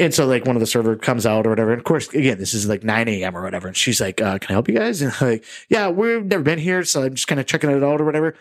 And 0.00 0.14
so 0.14 0.26
like 0.26 0.46
one 0.46 0.56
of 0.56 0.60
the 0.60 0.66
server 0.66 0.96
comes 0.96 1.26
out 1.26 1.46
or 1.46 1.50
whatever. 1.50 1.72
And 1.72 1.78
of 1.78 1.84
course, 1.84 2.08
again, 2.08 2.38
this 2.38 2.54
is 2.54 2.66
like 2.66 2.82
9 2.82 3.06
a.m. 3.06 3.36
or 3.36 3.42
whatever. 3.42 3.68
And 3.68 3.76
she's 3.76 4.00
like, 4.00 4.20
uh, 4.20 4.38
can 4.38 4.48
I 4.50 4.52
help 4.54 4.66
you 4.66 4.74
guys? 4.74 5.02
And 5.02 5.12
I'm 5.20 5.28
like, 5.28 5.44
yeah, 5.68 5.88
we've 5.88 6.24
never 6.24 6.42
been 6.42 6.58
here. 6.58 6.82
So 6.84 7.02
I'm 7.02 7.14
just 7.14 7.28
kind 7.28 7.38
of 7.38 7.46
checking 7.46 7.70
it 7.70 7.84
out 7.84 8.00
or 8.00 8.04
whatever. 8.04 8.34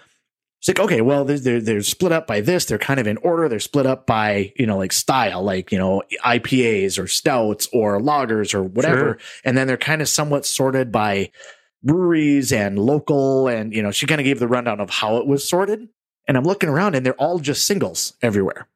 She's 0.62 0.76
like, 0.76 0.86
okay, 0.86 1.02
well, 1.02 1.26
they're, 1.26 1.40
they're, 1.40 1.62
they're 1.62 1.82
split 1.82 2.12
up 2.12 2.28
by 2.28 2.42
this. 2.42 2.66
They're 2.66 2.78
kind 2.78 3.00
of 3.00 3.08
in 3.08 3.18
order. 3.18 3.48
They're 3.48 3.60
split 3.60 3.86
up 3.86 4.06
by, 4.06 4.54
you 4.58 4.66
know, 4.66 4.78
like 4.78 4.92
style, 4.92 5.44
like, 5.44 5.72
you 5.72 5.78
know, 5.78 6.02
IPAs 6.26 6.98
or 6.98 7.08
stouts 7.08 7.68
or 7.74 8.00
lagers 8.00 8.54
or 8.54 8.64
whatever. 8.64 8.98
Sure. 8.98 9.18
And 9.44 9.58
then 9.58 9.68
they're 9.68 9.78
kind 9.78 10.02
of 10.02 10.10
somewhat 10.10 10.46
sorted 10.46 10.92
by 10.92 11.32
breweries 11.84 12.52
and 12.52 12.80
local. 12.80 13.48
And, 13.48 13.74
you 13.74 13.82
know, 13.82 13.92
she 13.92 14.06
kind 14.06 14.20
of 14.20 14.26
gave 14.26 14.40
the 14.40 14.48
rundown 14.48 14.80
of 14.80 14.90
how 14.90 15.18
it 15.18 15.28
was 15.28 15.48
sorted. 15.48 15.88
And 16.28 16.38
I'm 16.38 16.44
looking 16.44 16.70
around 16.70 16.96
and 16.96 17.06
they're 17.06 17.14
all 17.14 17.40
just 17.40 17.66
singles 17.66 18.14
everywhere. 18.22 18.68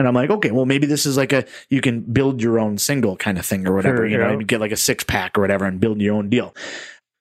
And 0.00 0.08
I'm 0.08 0.14
like, 0.14 0.30
okay, 0.30 0.50
well, 0.50 0.64
maybe 0.64 0.86
this 0.86 1.04
is 1.04 1.16
like 1.18 1.32
a, 1.32 1.44
you 1.68 1.82
can 1.82 2.00
build 2.00 2.40
your 2.40 2.58
own 2.58 2.78
single 2.78 3.16
kind 3.16 3.38
of 3.38 3.44
thing 3.44 3.68
or 3.68 3.74
whatever, 3.74 3.98
Sure, 3.98 4.06
you 4.06 4.16
know, 4.16 4.28
yeah. 4.28 4.32
and 4.32 4.48
get 4.48 4.60
like 4.60 4.72
a 4.72 4.76
six 4.76 5.04
pack 5.04 5.36
or 5.36 5.42
whatever 5.42 5.66
and 5.66 5.78
build 5.78 6.00
your 6.00 6.14
own 6.14 6.30
deal. 6.30 6.54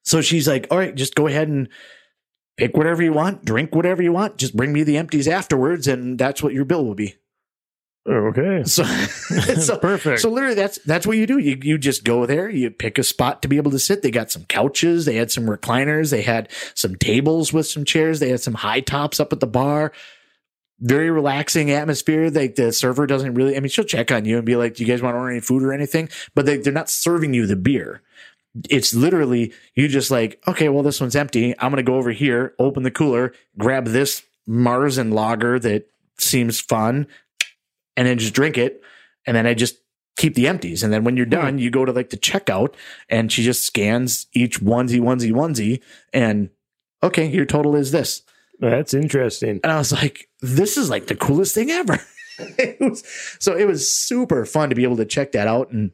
So 0.05 0.21
she's 0.21 0.47
like, 0.47 0.65
all 0.71 0.77
right, 0.77 0.95
just 0.95 1.13
go 1.13 1.27
ahead 1.27 1.49
and 1.49 1.67
pick 2.57 2.77
whatever 2.77 3.03
you 3.03 3.11
want, 3.11 3.43
drink 3.43 3.75
whatever 3.75 4.01
you 4.01 4.13
want, 4.13 4.37
just 4.37 4.55
bring 4.55 4.71
me 4.71 4.83
the 4.83 4.95
empties 4.97 5.27
afterwards, 5.27 5.87
and 5.87 6.17
that's 6.17 6.41
what 6.41 6.53
your 6.53 6.63
bill 6.65 6.85
will 6.85 6.95
be. 6.95 7.15
Okay. 8.07 8.63
So, 8.65 8.83
so, 8.85 9.77
Perfect. 9.77 10.21
so 10.21 10.29
literally, 10.29 10.55
that's 10.55 10.79
that's 10.79 11.05
what 11.05 11.17
you 11.17 11.27
do. 11.27 11.37
You 11.37 11.57
you 11.61 11.77
just 11.77 12.03
go 12.03 12.25
there, 12.25 12.49
you 12.49 12.71
pick 12.71 12.97
a 12.97 13.03
spot 13.03 13.41
to 13.41 13.47
be 13.47 13.57
able 13.57 13.71
to 13.71 13.79
sit. 13.79 14.01
They 14.01 14.09
got 14.11 14.31
some 14.31 14.45
couches, 14.45 15.05
they 15.05 15.15
had 15.15 15.31
some 15.31 15.45
recliners, 15.45 16.11
they 16.11 16.21
had 16.21 16.49
some 16.75 16.95
tables 16.95 17.51
with 17.53 17.67
some 17.67 17.83
chairs, 17.85 18.19
they 18.19 18.29
had 18.29 18.39
some 18.41 18.53
high 18.55 18.79
tops 18.79 19.19
up 19.19 19.33
at 19.33 19.41
the 19.41 19.47
bar. 19.47 19.91
Very 20.81 21.09
relaxing 21.09 21.71
atmosphere. 21.71 22.29
Like 22.29 22.55
the 22.55 22.71
server 22.71 23.05
doesn't 23.05 23.33
really. 23.33 23.57
I 23.57 23.59
mean, 23.59 23.69
she'll 23.69 23.83
check 23.83 24.11
on 24.11 24.25
you 24.25 24.37
and 24.37 24.45
be 24.45 24.55
like, 24.55 24.75
"Do 24.75 24.83
you 24.83 24.89
guys 24.89 25.01
want 25.01 25.15
to 25.15 25.19
order 25.19 25.31
any 25.31 25.41
food 25.41 25.63
or 25.63 25.73
anything?" 25.73 26.09
But 26.35 26.45
they, 26.45 26.57
they're 26.57 26.71
not 26.71 26.89
serving 26.89 27.33
you 27.33 27.45
the 27.45 27.55
beer 27.55 28.01
it's 28.69 28.93
literally 28.93 29.53
you 29.75 29.87
just 29.87 30.11
like, 30.11 30.41
okay, 30.47 30.69
well, 30.69 30.83
this 30.83 30.99
one's 30.99 31.15
empty. 31.15 31.53
I'm 31.59 31.71
going 31.71 31.77
to 31.77 31.83
go 31.83 31.95
over 31.95 32.11
here, 32.11 32.55
open 32.59 32.83
the 32.83 32.91
cooler, 32.91 33.33
grab 33.57 33.85
this 33.85 34.23
Märzen 34.47 35.13
lager 35.13 35.59
that 35.59 35.89
seems 36.17 36.59
fun, 36.59 37.07
and 37.95 38.07
then 38.07 38.17
just 38.17 38.33
drink 38.33 38.57
it. 38.57 38.81
And 39.25 39.35
then 39.35 39.45
I 39.45 39.53
just 39.53 39.77
keep 40.17 40.33
the 40.35 40.47
empties. 40.47 40.83
And 40.83 40.91
then 40.91 41.03
when 41.03 41.15
you're 41.15 41.25
hmm. 41.25 41.31
done, 41.31 41.57
you 41.59 41.69
go 41.69 41.85
to 41.85 41.91
like 41.91 42.09
the 42.09 42.17
checkout 42.17 42.73
and 43.07 43.31
she 43.31 43.43
just 43.43 43.65
scans 43.65 44.27
each 44.33 44.59
onesie, 44.59 44.99
onesie, 44.99 45.31
onesie. 45.31 45.81
And 46.13 46.49
okay, 47.03 47.27
your 47.27 47.45
total 47.45 47.75
is 47.75 47.91
this. 47.91 48.23
That's 48.59 48.93
interesting. 48.93 49.59
And 49.63 49.71
I 49.71 49.77
was 49.77 49.91
like, 49.91 50.27
this 50.41 50.77
is 50.77 50.89
like 50.89 51.07
the 51.07 51.15
coolest 51.15 51.55
thing 51.55 51.71
ever. 51.71 51.99
it 52.39 52.79
was, 52.79 53.03
so 53.39 53.55
it 53.55 53.65
was 53.67 53.89
super 53.91 54.45
fun 54.45 54.69
to 54.69 54.75
be 54.75 54.83
able 54.83 54.97
to 54.97 55.05
check 55.05 55.31
that 55.33 55.47
out. 55.47 55.71
And, 55.71 55.91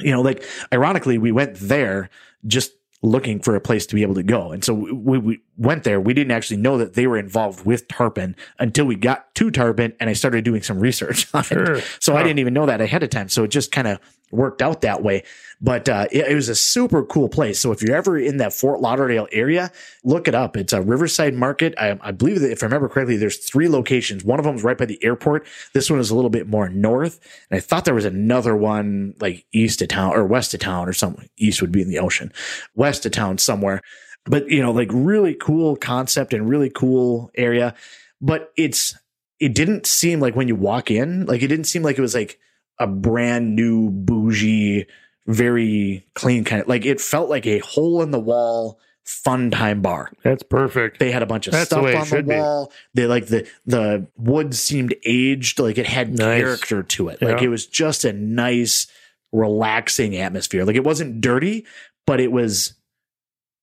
you 0.00 0.10
know, 0.10 0.22
like 0.22 0.44
ironically, 0.72 1.18
we 1.18 1.32
went 1.32 1.56
there 1.56 2.10
just 2.46 2.72
looking 3.02 3.38
for 3.38 3.54
a 3.54 3.60
place 3.60 3.84
to 3.86 3.94
be 3.94 4.02
able 4.02 4.14
to 4.14 4.22
go. 4.22 4.50
And 4.52 4.64
so 4.64 4.72
we, 4.72 5.18
we 5.18 5.40
went 5.58 5.84
there. 5.84 6.00
We 6.00 6.14
didn't 6.14 6.30
actually 6.30 6.56
know 6.56 6.78
that 6.78 6.94
they 6.94 7.06
were 7.06 7.18
involved 7.18 7.66
with 7.66 7.86
Tarpon 7.86 8.34
until 8.58 8.86
we 8.86 8.96
got 8.96 9.34
to 9.34 9.50
Tarpon 9.50 9.92
and 10.00 10.08
I 10.08 10.14
started 10.14 10.42
doing 10.44 10.62
some 10.62 10.80
research 10.80 11.26
on 11.34 11.42
Sure. 11.42 11.74
it. 11.74 11.84
So 12.00 12.16
I 12.16 12.22
didn't 12.22 12.38
even 12.38 12.54
know 12.54 12.64
that 12.66 12.80
ahead 12.80 13.02
of 13.02 13.10
time. 13.10 13.28
So 13.28 13.44
it 13.44 13.48
just 13.48 13.72
kind 13.72 13.86
of 13.88 13.98
worked 14.34 14.62
out 14.62 14.82
that 14.82 15.02
way. 15.02 15.22
But 15.60 15.88
uh, 15.88 16.06
it, 16.10 16.28
it 16.28 16.34
was 16.34 16.48
a 16.48 16.54
super 16.54 17.04
cool 17.04 17.28
place. 17.28 17.60
So 17.60 17.72
if 17.72 17.82
you're 17.82 17.96
ever 17.96 18.18
in 18.18 18.36
that 18.38 18.52
Fort 18.52 18.80
Lauderdale 18.80 19.28
area, 19.32 19.72
look 20.04 20.28
it 20.28 20.34
up. 20.34 20.56
It's 20.56 20.72
a 20.72 20.82
Riverside 20.82 21.34
Market. 21.34 21.74
I, 21.78 21.98
I 22.02 22.10
believe 22.10 22.40
that 22.40 22.52
if 22.52 22.62
I 22.62 22.66
remember 22.66 22.88
correctly, 22.88 23.16
there's 23.16 23.38
three 23.38 23.68
locations. 23.68 24.24
One 24.24 24.38
of 24.38 24.44
them 24.44 24.56
is 24.56 24.64
right 24.64 24.76
by 24.76 24.86
the 24.86 25.02
airport. 25.02 25.46
This 25.72 25.90
one 25.90 26.00
is 26.00 26.10
a 26.10 26.14
little 26.14 26.30
bit 26.30 26.48
more 26.48 26.68
north. 26.68 27.20
And 27.50 27.56
I 27.56 27.60
thought 27.60 27.84
there 27.84 27.94
was 27.94 28.04
another 28.04 28.56
one 28.56 29.14
like 29.20 29.46
east 29.52 29.82
of 29.82 29.88
town 29.88 30.12
or 30.12 30.24
west 30.24 30.54
of 30.54 30.60
town 30.60 30.88
or 30.88 30.92
something. 30.92 31.28
East 31.36 31.60
would 31.60 31.72
be 31.72 31.82
in 31.82 31.88
the 31.88 31.98
ocean, 31.98 32.32
west 32.74 33.06
of 33.06 33.12
town 33.12 33.38
somewhere. 33.38 33.80
But 34.26 34.48
you 34.50 34.62
know, 34.62 34.72
like 34.72 34.88
really 34.92 35.34
cool 35.34 35.76
concept 35.76 36.32
and 36.32 36.48
really 36.48 36.70
cool 36.70 37.30
area. 37.34 37.74
But 38.20 38.52
it's 38.56 38.96
it 39.40 39.54
didn't 39.54 39.86
seem 39.86 40.20
like 40.20 40.36
when 40.36 40.48
you 40.48 40.56
walk 40.56 40.90
in, 40.90 41.26
like 41.26 41.42
it 41.42 41.48
didn't 41.48 41.66
seem 41.66 41.82
like 41.82 41.98
it 41.98 42.02
was 42.02 42.14
like 42.14 42.38
a 42.78 42.86
brand 42.86 43.54
new 43.56 43.90
bougie, 43.90 44.86
very 45.26 46.06
clean 46.14 46.44
kind 46.44 46.62
of 46.62 46.68
like 46.68 46.84
it 46.84 47.00
felt 47.00 47.30
like 47.30 47.46
a 47.46 47.58
hole 47.60 48.02
in 48.02 48.10
the 48.10 48.20
wall 48.20 48.78
fun 49.04 49.50
time 49.50 49.82
bar. 49.82 50.10
That's 50.22 50.42
perfect. 50.42 50.98
They 50.98 51.10
had 51.12 51.22
a 51.22 51.26
bunch 51.26 51.46
of 51.46 51.52
That's 51.52 51.66
stuff 51.66 51.84
it 51.86 51.94
on 51.94 52.00
the 52.00 52.06
should 52.06 52.26
be. 52.28 52.36
wall. 52.36 52.72
They 52.94 53.06
like 53.06 53.26
the 53.26 53.46
the 53.66 54.06
wood 54.16 54.54
seemed 54.54 54.94
aged, 55.04 55.58
like 55.58 55.76
it 55.78 55.86
had 55.86 56.16
Nice. 56.18 56.40
character 56.42 56.82
to 56.82 57.08
it. 57.08 57.20
Like 57.22 57.38
Yeah. 57.40 57.44
it 57.44 57.48
was 57.48 57.66
just 57.66 58.04
a 58.04 58.12
nice, 58.14 58.86
relaxing 59.32 60.16
atmosphere. 60.16 60.64
Like 60.64 60.76
it 60.76 60.84
wasn't 60.84 61.20
dirty, 61.20 61.66
but 62.06 62.18
it 62.20 62.32
was 62.32 62.74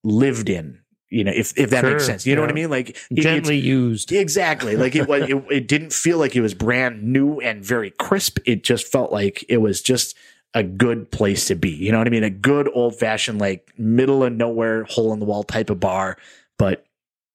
lived 0.04 0.50
in. 0.50 0.80
You 1.12 1.26
know, 1.26 1.32
if 1.36 1.56
if 1.58 1.69
that 1.71 1.84
makes 1.84 2.06
sense. 2.06 2.26
You 2.26 2.36
know 2.36 2.41
what 2.41 2.50
I 2.50 2.54
mean? 2.54 2.69
Like 2.69 2.91
it- 3.12 3.21
Gently 3.21 3.58
used. 3.60 4.12
Exactly. 4.12 4.76
Like 4.78 4.95
it 4.95 5.08
was, 5.08 5.30
it, 5.30 5.36
it 5.52 5.67
didn't 5.67 5.91
feel 5.93 6.17
like 6.17 6.36
it 6.36 6.41
was 6.41 6.54
brand 6.54 7.04
new 7.04 7.39
and 7.41 7.63
very 7.63 7.91
crisp. 7.91 8.39
It 8.45 8.63
just 8.63 8.88
felt 8.88 9.12
like 9.12 9.43
it 9.50 9.58
was 9.58 9.82
just 9.82 10.15
a 10.54 10.63
good 10.63 11.12
place 11.12 11.47
to 11.47 11.56
be. 11.56 11.69
You 11.69 11.91
know 11.91 11.97
what 11.97 12.08
I 12.08 12.12
mean? 12.12 12.24
A 12.24 12.30
good 12.30 12.69
old 12.74 12.97
fashioned, 12.97 13.39
like 13.39 13.71
middle 13.78 14.24
of 14.24 14.34
nowhere, 14.34 14.86
hole 14.86 15.12
in 15.13 15.19
the 15.19 15.26
wall 15.26 15.43
type 15.43 15.69
of 15.69 15.80
bar. 15.82 16.17
But 16.58 16.86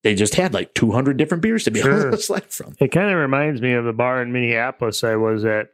they 0.02 0.14
just 0.14 0.36
had 0.36 0.54
like 0.54 0.72
200 0.74 1.16
different 1.18 1.42
beers 1.42 1.64
to 1.64 1.70
be 1.70 1.80
able 1.80 1.90
Sure. 1.90 2.10
to 2.12 2.16
select 2.16 2.52
from. 2.54 2.74
It 2.80 2.88
kind 2.92 3.10
of 3.10 3.16
reminds 3.18 3.60
me 3.60 3.72
of 3.74 3.84
the 3.84 3.92
bar 3.92 4.22
in 4.22 4.32
Minneapolis 4.32 5.04
I 5.04 5.16
was 5.16 5.44
at 5.44 5.68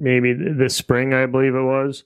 maybe 0.00 0.32
this 0.32 0.74
spring, 0.74 1.12
I 1.12 1.26
believe 1.26 1.54
it 1.54 1.62
was, 1.62 2.04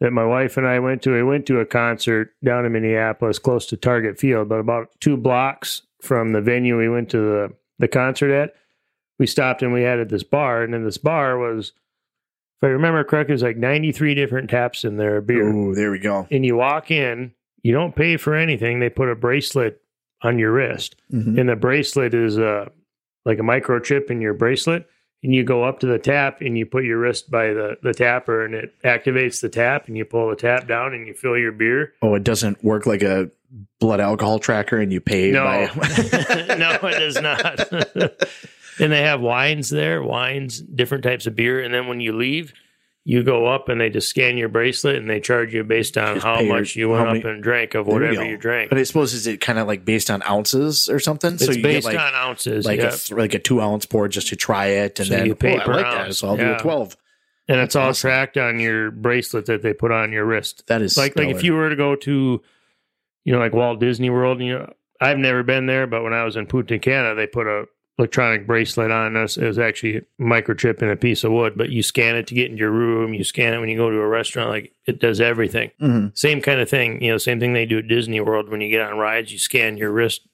that 0.00 0.12
my 0.12 0.24
wife 0.24 0.56
and 0.56 0.66
I 0.66 0.78
went 0.78 1.02
to. 1.02 1.12
We 1.12 1.22
went 1.22 1.46
to 1.46 1.60
a 1.60 1.66
concert 1.66 2.32
down 2.42 2.64
in 2.64 2.72
Minneapolis, 2.72 3.38
close 3.38 3.66
to 3.66 3.76
Target 3.76 4.18
Field, 4.18 4.48
but 4.48 4.58
about 4.60 4.88
two 5.00 5.16
blocks 5.16 5.82
from 6.00 6.32
the 6.32 6.40
venue 6.40 6.78
we 6.78 6.88
went 6.88 7.10
to 7.10 7.18
the, 7.18 7.52
the 7.78 7.88
concert 7.88 8.32
at. 8.32 8.54
We 9.18 9.26
stopped 9.26 9.62
and 9.62 9.72
we 9.72 9.82
had 9.82 10.00
at 10.00 10.08
this 10.08 10.22
bar, 10.22 10.62
and 10.62 10.74
in 10.74 10.84
this 10.84 10.96
bar 10.96 11.36
was, 11.36 11.72
if 12.62 12.66
I 12.66 12.68
remember 12.68 13.04
correctly, 13.04 13.32
it 13.32 13.34
was 13.34 13.42
like 13.42 13.58
93 13.58 14.14
different 14.14 14.48
taps 14.48 14.84
in 14.84 14.96
there 14.96 15.20
beer. 15.20 15.48
Ooh, 15.48 15.74
there 15.74 15.90
we 15.90 15.98
go. 15.98 16.26
And 16.30 16.44
you 16.46 16.56
walk 16.56 16.90
in, 16.90 17.32
you 17.62 17.72
don't 17.74 17.94
pay 17.94 18.16
for 18.16 18.34
anything. 18.34 18.80
They 18.80 18.88
put 18.88 19.10
a 19.10 19.14
bracelet 19.14 19.82
on 20.22 20.38
your 20.38 20.52
wrist 20.52 20.96
Mhm. 21.12 21.38
and 21.38 21.48
the 21.48 21.56
bracelet 21.56 22.12
is 22.14 22.38
uh, 22.38 22.68
like 23.24 23.38
a 23.38 23.42
microchip 23.42 24.10
in 24.10 24.20
your 24.22 24.34
bracelet 24.34 24.86
and 25.22 25.34
you 25.34 25.44
go 25.44 25.64
up 25.64 25.80
to 25.80 25.86
the 25.86 25.98
tap 25.98 26.40
and 26.40 26.56
you 26.56 26.64
put 26.66 26.84
your 26.84 26.98
wrist 26.98 27.30
by 27.30 27.48
the, 27.48 27.76
the 27.82 27.92
tapper 27.92 28.44
and 28.44 28.54
it 28.54 28.74
activates 28.82 29.40
the 29.40 29.48
tap 29.48 29.86
and 29.86 29.96
you 29.96 30.04
pull 30.04 30.30
the 30.30 30.36
tap 30.36 30.66
down 30.66 30.94
and 30.94 31.06
you 31.06 31.14
fill 31.14 31.36
your 31.36 31.52
beer. 31.52 31.92
Oh, 32.00 32.14
it 32.14 32.24
doesn't 32.24 32.62
work 32.64 32.86
like 32.86 33.02
a 33.02 33.30
blood 33.80 34.00
alcohol 34.00 34.38
tracker 34.38 34.78
and 34.78 34.92
you 34.92 35.00
pay 35.00 35.30
no. 35.30 35.44
by. 35.44 35.66
no 36.56 36.78
it 36.82 36.98
does 36.98 37.20
not. 37.20 38.12
And 38.80 38.90
they 38.90 39.02
have 39.02 39.20
wines 39.20 39.68
there 39.68 40.02
wines 40.02 40.58
different 40.58 41.04
types 41.04 41.26
of 41.26 41.36
beer. 41.36 41.60
And 41.60 41.72
then 41.72 41.86
when 41.86 42.00
you 42.00 42.14
leave 42.14 42.54
you 43.10 43.24
go 43.24 43.46
up 43.46 43.68
and 43.68 43.80
they 43.80 43.90
just 43.90 44.08
scan 44.08 44.36
your 44.38 44.48
bracelet 44.48 44.94
and 44.94 45.10
they 45.10 45.18
charge 45.18 45.52
you 45.52 45.64
based 45.64 45.98
on 45.98 46.14
Just 46.14 46.24
how 46.26 46.42
much 46.42 46.76
you 46.76 46.90
went 46.90 47.08
up 47.08 47.14
many- 47.14 47.28
and 47.28 47.42
drank 47.42 47.74
of 47.74 47.86
There 47.86 47.94
you 47.96 48.08
whatever 48.08 48.24
you 48.24 48.36
drank 48.36 48.68
But 48.70 48.78
I 48.78 48.84
suppose 48.84 49.12
is 49.14 49.26
it 49.26 49.40
kind 49.40 49.58
of 49.58 49.66
like 49.66 49.84
based 49.84 50.10
on 50.10 50.22
ounces 50.22 50.88
or 50.88 51.00
something? 51.00 51.34
it's 51.34 51.44
so 51.46 51.50
you 51.50 51.62
based 51.62 51.88
get 51.88 51.96
like 51.96 52.06
on 52.06 52.14
ounces 52.14 52.64
like 52.66 52.78
yeah. 52.78 52.94
a 53.10 53.14
like 53.14 53.34
a 53.34 53.40
two 53.40 53.60
ounce 53.60 53.84
pour 53.86 54.06
just 54.06 54.28
to 54.28 54.36
try 54.36 54.66
it, 54.66 54.98
and 55.00 55.08
So 55.08 55.14
then 55.16 55.26
you 55.26 55.34
pay 55.34 55.56
oh, 55.56 55.60
I 55.60 55.64
per 55.64 55.72
like 55.74 55.86
ounce. 55.86 56.08
that, 56.08 56.14
so 56.14 56.28
I'll 56.28 56.36
do 56.36 56.52
a 56.52 56.58
twelve. 56.58 56.96
and 57.48 57.58
it's 57.58 57.74
all 57.74 57.88
awesome. 57.88 58.08
tracked 58.08 58.36
on 58.36 58.60
your 58.60 58.90
bracelet 58.92 59.46
that 59.46 59.62
they 59.62 59.72
put 59.72 59.90
on 59.90 60.12
your 60.12 60.24
wrist. 60.24 60.66
That 60.68 60.80
is 60.82 60.96
like 60.96 61.16
like 61.16 61.30
if 61.30 61.42
you 61.42 61.54
were 61.54 61.68
to 61.68 61.76
go 61.76 61.96
to, 61.96 62.40
you 63.24 63.32
know, 63.32 63.38
like 63.40 63.54
Walt 63.54 63.80
Disney 63.80 64.10
World, 64.10 64.38
and 64.38 64.46
you 64.46 64.58
know, 64.60 64.72
I've 65.00 65.18
never 65.18 65.42
been 65.42 65.66
there, 65.66 65.88
but 65.88 66.04
when 66.04 66.12
I 66.12 66.22
was 66.24 66.36
in 66.36 66.46
Punta 66.46 66.78
Cana, 66.78 67.16
they 67.16 67.26
put 67.26 67.48
a 67.48 67.64
electronic 67.98 68.46
bracelet 68.46 68.90
on 68.90 69.16
us. 69.16 69.36
It 69.36 69.46
was 69.46 69.58
actually 69.58 69.96
a 69.98 70.02
microchip 70.20 70.82
in 70.82 70.88
a 70.88 70.96
piece 70.96 71.22
of 71.24 71.32
wood, 71.32 71.54
but 71.56 71.70
you 71.70 71.82
scan 71.82 72.16
it 72.16 72.26
to 72.28 72.34
get 72.34 72.46
into 72.50 72.60
your 72.60 72.70
room. 72.70 73.12
You 73.12 73.24
scan 73.24 73.52
it 73.54 73.58
when 73.58 73.68
you 73.68 73.76
go 73.76 73.90
to 73.90 73.96
a 73.98 74.08
restaurant. 74.08 74.48
Like 74.48 74.72
it 74.86 75.00
does 75.00 75.20
everything. 75.20 75.70
Mhm. 75.80 76.16
Same 76.16 76.40
kind 76.40 76.60
of 76.60 76.68
thing. 76.68 77.02
You 77.02 77.12
know, 77.12 77.18
same 77.18 77.40
thing 77.40 77.52
they 77.52 77.66
do 77.66 77.78
at 77.78 77.88
Disney 77.88 78.20
World 78.20 78.48
when 78.48 78.60
you 78.62 78.70
get 78.70 78.80
on 78.80 78.96
rides. 78.98 79.32
You 79.32 79.38
scan 79.38 79.76
your 79.76 79.90
wrist, 79.90 80.26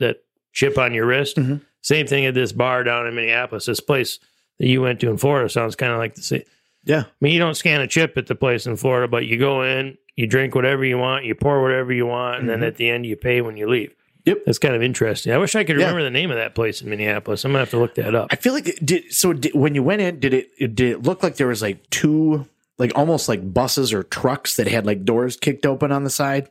that 0.00 0.24
chip 0.52 0.76
on 0.78 0.92
your 0.94 1.06
wrist. 1.06 1.36
Mhm. 1.36 1.60
Same 1.82 2.06
thing 2.06 2.26
at 2.26 2.34
this 2.34 2.52
bar 2.52 2.82
down 2.82 3.06
in 3.06 3.14
Minneapolis. 3.14 3.66
This 3.66 3.80
place 3.80 4.18
that 4.58 4.66
you 4.66 4.82
went 4.82 4.98
to 5.00 5.08
in 5.10 5.16
Florida 5.18 5.48
sounds 5.48 5.76
kind 5.76 5.92
of 5.92 5.98
like 5.98 6.14
the 6.16 6.22
same. 6.22 6.42
Yeah, 6.84 7.00
I 7.06 7.12
mean, 7.20 7.32
you 7.32 7.38
don't 7.38 7.54
scan 7.56 7.80
a 7.80 7.86
chip 7.86 8.16
at 8.16 8.26
the 8.26 8.34
place 8.34 8.66
in 8.66 8.76
Florida, 8.76 9.06
but 9.06 9.26
you 9.26 9.36
go 9.38 9.62
in, 9.62 9.98
you 10.16 10.26
drink 10.26 10.54
whatever 10.54 10.84
you 10.84 10.96
want, 10.98 11.24
you 11.26 11.34
pour 11.34 11.62
whatever 11.62 11.92
you 11.92 12.06
want, 12.06 12.40
and 12.40 12.48
then 12.48 12.60
Mhm. 12.60 12.66
at 12.66 12.76
the 12.76 12.88
end 12.88 13.06
you 13.06 13.14
pay 13.14 13.40
when 13.40 13.56
you 13.56 13.68
leave. 13.68 13.94
Yep. 14.24 14.44
That's 14.46 14.58
kind 14.58 14.74
of 14.74 14.82
interesting. 14.82 15.32
I 15.32 15.38
wish 15.38 15.54
I 15.54 15.64
could 15.64 15.76
Yeah. 15.76 15.84
remember 15.86 16.02
the 16.02 16.10
name 16.10 16.30
of 16.30 16.36
that 16.36 16.54
place 16.54 16.82
in 16.82 16.90
Minneapolis. 16.90 17.44
I'm 17.44 17.50
gonna 17.52 17.60
have 17.60 17.70
to 17.70 17.78
look 17.78 17.94
that 17.94 18.14
up. 18.14 18.28
I 18.30 18.36
feel 18.36 18.52
like 18.52 18.68
it 18.68 18.84
did. 18.84 19.12
So 19.12 19.32
did, 19.32 19.54
when 19.54 19.74
you 19.74 19.82
went 19.82 20.02
in, 20.02 20.20
did 20.20 20.34
it, 20.34 20.48
it 20.58 20.74
did 20.74 20.90
it 20.92 21.02
look 21.02 21.22
like 21.22 21.36
there 21.36 21.46
was 21.46 21.62
like 21.62 21.88
two, 21.90 22.46
like 22.78 22.92
almost 22.94 23.28
like 23.28 23.52
buses 23.54 23.92
or 23.92 24.02
trucks 24.02 24.56
that 24.56 24.66
had 24.68 24.84
like 24.86 25.04
doors 25.04 25.36
kicked 25.36 25.64
open 25.66 25.92
on 25.92 26.04
the 26.04 26.10
side? 26.10 26.50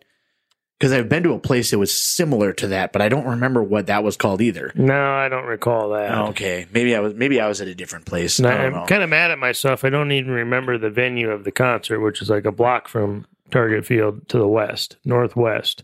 Because 0.79 0.91
I've 0.93 1.09
been 1.09 1.23
to 1.23 1.33
a 1.33 1.39
place 1.39 1.71
that 1.71 1.79
was 1.79 1.91
similar 1.91 2.53
to 2.53 2.67
that, 2.67 2.93
but 2.93 3.01
I 3.01 3.09
don't 3.09 3.25
remember 3.25 3.63
what 3.63 3.87
that 3.87 4.03
was 4.03 4.15
called 4.15 4.41
either. 4.41 4.71
No, 4.75 5.11
I 5.15 5.27
don't 5.27 5.45
recall 5.45 5.89
that. 5.89 6.15
Okay, 6.29 6.67
maybe 6.71 6.95
I 6.95 6.99
was 6.99 7.15
maybe 7.15 7.41
I 7.41 7.47
was 7.47 7.61
at 7.61 7.67
a 7.67 7.73
different 7.73 8.05
place. 8.05 8.37
And 8.37 8.47
I 8.47 8.53
I 8.53 8.61
don't 8.63 8.73
know. 8.73 8.81
am 8.81 8.87
kind 8.87 9.01
of 9.01 9.09
mad 9.09 9.31
at 9.31 9.39
myself. 9.39 9.83
I 9.83 9.89
don't 9.89 10.11
even 10.11 10.31
remember 10.31 10.77
the 10.77 10.91
venue 10.91 11.31
of 11.31 11.45
the 11.45 11.51
concert, 11.51 11.99
which 11.99 12.21
is 12.21 12.29
like 12.29 12.45
a 12.45 12.51
block 12.51 12.87
from 12.87 13.25
Target 13.49 13.85
Field 13.87 14.29
to 14.29 14.37
the 14.37 14.47
west, 14.47 14.97
northwest. 15.03 15.83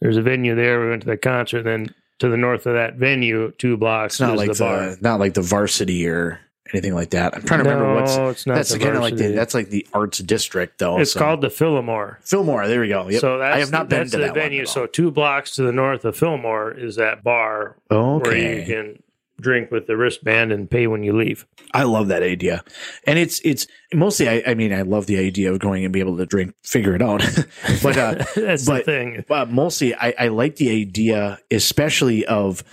There's 0.00 0.16
a 0.16 0.22
venue 0.22 0.54
there. 0.54 0.80
We 0.80 0.90
went 0.90 1.02
to 1.02 1.08
the 1.08 1.16
concert, 1.16 1.62
then 1.64 1.94
to 2.20 2.28
the 2.28 2.36
north 2.36 2.66
of 2.66 2.74
that 2.74 2.94
venue, 2.94 3.52
two 3.52 3.76
blocks 3.76 4.14
It's 4.14 4.20
not 4.20 4.34
is 4.34 4.38
like 4.38 4.48
the 4.48 4.54
the, 4.54 4.64
bar. 4.64 4.96
not 5.00 5.20
like 5.20 5.34
the 5.34 5.42
varsity 5.42 6.06
or 6.08 6.40
anything 6.72 6.94
like 6.94 7.10
that. 7.10 7.34
I'm 7.34 7.42
trying 7.42 7.64
to 7.64 7.70
remember 7.70 7.94
what's 7.94 8.16
it's 8.16 8.46
not 8.46 8.54
that's 8.56 8.76
kind 8.76 8.96
of 8.96 9.00
like 9.02 9.16
the 9.16 9.28
that's 9.28 9.54
like 9.54 9.70
the 9.70 9.86
arts 9.94 10.18
district 10.18 10.78
though. 10.78 10.98
It's 10.98 11.12
so- 11.12 11.20
called 11.20 11.40
the 11.40 11.50
Fillmore. 11.50 12.18
Fillmore. 12.22 12.66
There 12.68 12.80
we 12.80 12.88
go. 12.88 13.08
Yep. 13.08 13.20
So 13.20 13.38
that's 13.38 13.56
I 13.56 13.60
have 13.60 13.72
not 13.72 13.88
been 13.88 14.00
that's 14.00 14.10
to 14.12 14.18
the 14.18 14.24
that 14.26 14.34
venue. 14.34 14.66
So 14.66 14.86
two 14.86 15.10
blocks 15.10 15.54
to 15.56 15.62
the 15.62 15.72
north 15.72 16.04
of 16.04 16.16
Fillmore 16.16 16.72
is 16.72 16.96
that 16.96 17.22
bar 17.24 17.76
where 17.88 18.36
you 18.36 18.64
can 18.66 19.02
drink 19.40 19.70
with 19.70 19.86
the 19.86 19.96
wristband 19.96 20.52
and 20.52 20.70
pay 20.70 20.86
when 20.86 21.02
you 21.02 21.16
leave. 21.16 21.46
I 21.72 21.84
love 21.84 22.08
that 22.08 22.22
idea, 22.22 22.64
and 23.06 23.18
it's 23.18 23.40
it's 23.44 23.66
mostly. 23.92 24.28
I, 24.28 24.42
I 24.46 24.54
mean, 24.54 24.72
I 24.72 24.82
love 24.82 25.06
the 25.06 25.18
idea 25.18 25.52
of 25.52 25.58
going 25.58 25.84
and 25.84 25.92
be 25.92 26.00
able 26.00 26.16
to 26.18 26.26
drink, 26.26 26.54
figure 26.62 26.94
it 26.94 27.02
out. 27.02 27.20
but 27.82 27.96
uh, 27.96 28.14
that's 28.36 28.66
the 28.66 28.82
thing. 28.84 29.24
but 29.28 29.50
mostly, 29.50 29.94
I, 29.94 30.14
I 30.18 30.28
like 30.28 30.56
the 30.56 30.70
idea, 30.70 31.38
especially 31.50 32.26
of 32.26 32.64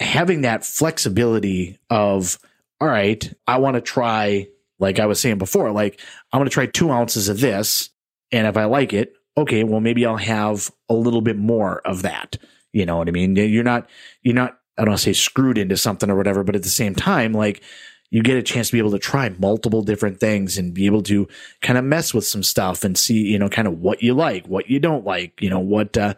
having 0.00 0.42
that 0.42 0.64
flexibility 0.64 1.78
of 1.90 2.38
all 2.80 2.88
right, 2.88 3.32
I 3.46 3.58
want 3.58 3.74
to 3.74 3.80
try. 3.80 4.48
Like 4.80 4.98
I 4.98 5.06
was 5.06 5.20
saying 5.20 5.38
before, 5.38 5.70
like 5.70 6.00
I'm 6.32 6.40
gonna 6.40 6.50
try 6.50 6.66
two 6.66 6.90
ounces 6.90 7.28
of 7.28 7.40
this, 7.40 7.90
and 8.32 8.46
if 8.46 8.56
I 8.56 8.64
like 8.64 8.92
it, 8.92 9.14
okay, 9.36 9.64
well 9.64 9.80
maybe 9.80 10.04
I'll 10.04 10.16
have 10.16 10.70
a 10.88 10.94
little 10.94 11.20
bit 11.20 11.36
more 11.36 11.80
of 11.86 12.02
that. 12.02 12.38
You 12.72 12.84
know 12.84 12.96
what 12.96 13.08
I 13.08 13.12
mean? 13.12 13.36
You're 13.36 13.62
not 13.62 13.88
you're 14.22 14.34
not 14.34 14.58
I 14.76 14.82
don't 14.82 14.90
want 14.90 15.00
to 15.00 15.04
say 15.04 15.12
screwed 15.12 15.58
into 15.58 15.76
something 15.76 16.10
or 16.10 16.16
whatever, 16.16 16.42
but 16.42 16.56
at 16.56 16.62
the 16.62 16.68
same 16.68 16.94
time, 16.94 17.32
like 17.32 17.62
you 18.10 18.22
get 18.22 18.36
a 18.36 18.42
chance 18.42 18.68
to 18.68 18.72
be 18.72 18.78
able 18.78 18.92
to 18.92 18.98
try 18.98 19.28
multiple 19.28 19.82
different 19.82 20.20
things 20.20 20.56
and 20.56 20.74
be 20.74 20.86
able 20.86 21.02
to 21.02 21.26
kind 21.62 21.78
of 21.78 21.84
mess 21.84 22.14
with 22.14 22.24
some 22.24 22.42
stuff 22.42 22.84
and 22.84 22.96
see, 22.96 23.22
you 23.22 23.38
know, 23.38 23.48
kind 23.48 23.66
of 23.66 23.80
what 23.80 24.02
you 24.02 24.14
like, 24.14 24.46
what 24.46 24.68
you 24.68 24.78
don't 24.78 25.04
like, 25.04 25.40
you 25.42 25.50
know, 25.50 25.58
what 25.58 25.96
uh, 25.96 26.14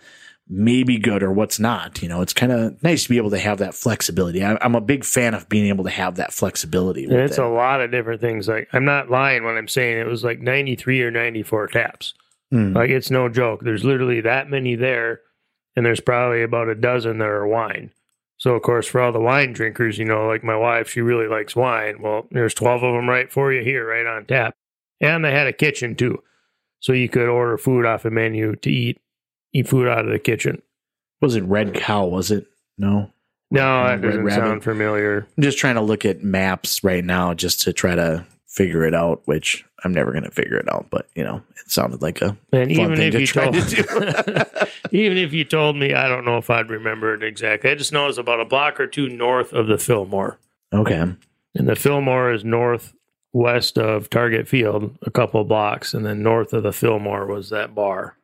may 0.48 0.82
be 0.82 0.98
good 0.98 1.22
or 1.22 1.32
what's 1.32 1.58
not. 1.58 2.02
You 2.02 2.08
know, 2.08 2.20
it's 2.20 2.32
kind 2.32 2.52
of 2.52 2.82
nice 2.82 3.04
to 3.04 3.08
be 3.08 3.16
able 3.16 3.30
to 3.30 3.38
have 3.38 3.58
that 3.58 3.74
flexibility. 3.74 4.44
I, 4.44 4.58
I'm 4.60 4.74
a 4.74 4.80
big 4.80 5.04
fan 5.04 5.34
of 5.34 5.48
being 5.48 5.66
able 5.66 5.84
to 5.84 5.90
have 5.90 6.16
that 6.16 6.32
flexibility. 6.32 7.04
And 7.04 7.14
it's 7.14 7.38
it. 7.38 7.44
a 7.44 7.48
lot 7.48 7.80
of 7.80 7.90
different 7.90 8.20
things. 8.20 8.46
Like 8.46 8.68
I'm 8.72 8.84
not 8.84 9.10
lying 9.10 9.44
when 9.44 9.56
I'm 9.56 9.68
saying 9.68 9.98
it 9.98 10.06
was 10.06 10.24
like 10.24 10.40
93 10.40 11.02
or 11.02 11.10
94 11.10 11.68
taps. 11.68 12.14
Mm. 12.52 12.74
Like 12.74 12.90
it's 12.90 13.10
no 13.10 13.28
joke. 13.28 13.60
There's 13.62 13.84
literally 13.84 14.20
that 14.20 14.50
many 14.50 14.76
there, 14.76 15.20
and 15.74 15.84
there's 15.84 16.00
probably 16.00 16.42
about 16.42 16.68
a 16.68 16.74
dozen 16.74 17.18
that 17.18 17.28
are 17.28 17.46
wine. 17.46 17.90
So 18.46 18.54
of 18.54 18.62
course, 18.62 18.86
for 18.86 19.00
all 19.00 19.10
the 19.10 19.18
wine 19.18 19.52
drinkers, 19.52 19.98
you 19.98 20.04
know, 20.04 20.28
like 20.28 20.44
my 20.44 20.54
wife, 20.56 20.88
she 20.88 21.00
really 21.00 21.26
likes 21.26 21.56
wine. 21.56 22.00
Well, 22.00 22.28
there's 22.30 22.54
12 22.54 22.84
of 22.84 22.94
them 22.94 23.08
right 23.08 23.28
for 23.28 23.52
you 23.52 23.64
here, 23.64 23.88
right 23.88 24.06
on 24.06 24.24
tap, 24.24 24.54
and 25.00 25.24
they 25.24 25.32
had 25.32 25.48
a 25.48 25.52
kitchen 25.52 25.96
too, 25.96 26.22
so 26.78 26.92
you 26.92 27.08
could 27.08 27.28
order 27.28 27.58
food 27.58 27.84
off 27.84 28.04
a 28.04 28.10
menu 28.10 28.54
to 28.54 28.70
eat, 28.70 29.00
eat 29.52 29.66
food 29.66 29.88
out 29.88 30.04
of 30.04 30.12
the 30.12 30.20
kitchen. 30.20 30.62
was 31.20 31.34
it 31.34 31.42
Red 31.42 31.74
Cow? 31.74 32.06
Was 32.06 32.30
it? 32.30 32.46
No. 32.78 33.10
No, 33.50 33.82
Red 33.82 34.02
that 34.02 34.06
doesn't 34.06 34.24
Rabbit. 34.24 34.40
sound 34.40 34.62
familiar. 34.62 35.26
I'm 35.36 35.42
just 35.42 35.58
trying 35.58 35.74
to 35.74 35.80
look 35.80 36.04
at 36.04 36.22
maps 36.22 36.84
right 36.84 37.04
now 37.04 37.34
just 37.34 37.62
to 37.62 37.72
try 37.72 37.96
to 37.96 38.24
figure 38.56 38.84
it 38.84 38.94
out, 38.94 39.20
which 39.26 39.64
I'm 39.84 39.92
never 39.92 40.10
going 40.10 40.24
to 40.24 40.30
figure 40.30 40.56
it 40.56 40.68
out. 40.72 40.86
But 40.90 41.06
you 41.14 41.22
know, 41.22 41.42
it 41.56 41.70
sounded 41.70 42.02
like 42.02 42.22
a 42.22 42.36
And 42.52 42.74
fun 42.74 42.92
even 42.92 43.00
if 43.00 43.12
to 43.12 43.20
you 43.20 43.26
try 43.26 43.50
told, 43.50 43.68
to 43.68 44.68
even 44.90 45.18
if 45.18 45.32
you 45.32 45.44
told 45.44 45.76
me, 45.76 45.94
I 45.94 46.08
don't 46.08 46.24
know 46.24 46.38
if 46.38 46.50
I'd 46.50 46.70
remember 46.70 47.14
it 47.14 47.22
exactly. 47.22 47.70
I 47.70 47.74
just 47.74 47.92
know 47.92 48.08
it's 48.08 48.18
about 48.18 48.40
a 48.40 48.44
block 48.44 48.80
or 48.80 48.86
two 48.86 49.08
north 49.08 49.52
of 49.52 49.66
the 49.66 49.78
Fillmore, 49.78 50.38
okay. 50.72 51.14
and 51.54 51.68
the 51.68 51.76
Fillmore 51.76 52.32
is 52.32 52.44
northwest 52.44 53.78
of 53.78 54.10
Target 54.10 54.48
Field, 54.48 54.98
a 55.02 55.10
couple 55.10 55.42
of 55.42 55.48
blocks, 55.48 55.94
and 55.94 56.04
then 56.04 56.22
north 56.22 56.52
of 56.52 56.62
the 56.62 56.72
Fillmore 56.72 57.26
was 57.26 57.50
that 57.50 57.74
bar. 57.74 58.16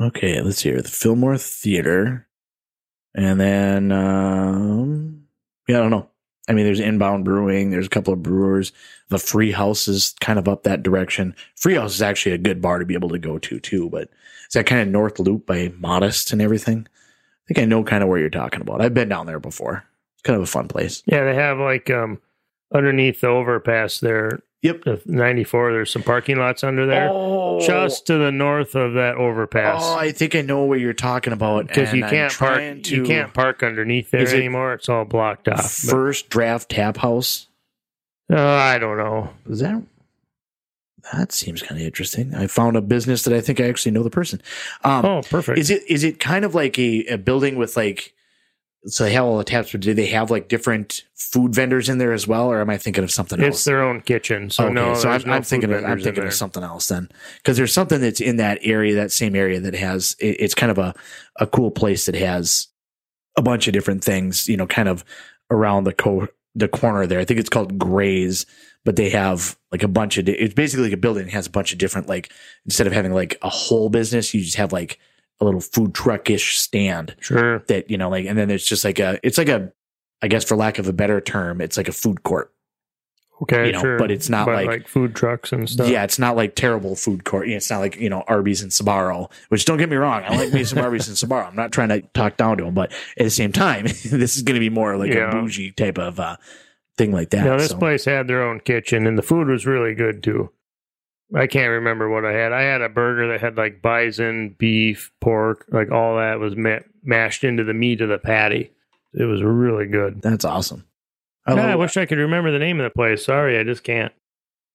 Okay, 0.00 0.40
let's 0.40 0.58
see 0.58 0.70
here. 0.70 0.82
The 0.82 0.88
Fillmore 0.88 1.38
Theater. 1.38 2.26
And 3.14 3.40
then, 3.40 3.90
um, 3.90 5.24
yeah, 5.66 5.78
I 5.78 5.80
don't 5.80 5.90
know. 5.90 6.08
I 6.48 6.52
mean, 6.54 6.64
there's 6.64 6.80
Inbound 6.80 7.24
Brewing. 7.24 7.70
There's 7.70 7.86
a 7.86 7.90
couple 7.90 8.12
of 8.12 8.22
brewers. 8.22 8.72
The 9.08 9.18
Free 9.18 9.52
House 9.52 9.86
is 9.86 10.14
kind 10.20 10.38
of 10.38 10.48
up 10.48 10.62
that 10.62 10.82
direction. 10.82 11.36
Free 11.56 11.74
House 11.74 11.94
is 11.94 12.02
actually 12.02 12.32
a 12.32 12.38
good 12.38 12.62
bar 12.62 12.78
to 12.78 12.86
be 12.86 12.94
able 12.94 13.10
to 13.10 13.18
go 13.18 13.38
to, 13.38 13.60
too. 13.60 13.90
But 13.90 14.08
is 14.48 14.54
that 14.54 14.66
kind 14.66 14.80
of 14.80 14.88
North 14.88 15.18
Loop 15.18 15.46
by 15.46 15.72
Modist 15.78 16.32
and 16.32 16.40
everything? 16.40 16.86
I 16.88 17.46
think 17.46 17.58
I 17.58 17.66
know 17.66 17.84
kind 17.84 18.02
of 18.02 18.08
where 18.08 18.18
you're 18.18 18.30
talking 18.30 18.60
about. 18.60 18.80
I've 18.80 18.94
been 18.94 19.08
down 19.08 19.26
there 19.26 19.40
before. 19.40 19.84
It's 20.14 20.22
kind 20.22 20.36
of 20.36 20.42
a 20.42 20.46
fun 20.46 20.68
place. 20.68 21.02
Yeah, 21.06 21.24
they 21.24 21.34
have 21.34 21.58
like 21.58 21.90
um 21.90 22.20
underneath 22.74 23.20
the 23.20 23.28
overpass 23.28 24.00
there, 24.00 24.40
Yep. 24.62 24.82
the 24.84 25.00
94. 25.06 25.72
There's 25.72 25.90
some 25.92 26.02
parking 26.02 26.36
lots 26.36 26.64
under 26.64 26.84
there, 26.86 27.08
Oh, 27.12 27.60
just 27.64 28.06
to 28.08 28.18
the 28.18 28.32
north 28.32 28.74
of 28.74 28.94
that 28.94 29.14
overpass. 29.14 29.80
oh, 29.84 29.96
I 29.96 30.10
think 30.10 30.34
I 30.34 30.40
know 30.40 30.64
what 30.64 30.80
you're 30.80 30.92
talking 30.94 31.32
about. 31.32 31.68
because 31.68 31.92
you 31.94 32.02
can't 32.02 32.32
park, 32.32 32.54
trying 32.56 32.84
you 32.86 33.04
can't 33.04 33.32
park 33.32 33.62
underneath 33.62 34.10
there 34.10 34.22
it 34.22 34.32
anymore. 34.34 34.72
It's 34.74 34.88
all 34.88 35.04
blocked 35.04 35.46
off. 35.48 35.58
But- 35.62 35.90
First 35.92 36.28
Draft 36.28 36.70
Tap 36.70 36.96
House. 36.96 37.46
Uh, 38.30 38.36
I 38.40 38.78
don't 38.78 38.98
know. 38.98 39.30
Is 39.48 39.60
that 39.60 39.80
that 41.12 41.32
seems 41.32 41.62
kind 41.62 41.80
of 41.80 41.86
interesting. 41.86 42.34
I 42.34 42.46
found 42.48 42.76
a 42.76 42.82
business 42.82 43.22
that 43.22 43.32
I 43.32 43.40
think 43.40 43.60
I 43.60 43.68
actually 43.68 43.92
know 43.92 44.02
the 44.02 44.10
person. 44.10 44.42
Um, 44.84 45.04
Oh, 45.06 45.22
perfect. 45.22 45.58
is 45.58 45.70
it 45.70 45.82
is 45.88 46.04
it 46.04 46.18
kind 46.20 46.44
of 46.44 46.54
like 46.54 46.78
a, 46.78 47.04
a 47.06 47.16
building 47.16 47.56
with 47.56 47.76
like 47.76 48.12
so 48.86 49.04
they 49.04 49.12
have 49.12 49.24
all 49.24 49.38
the 49.38 49.44
taps, 49.44 49.72
but 49.72 49.80
do 49.80 49.92
they 49.92 50.06
have 50.06 50.30
like 50.30 50.48
different 50.48 51.02
food 51.14 51.54
vendors 51.54 51.88
in 51.88 51.98
there 51.98 52.12
as 52.12 52.26
well, 52.26 52.50
or 52.50 52.60
am 52.60 52.70
I 52.70 52.78
thinking 52.78 53.04
of 53.04 53.10
something 53.10 53.40
else? 53.40 53.56
it's 53.56 53.64
their 53.64 53.82
own 53.82 54.00
kitchen. 54.00 54.50
So 54.50 54.64
okay, 54.64 54.74
no, 54.74 54.94
so 54.94 55.10
I'm, 55.10 55.22
no 55.26 55.32
I'm 55.32 55.42
thinking 55.42 55.72
of, 55.72 55.84
I'm 55.84 56.00
thinking 56.00 56.24
of 56.24 56.32
something 56.32 56.62
else 56.62 56.88
then, 56.88 57.08
because 57.38 57.56
there's 57.56 57.72
something 57.72 58.00
that's 58.00 58.20
in 58.20 58.36
that 58.36 58.58
area, 58.62 58.94
that 58.94 59.12
same 59.12 59.34
area 59.34 59.60
that 59.60 59.74
has 59.74 60.16
it, 60.20 60.36
it's 60.38 60.54
kind 60.54 60.70
of 60.70 60.78
a 60.78 60.94
a 61.36 61.46
cool 61.46 61.70
place 61.70 62.06
that 62.06 62.14
has 62.14 62.68
a 63.36 63.42
bunch 63.42 63.66
of 63.66 63.72
different 63.72 64.02
things, 64.02 64.48
you 64.48 64.56
know, 64.56 64.66
kind 64.66 64.88
of 64.88 65.04
around 65.50 65.84
the 65.84 65.92
co 65.92 66.28
the 66.54 66.68
corner 66.68 67.06
there. 67.06 67.20
I 67.20 67.24
think 67.24 67.40
it's 67.40 67.48
called 67.50 67.78
Graze, 67.78 68.46
but 68.84 68.96
they 68.96 69.10
have 69.10 69.56
like 69.70 69.82
a 69.82 69.88
bunch 69.88 70.18
of. 70.18 70.24
di- 70.24 70.32
It's 70.32 70.54
basically 70.54 70.84
like 70.84 70.92
a 70.92 70.98
building 70.98 71.24
that 71.26 71.32
has 71.32 71.46
a 71.46 71.50
bunch 71.50 71.72
of 71.72 71.78
different 71.78 72.08
like 72.08 72.32
instead 72.64 72.86
of 72.86 72.92
having 72.92 73.12
like 73.12 73.38
a 73.42 73.48
whole 73.48 73.90
business, 73.90 74.32
you 74.34 74.40
just 74.42 74.56
have 74.56 74.72
like 74.72 74.98
a 75.40 75.44
little 75.44 75.60
food 75.60 75.92
truckish 75.92 76.54
stand 76.56 77.14
Sure. 77.20 77.60
that 77.68 77.90
you 77.90 77.98
know 77.98 78.10
like, 78.10 78.26
and 78.26 78.36
then 78.38 78.50
it's 78.50 78.66
just 78.66 78.84
like 78.84 78.98
a 78.98 79.18
it's 79.22 79.38
like 79.38 79.48
a 79.48 79.72
I 80.20 80.28
guess 80.28 80.44
for 80.44 80.56
lack 80.56 80.78
of 80.78 80.88
a 80.88 80.92
better 80.92 81.20
term, 81.20 81.60
it's 81.60 81.76
like 81.76 81.88
a 81.88 81.92
food 81.92 82.22
court. 82.24 82.52
Okay, 83.40 83.66
You 83.66 83.72
know, 83.72 83.80
sure. 83.80 83.98
but 84.00 84.10
it's 84.10 84.28
not 84.28 84.46
But 84.46 84.66
like- 84.66 84.88
food 84.88 85.14
trucks 85.14 85.52
and 85.52 85.70
stuff. 85.70 85.88
Yeah, 85.88 86.02
it's 86.02 86.18
not 86.18 86.34
like 86.34 86.56
terrible 86.56 86.96
food 86.96 87.22
court. 87.22 87.48
It's 87.48 87.70
not 87.70 87.78
like 87.78 87.94
you 87.94 88.10
know 88.10 88.24
Arby's 88.26 88.62
and 88.62 88.72
Sbarro. 88.72 89.30
Which 89.48 89.64
don't 89.64 89.78
get 89.78 89.88
me 89.88 89.94
wrong, 89.94 90.24
I 90.26 90.36
like 90.36 90.52
me 90.52 90.64
some 90.64 90.80
Arby's 90.80 91.06
and 91.06 91.16
Sbarro. 91.16 91.46
I'm 91.46 91.54
not 91.54 91.70
trying 91.70 91.90
to 91.90 92.00
talk 92.14 92.36
down 92.36 92.58
to 92.58 92.64
them, 92.64 92.74
but 92.74 92.90
at 93.16 93.22
the 93.22 93.30
same 93.30 93.52
time, 93.52 93.84
this 94.10 94.36
is 94.36 94.42
going 94.42 94.54
to 94.56 94.60
be 94.60 94.70
more 94.70 94.96
like 94.96 95.12
Yeah. 95.12 95.28
a 95.28 95.32
bougie 95.32 95.70
type 95.70 95.98
of 95.98 96.18
uh, 96.18 96.36
thing 96.96 97.12
like 97.12 97.30
that. 97.30 97.44
Now 97.44 97.56
this 97.58 97.68
so. 97.70 97.78
place 97.78 98.06
had 98.06 98.26
their 98.26 98.42
own 98.42 98.58
kitchen, 98.58 99.06
and 99.06 99.16
the 99.16 99.22
food 99.22 99.46
was 99.46 99.66
really 99.66 99.94
good 99.94 100.20
too. 100.24 100.50
I 101.34 101.46
can't 101.46 101.70
remember 101.70 102.08
what 102.08 102.24
I 102.24 102.32
had. 102.32 102.52
I 102.52 102.62
had 102.62 102.80
a 102.80 102.88
burger 102.88 103.28
that 103.28 103.40
had 103.40 103.56
like 103.56 103.82
bison, 103.82 104.56
beef, 104.58 105.12
pork, 105.20 105.66
like 105.70 105.90
all 105.90 106.16
that 106.16 106.38
was 106.38 106.56
ma- 106.56 106.78
mashed 107.02 107.44
into 107.44 107.64
the 107.64 107.74
meat 107.74 108.00
of 108.00 108.08
the 108.08 108.18
patty. 108.18 108.70
It 109.12 109.24
was 109.24 109.42
really 109.42 109.86
good. 109.86 110.22
That's 110.22 110.44
awesome. 110.44 110.84
I 111.46 111.54
God, 111.54 111.68
I 111.70 111.76
wish 111.76 111.96
I 111.96 112.06
could 112.06 112.18
remember 112.18 112.50
the 112.50 112.58
name 112.58 112.78
of 112.80 112.84
the 112.84 112.90
place. 112.94 113.24
Sorry, 113.24 113.58
I 113.58 113.64
just 113.64 113.82
can't. 113.84 114.12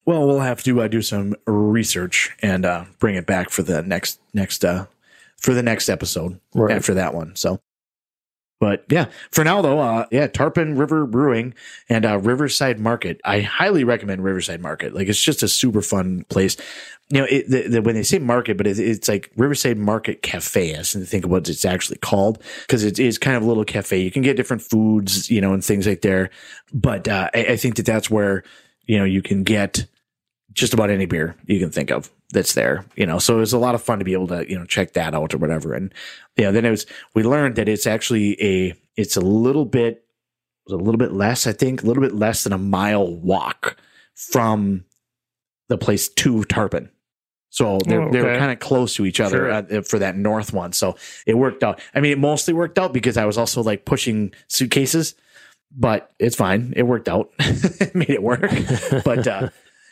well, 0.05 0.25
we'll 0.27 0.39
have 0.41 0.63
to 0.63 0.81
uh, 0.81 0.87
do 0.87 1.01
some 1.01 1.35
research 1.45 2.31
and 2.41 2.65
uh, 2.65 2.85
bring 2.99 3.15
it 3.15 3.25
back 3.25 3.49
for 3.49 3.61
the 3.63 3.81
next 3.83 4.19
next 4.33 4.63
uh, 4.65 4.85
for 5.37 5.53
the 5.53 5.63
next 5.63 5.87
episode 5.89 6.39
Right. 6.53 6.75
after 6.75 6.93
that 6.95 7.13
one. 7.13 7.35
So, 7.35 7.61
but 8.63 8.85
yeah, 8.87 9.07
for 9.29 9.43
now 9.43 9.61
though, 9.61 9.79
uh, 9.79 10.05
yeah, 10.09 10.27
Tarpon 10.27 10.77
River 10.77 11.05
Brewing 11.05 11.53
and 11.89 12.05
uh, 12.05 12.17
Riverside 12.17 12.79
Market. 12.79 13.19
I 13.25 13.41
highly 13.41 13.83
recommend 13.83 14.23
Riverside 14.23 14.61
Market. 14.61 14.95
Like 14.95 15.09
it's 15.09 15.21
just 15.21 15.43
a 15.43 15.49
super 15.49 15.81
fun 15.81 16.23
place. 16.29 16.55
You 17.09 17.19
know, 17.19 17.27
it, 17.29 17.49
the, 17.49 17.67
the, 17.67 17.81
when 17.81 17.95
they 17.95 18.03
say 18.03 18.19
market, 18.19 18.55
but 18.55 18.65
it, 18.65 18.79
it's 18.79 19.09
like 19.09 19.31
Riverside 19.35 19.77
Market 19.77 20.21
Cafe. 20.21 20.75
I 20.75 20.77
to 20.77 20.83
think 20.83 21.25
of 21.25 21.29
what 21.29 21.49
it's 21.49 21.65
actually 21.65 21.97
called 21.97 22.41
because 22.61 22.85
it 22.85 22.99
is 22.99 23.17
kind 23.17 23.35
of 23.35 23.43
a 23.43 23.45
little 23.45 23.65
cafe. 23.65 23.99
You 23.99 24.11
can 24.11 24.21
get 24.21 24.37
different 24.37 24.61
foods, 24.61 25.29
you 25.29 25.41
know, 25.41 25.51
and 25.51 25.61
things 25.61 25.85
like 25.85 25.99
there. 25.99 26.29
But 26.73 27.09
uh, 27.09 27.31
I, 27.33 27.39
I 27.39 27.55
think 27.57 27.75
that 27.75 27.85
that's 27.85 28.09
where 28.09 28.45
you 28.85 28.97
know 28.97 29.03
you 29.03 29.21
can 29.21 29.43
get 29.43 29.85
just 30.53 30.73
about 30.73 30.89
any 30.89 31.05
beer 31.05 31.35
you 31.47 31.59
can 31.59 31.71
think 31.71 31.91
of 31.91 32.09
that's 32.33 32.53
there, 32.53 32.85
you 32.95 33.05
know. 33.05 33.19
So 33.19 33.37
it 33.37 33.39
was 33.39 33.53
a 33.53 33.57
lot 33.57 33.75
of 33.75 33.81
fun 33.81 33.99
to 33.99 34.05
be 34.05 34.13
able 34.13 34.27
to, 34.27 34.49
you 34.49 34.57
know, 34.57 34.65
check 34.65 34.93
that 34.93 35.15
out 35.15 35.33
or 35.33 35.37
whatever. 35.37 35.73
And 35.73 35.93
yeah, 36.37 36.51
then 36.51 36.65
it 36.65 36.71
was 36.71 36.85
we 37.15 37.23
learned 37.23 37.55
that 37.55 37.69
it's 37.69 37.87
actually 37.87 38.41
a 38.43 38.73
it's 38.97 39.15
a 39.15 39.21
little 39.21 39.65
bit 39.65 40.03
it 40.67 40.73
a 40.73 40.77
little 40.77 40.97
bit 40.97 41.13
less, 41.13 41.47
I 41.47 41.53
think, 41.53 41.83
a 41.83 41.85
little 41.85 42.03
bit 42.03 42.15
less 42.15 42.43
than 42.43 42.53
a 42.53 42.57
mile 42.57 43.07
walk 43.07 43.77
from 44.15 44.85
the 45.69 45.77
place 45.77 46.07
to 46.09 46.43
Tarpon. 46.45 46.89
So 47.49 47.77
they're 47.85 48.01
Oh, 48.01 48.11
they 48.11 48.21
were 48.21 48.37
kind 48.37 48.51
of 48.51 48.59
close 48.59 48.95
to 48.95 49.05
each 49.05 49.19
other 49.19 49.65
Sure. 49.69 49.83
for 49.83 49.99
that 49.99 50.17
north 50.17 50.53
one. 50.53 50.73
So 50.73 50.95
it 51.27 51.37
worked 51.37 51.63
out. 51.63 51.79
I 51.93 51.99
mean, 51.99 52.13
it 52.13 52.19
mostly 52.19 52.53
worked 52.53 52.79
out 52.79 52.93
because 52.93 53.15
I 53.15 53.25
was 53.25 53.37
also 53.37 53.61
like 53.61 53.85
pushing 53.85 54.33
suitcases, 54.47 55.13
but 55.71 56.11
it's 56.17 56.35
fine. 56.35 56.73
It 56.75 56.83
worked 56.83 57.07
out. 57.07 57.31
it 57.39 57.93
made 57.93 58.09
it 58.09 58.23
work. 58.23 58.41
but 59.05 59.27
uh, 59.27 59.49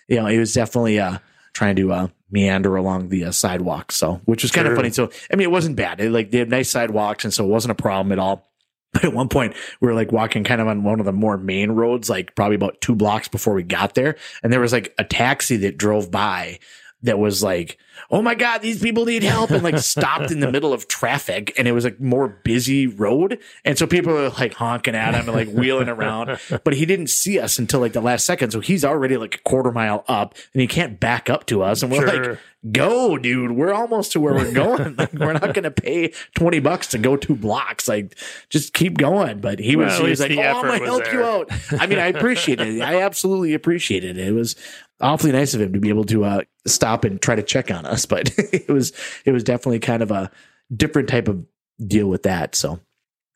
you 0.08 0.16
know, 0.16 0.26
it 0.26 0.40
was 0.40 0.54
definitely 0.54 1.00
uh, 1.00 1.20
trying 1.54 1.76
to 1.76 1.92
uh, 1.92 2.08
meander 2.32 2.76
along 2.76 3.10
the 3.10 3.26
uh, 3.26 3.32
sidewalk. 3.32 3.92
So, 3.92 4.22
which 4.26 4.44
was 4.44 4.52
kind 4.52 4.68
of 4.68 4.76
funny. 4.76 4.92
So, 4.92 5.10
I 5.32 5.36
mean, 5.36 5.48
it 5.48 5.52
wasn't 5.52 5.76
bad. 5.76 6.00
It, 6.00 6.12
like 6.12 6.32
they 6.32 6.40
have 6.40 6.50
nice 6.50 6.70
sidewalks, 6.70 7.24
and 7.24 7.34
so 7.34 7.46
it 7.46 7.50
wasn't 7.50 7.72
a 7.72 7.76
problem 7.76 8.12
at 8.12 8.20
all. 8.20 8.48
But 8.94 9.06
at 9.06 9.14
one 9.14 9.30
point, 9.30 9.56
we 9.80 9.88
were 9.88 9.94
like 9.94 10.12
walking 10.12 10.44
kind 10.44 10.60
of 10.60 10.68
on 10.68 10.84
one 10.84 11.00
of 11.00 11.06
the 11.06 11.14
more 11.14 11.38
main 11.38 11.72
roads, 11.72 12.10
like 12.10 12.36
probably 12.36 12.56
about 12.56 12.82
two 12.82 12.94
blocks 12.94 13.30
before 13.30 13.54
we 13.54 13.64
got 13.64 13.96
there, 13.96 14.18
and 14.44 14.52
there 14.52 14.60
was 14.60 14.74
like 14.74 14.94
a 14.98 15.06
taxi 15.06 15.56
that 15.58 15.78
drove 15.78 16.12
by 16.12 16.60
that 17.04 17.18
was 17.20 17.42
like, 17.42 17.78
"Oh 18.10 18.22
my 18.22 18.36
god, 18.36 18.62
these 18.62 18.82
people 18.82 19.06
need 19.06 19.24
help!" 19.24 19.50
and 19.52 19.64
like 19.64 19.80
stopped 19.80 20.32
in 20.32 20.40
the 20.40 20.52
middle 20.52 20.74
of 20.74 20.88
traffic, 20.88 21.54
and 21.58 21.68
it 21.68 21.72
was 21.72 21.86
a 21.86 21.94
more 22.00 22.28
busy 22.28 22.88
road, 22.88 23.40
and 23.66 23.78
so 23.78 23.88
people 23.88 24.14
were 24.14 24.30
like 24.30 24.54
honking 24.54 24.96
at 24.96 25.14
him 25.16 25.28
and 25.28 25.34
like 25.36 25.50
wheeling 25.50 25.90
around, 25.90 26.40
but 26.64 26.74
he 26.76 26.86
didn't 26.86 27.08
see 27.08 27.40
us 27.40 27.58
until 27.60 27.80
like 27.80 27.94
the 27.94 28.02
last 28.02 28.26
second, 28.26 28.52
so 28.52 28.60
he's 28.60 28.86
already 28.86 29.18
like 29.18 29.36
a 29.36 29.40
quarter 29.40 29.72
mile 29.72 30.04
up, 30.08 30.36
and 30.54 30.62
he 30.62 30.68
can't 30.68 31.00
back 31.00 31.30
up 31.30 31.46
to 31.48 31.64
us, 31.64 31.82
and 31.84 31.92
we're 31.92 32.08
Sure. 32.08 32.30
like, 32.32 32.40
"Go, 32.72 33.18
dude! 33.18 33.52
We're 33.52 33.74
almost 33.74 34.12
to 34.14 34.20
where 34.20 34.34
we're 34.34 34.52
going. 34.54 34.96
like, 34.96 35.14
we're 35.14 35.34
not 35.34 35.54
going 35.54 35.64
to 35.64 35.72
pay 35.72 36.14
twenty 36.36 36.60
bucks 36.60 36.88
to 36.88 36.98
go 36.98 37.18
two 37.18 37.36
blocks. 37.36 37.88
Like, 37.88 38.16
just 38.50 38.74
keep 38.74 38.98
going." 38.98 39.40
But 39.42 39.60
he 39.60 39.76
was, 39.76 39.88
well, 39.88 40.04
he 40.04 40.10
was 40.12 40.20
like, 40.20 40.32
"Oh, 40.32 40.42
I'm 40.42 40.66
going 40.68 40.80
to 40.80 40.86
help 40.86 41.12
you 41.12 41.24
out." 41.24 41.50
I 41.80 41.88
mean, 41.88 41.98
I 42.00 42.08
appreciated 42.08 42.68
it. 42.68 42.82
I 42.82 43.02
absolutely 43.02 43.54
appreciated 43.56 44.18
it. 44.18 44.28
It 44.28 44.32
was 44.34 44.56
awfully 45.02 45.32
nice 45.32 45.54
of 45.54 45.62
him 45.62 45.74
to 45.74 45.80
be 45.80 45.90
able 45.90 46.06
to 46.06 46.24
uh, 46.24 46.42
stop 46.66 47.04
and 47.04 47.22
try 47.22 47.36
to 47.36 47.44
check 47.44 47.72
on 47.72 47.86
us, 47.86 48.06
but 48.08 48.32
it 48.38 48.70
was 48.70 48.94
it 49.26 49.32
was 49.32 49.44
definitely 49.44 49.80
kind 49.80 50.04
of 50.04 50.12
a 50.12 50.32
different 50.76 51.10
type 51.10 51.28
of 51.28 51.46
deal 51.86 52.08
with 52.08 52.24
that. 52.24 52.56
So, 52.56 52.80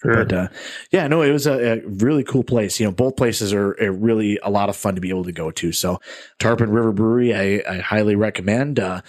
Sure. 0.01 0.23
but 0.25 0.33
uh, 0.33 0.47
yeah, 0.91 1.07
no, 1.07 1.21
it 1.21 1.31
was 1.31 1.47
a, 1.47 1.79
a 1.79 1.87
really 1.87 2.23
cool 2.23 2.43
place. 2.43 2.79
You 2.79 2.85
know, 2.85 2.91
both 2.91 3.15
places 3.15 3.53
are, 3.53 3.71
are 3.81 3.91
really 3.91 4.39
a 4.43 4.49
lot 4.49 4.69
of 4.69 4.75
fun 4.75 4.95
to 4.95 5.01
be 5.01 5.09
able 5.09 5.23
to 5.23 5.31
go 5.31 5.51
to. 5.51 5.71
So, 5.71 5.99
Tarpon 6.39 6.69
River 6.69 6.91
Brewery, 6.91 7.33
I, 7.33 7.63
I 7.67 7.79
highly 7.79 8.15
recommend. 8.15 8.79
Uh, 8.79 9.01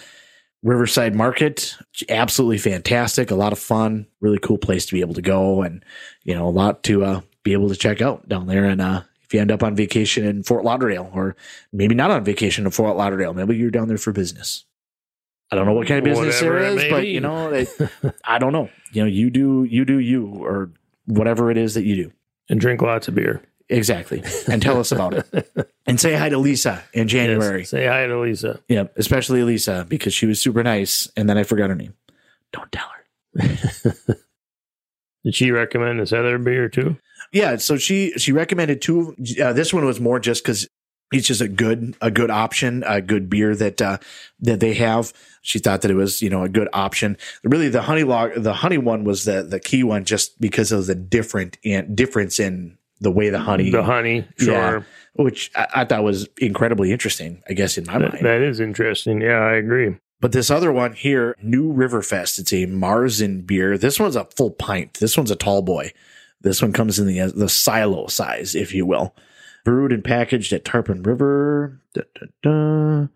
Riverside 0.63 1.13
Market, 1.13 1.77
absolutely 2.09 2.57
fantastic. 2.57 3.29
A 3.29 3.35
lot 3.35 3.53
of 3.53 3.59
fun, 3.59 4.07
really 4.21 4.39
cool 4.39 4.57
place 4.57 4.85
to 4.87 4.93
be 4.93 5.01
able 5.01 5.13
to 5.13 5.21
go, 5.21 5.61
and 5.61 5.85
you 6.23 6.33
know, 6.33 6.47
a 6.47 6.49
lot 6.49 6.83
to 6.85 7.05
uh, 7.05 7.21
be 7.43 7.53
able 7.53 7.69
to 7.69 7.75
check 7.75 8.01
out 8.01 8.27
down 8.27 8.47
there. 8.47 8.65
And 8.65 8.81
uh, 8.81 9.03
if 9.27 9.33
you 9.33 9.41
end 9.41 9.51
up 9.51 9.61
on 9.61 9.75
vacation 9.75 10.25
in 10.25 10.43
Fort 10.43 10.63
Lauderdale, 10.63 11.11
or 11.13 11.35
maybe 11.71 11.93
not 11.93 12.09
on 12.11 12.23
vacation 12.23 12.65
in 12.65 12.71
Fort 12.71 12.95
Lauderdale, 12.95 13.33
maybe 13.33 13.55
you're 13.55 13.69
down 13.71 13.87
there 13.87 13.97
for 13.97 14.11
business. 14.11 14.65
I 15.51 15.55
don't 15.55 15.65
know 15.65 15.73
what 15.73 15.87
kind 15.87 15.99
of 15.99 16.03
business 16.03 16.41
Whatever 16.41 16.59
there 16.59 16.71
it 16.71 16.83
is, 16.85 16.91
but 16.91 17.01
be. 17.01 17.09
you 17.09 17.21
know, 17.21 17.51
it, 17.51 17.69
I 18.23 18.37
don't 18.39 18.53
know. 18.53 18.69
You 18.91 19.03
know, 19.03 19.07
you 19.07 19.29
do 19.29 19.63
you 19.63 19.85
do 19.85 19.99
you, 19.99 20.25
or 20.27 20.71
whatever 21.05 21.51
it 21.51 21.57
is 21.57 21.73
that 21.75 21.83
you 21.83 21.95
do. 21.95 22.11
and 22.49 22.59
drink 22.59 22.81
lots 22.81 23.07
of 23.07 23.15
beer. 23.15 23.41
Exactly. 23.69 24.23
And 24.47 24.61
tell 24.61 24.79
us 24.79 24.91
about 24.91 25.13
it. 25.13 25.51
And 25.87 26.01
say 26.01 26.15
hi 26.15 26.27
to 26.27 26.37
Lisa 26.37 26.83
in 26.93 27.07
January. 27.07 27.59
Yes. 27.59 27.69
Say 27.69 27.87
hi 27.87 28.07
to 28.07 28.19
Lisa. 28.19 28.59
Yeah, 28.67 28.87
especially 28.97 29.43
Lisa 29.43 29.85
because 29.87 30.13
she 30.13 30.25
was 30.25 30.41
super 30.41 30.61
nice 30.61 31.09
and 31.15 31.29
then 31.29 31.37
I 31.37 31.43
forgot 31.43 31.69
her 31.69 31.77
name. 31.77 31.93
Don't 32.51 32.69
tell 32.73 32.89
her. 32.89 33.95
Did 35.23 35.33
she 35.33 35.51
recommend 35.51 36.01
this 36.01 36.11
other 36.11 36.37
beer 36.39 36.67
too? 36.67 36.97
Yeah, 37.33 37.57
so 37.57 37.77
she 37.77 38.11
she 38.17 38.31
recommended 38.31 38.81
two 38.81 39.15
uh, 39.41 39.53
this 39.53 39.73
one 39.73 39.85
was 39.85 39.99
more 39.99 40.19
just 40.19 40.43
cuz 40.43 40.67
it's 41.13 41.27
just 41.27 41.39
a 41.41 41.47
good 41.47 41.95
a 42.01 42.11
good 42.11 42.29
option, 42.29 42.83
a 42.85 43.01
good 43.01 43.29
beer 43.29 43.55
that 43.55 43.81
uh 43.81 43.97
that 44.41 44.59
they 44.59 44.73
have. 44.75 45.13
She 45.41 45.59
thought 45.59 45.81
that 45.81 45.91
it 45.91 45.95
was, 45.95 46.21
you 46.21 46.29
know, 46.29 46.43
a 46.43 46.49
good 46.49 46.67
option. 46.73 47.15
Really 47.43 47.69
the 47.69 47.83
honey 47.83 48.03
log 48.03 48.31
the 48.35 48.53
honey 48.53 48.77
one 48.77 49.03
was 49.03 49.23
the 49.25 49.43
the 49.43 49.59
key 49.59 49.83
one 49.83 50.03
just 50.05 50.39
because 50.41 50.71
of 50.71 50.85
the 50.87 50.95
different 50.95 51.57
in, 51.63 51.95
difference 51.95 52.39
in 52.39 52.77
the 52.99 53.11
way 53.11 53.29
the 53.29 53.39
honey 53.39 53.69
The 53.69 53.83
honey, 53.83 54.25
sure. 54.39 54.53
Yeah. 54.53 54.81
which 55.13 55.51
I, 55.55 55.67
I 55.75 55.85
thought 55.85 56.03
was 56.03 56.27
incredibly 56.39 56.91
interesting, 56.91 57.43
I 57.47 57.53
guess 57.53 57.77
in 57.77 57.85
my 57.85 57.99
That- 57.99 58.13
mind. 58.13 58.25
that 58.25 58.41
is 58.41 58.59
interesting. 58.59 59.21
Yeah, 59.21 59.37
I 59.39 59.53
agree. 59.53 59.95
But 60.19 60.31
this 60.31 60.49
other 60.49 60.71
one 60.73 60.93
here, 60.93 61.35
New 61.43 61.71
Riverfest, 61.71 62.39
it's 62.39 62.51
a 62.51 62.65
Märzen 62.65 63.45
beer. 63.45 63.77
This 63.77 63.99
one's 63.99 64.15
a 64.15 64.25
full 64.35 64.49
pint. 64.49 64.95
This 64.95 65.15
one's 65.15 65.29
a 65.29 65.35
tall 65.35 65.61
boy. 65.61 65.91
This 66.47 66.61
one 66.61 66.71
comes 66.71 66.97
in 66.97 67.07
the 67.07 67.31
the 67.35 67.49
silo 67.49 68.07
size, 68.07 68.55
if 68.55 68.73
you 68.73 68.85
will. 68.85 69.13
Brewed 69.65 69.91
and 69.91 70.03
packaged 70.03 70.53
at 70.53 70.63
Tarpon 70.63 71.03
River. 71.03 71.81
Da, 71.93 72.03
da, 72.15 72.27
da. 72.41 73.07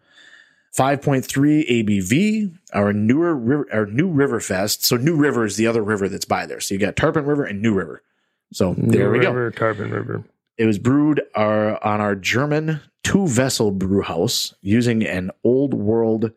5.3 0.77 1.69
ABV. 1.69 2.57
Our 2.73 2.91
newer 2.91 3.35
river, 3.35 3.67
our 3.71 3.85
new 3.85 4.13
Riverfest. 4.13 4.83
So 4.83 4.97
New 4.97 5.15
River 5.15 5.45
is 5.45 5.55
the 5.55 5.67
other 5.67 5.81
river 5.81 6.09
that's 6.09 6.25
by 6.25 6.45
there. 6.45 6.59
So 6.59 6.73
you 6.73 6.79
got 6.79 6.95
Tarpon 6.95 7.25
River 7.25 7.45
and 7.45 7.61
New 7.61 7.73
River. 7.73 8.03
So 8.51 8.73
there 8.77 9.07
New 9.07 9.11
we 9.11 9.19
go. 9.19 9.31
River, 9.31 9.51
Tarpon 9.51 9.91
River. 9.91 10.23
It 10.57 10.65
was 10.65 10.77
brewed 10.77 11.21
our, 11.35 11.81
on 11.83 12.01
our 12.01 12.15
German 12.15 12.81
two 13.03 13.27
vessel 13.27 13.71
brew 13.71 14.01
house 14.01 14.53
using 14.61 15.03
an 15.05 15.31
old 15.43 15.73
world 15.73 16.31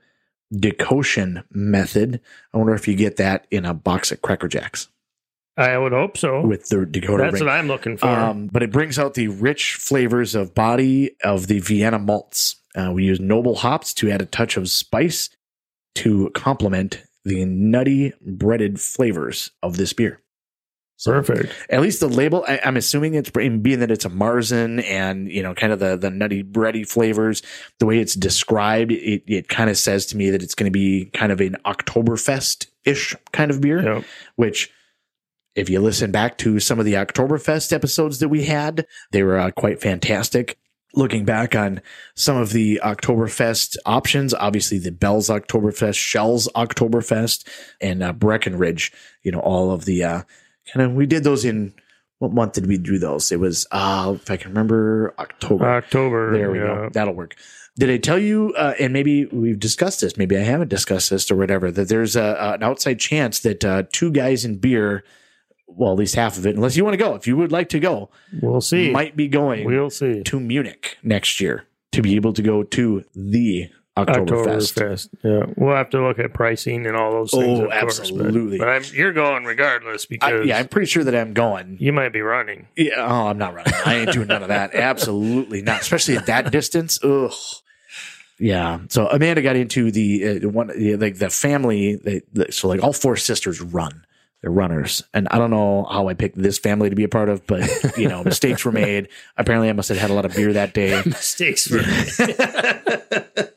decoction 0.52 1.42
method. 1.50 2.20
I 2.52 2.58
wonder 2.58 2.74
if 2.74 2.86
you 2.86 2.94
get 2.94 3.16
that 3.16 3.46
in 3.50 3.64
a 3.64 3.74
box 3.74 4.12
of 4.12 4.22
Cracker 4.22 4.48
Jacks 4.48 4.88
I 5.56 5.78
would 5.78 5.92
hope 5.92 6.16
so. 6.18 6.40
with 6.44 6.68
the 6.68 6.84
Dakota 6.84 7.22
That's 7.24 7.34
ring. 7.34 7.44
what 7.44 7.52
I'm 7.52 7.68
looking 7.68 7.96
for. 7.96 8.08
Um, 8.08 8.48
but 8.48 8.62
it 8.62 8.72
brings 8.72 8.98
out 8.98 9.14
the 9.14 9.28
rich 9.28 9.74
flavors 9.74 10.34
of 10.34 10.54
body 10.54 11.16
of 11.22 11.46
the 11.46 11.60
Vienna 11.60 11.98
malts 11.98 12.56
Uh, 12.76 12.90
we 12.92 13.04
use 13.04 13.20
noble 13.20 13.54
hops 13.56 13.94
to 13.94 14.10
add 14.10 14.20
a 14.20 14.26
touch 14.26 14.56
of 14.56 14.68
spice 14.68 15.30
to 15.96 16.28
complement 16.34 17.04
the 17.24 17.44
nutty 17.44 18.12
breaded 18.26 18.80
flavors 18.80 19.52
of 19.62 19.76
this 19.76 19.92
beer. 19.92 20.20
Perfect. 21.04 21.52
At 21.70 21.82
least 21.82 22.00
the 22.00 22.08
label, 22.08 22.44
I, 22.48 22.60
I'm 22.64 22.76
assuming 22.76 23.14
it's 23.14 23.30
being 23.30 23.62
that 23.80 23.90
it's 23.90 24.04
a 24.04 24.08
Märzen 24.10 24.82
and 24.84 25.30
you 25.30 25.42
know, 25.42 25.54
kind 25.54 25.72
of 25.72 25.78
the 25.78 25.96
the 25.96 26.08
nutty 26.10 26.42
bready 26.42 26.88
flavors. 26.88 27.42
The 27.78 27.86
way 27.86 27.98
it's 27.98 28.14
described, 28.14 28.90
it 28.92 29.22
it 29.26 29.48
kind 29.48 29.68
of 29.70 29.76
says 29.76 30.06
to 30.06 30.16
me 30.16 30.30
that 30.30 30.42
it's 30.42 30.54
going 30.54 30.72
to 30.72 30.76
be 30.76 31.06
kind 31.12 31.30
of 31.30 31.40
an 31.40 31.56
Oktoberfest 31.66 32.66
ish 32.84 33.14
kind 33.32 33.50
of 33.50 33.60
beer, 33.60 33.82
Yep. 33.82 34.04
which. 34.36 34.70
If 35.54 35.70
you 35.70 35.80
listen 35.80 36.10
back 36.10 36.36
to 36.38 36.58
some 36.58 36.78
of 36.78 36.84
the 36.84 36.94
Oktoberfest 36.94 37.72
episodes 37.72 38.18
that 38.18 38.28
we 38.28 38.44
had, 38.44 38.86
they 39.12 39.22
were 39.22 39.38
uh, 39.38 39.50
quite 39.52 39.80
fantastic. 39.80 40.58
Looking 40.94 41.24
back 41.24 41.54
on 41.56 41.80
some 42.14 42.36
of 42.36 42.52
the 42.52 42.80
Oktoberfest 42.82 43.76
options, 43.84 44.34
obviously 44.34 44.78
the 44.78 44.92
Bell's 44.92 45.28
Oktoberfest, 45.28 45.96
Schell's 45.96 46.48
Oktoberfest, 46.54 47.48
and 47.80 48.02
uh, 48.02 48.12
Breckenridge, 48.12 48.92
you 49.22 49.32
know, 49.32 49.40
all 49.40 49.70
of 49.70 49.84
the 49.84 50.04
uh, 50.04 50.22
kind 50.72 50.86
of, 50.86 50.94
we 50.94 51.06
did 51.06 51.24
those 51.24 51.44
in, 51.44 51.74
what 52.18 52.32
month 52.32 52.52
did 52.52 52.66
we 52.66 52.78
do 52.78 52.98
those? 52.98 53.32
It 53.32 53.40
was, 53.40 53.66
uh, 53.72 54.14
if 54.14 54.30
I 54.30 54.36
can 54.36 54.50
remember, 54.50 55.14
October. 55.18 55.64
October. 55.64 56.32
There 56.32 56.50
we 56.50 56.58
yeah. 56.58 56.66
go. 56.66 56.90
That'll 56.92 57.14
work. 57.14 57.34
Did 57.76 57.90
I 57.90 57.98
tell 57.98 58.20
you, 58.20 58.54
uh, 58.56 58.74
and 58.78 58.92
maybe 58.92 59.26
we've 59.26 59.58
discussed 59.58 60.00
this, 60.00 60.16
maybe 60.16 60.36
I 60.36 60.42
haven't 60.42 60.68
discussed 60.68 61.10
this 61.10 61.28
or 61.28 61.34
whatever, 61.34 61.72
that 61.72 61.88
there's 61.88 62.14
a, 62.14 62.54
an 62.54 62.62
outside 62.62 63.00
chance 63.00 63.40
that 63.40 63.64
uh, 63.64 63.82
two 63.92 64.12
guys 64.12 64.44
in 64.44 64.58
beer, 64.58 65.02
well, 65.66 65.92
at 65.92 65.98
least 65.98 66.14
half 66.14 66.38
of 66.38 66.46
it, 66.46 66.54
unless 66.56 66.76
you 66.76 66.84
want 66.84 66.94
to 66.94 66.98
go, 66.98 67.14
if 67.14 67.26
you 67.26 67.36
would 67.36 67.52
like 67.52 67.68
to 67.70 67.80
go, 67.80 68.10
We'll 68.40 68.60
see. 68.60 68.90
might 68.90 69.16
be 69.16 69.28
going 69.28 69.64
we'll 69.64 69.90
see. 69.90 70.22
to 70.22 70.40
Munich 70.40 70.98
next 71.02 71.40
year 71.40 71.66
to 71.92 72.02
be 72.02 72.16
able 72.16 72.32
to 72.34 72.42
go 72.42 72.62
to 72.62 73.04
the 73.14 73.70
Oktoberfest. 73.96 74.74
Oktoberfest. 74.74 75.08
Yeah, 75.22 75.52
we'll 75.56 75.76
have 75.76 75.90
to 75.90 76.02
look 76.02 76.18
at 76.18 76.34
pricing 76.34 76.84
and 76.86 76.96
all 76.96 77.12
those 77.12 77.30
things. 77.30 77.60
Oh, 77.60 77.64
of 77.66 77.70
course, 77.70 77.98
but- 77.98 78.08
absolutely. 78.10 78.58
But, 78.58 78.68
I'm, 78.68 78.82
you're 78.92 79.12
going 79.12 79.44
regardless 79.44 80.04
I, 80.04 80.06
because 80.10 80.46
yeah, 80.46 80.58
I'm 80.58 80.66
pretty 80.68 80.86
sure 80.86 81.04
that 81.04 81.14
I'm 81.14 81.32
going. 81.32 81.76
you 81.80 81.92
might 81.92 82.12
be 82.12 82.20
running. 82.20 82.66
Yeah, 82.76 82.94
oh, 82.98 83.28
I'm 83.28 83.38
not 83.38 83.54
running. 83.54 83.72
I 83.86 83.94
ain't 83.96 84.12
doing 84.12 84.26
none 84.28 84.42
of 84.42 84.48
that. 84.48 84.74
Absolutely 84.74 85.62
not. 85.62 85.80
Especially 85.82 86.16
at 86.16 86.26
that 86.26 86.50
distance. 86.50 86.98
Ugh. 87.04 87.32
Yeah. 88.40 88.80
So 88.88 89.06
Amanda 89.06 89.42
got 89.42 89.54
into 89.54 89.92
the 89.92 90.40
uh, 90.42 90.48
one, 90.48 90.66
the, 90.76 90.96
like 90.96 91.18
the 91.18 91.30
family. 91.30 91.94
They, 91.94 92.22
the, 92.32 92.50
so 92.50 92.66
like 92.66 92.82
all 92.82 92.92
four 92.92 93.16
sisters 93.16 93.60
run. 93.60 94.04
They're 94.44 94.50
runners, 94.52 95.02
and 95.14 95.26
I 95.30 95.38
don't 95.38 95.48
know 95.48 95.84
how 95.90 96.08
I 96.08 96.12
picked 96.12 96.36
this 96.36 96.58
family 96.58 96.90
to 96.90 96.94
be 96.94 97.02
a 97.04 97.08
part 97.08 97.30
of, 97.30 97.46
but 97.46 97.66
you 97.96 98.10
know, 98.10 98.22
mistakes 98.22 98.62
were 98.62 98.72
made. 98.86 99.08
Apparently, 99.38 99.70
I 99.70 99.72
must 99.72 99.88
have 99.88 99.96
had 99.96 100.10
a 100.10 100.12
lot 100.12 100.26
of 100.26 100.34
beer 100.36 100.52
that 100.52 100.74
day. 100.74 101.00
Mistakes 101.06 101.70
were 101.70 101.78
made. 101.78 103.48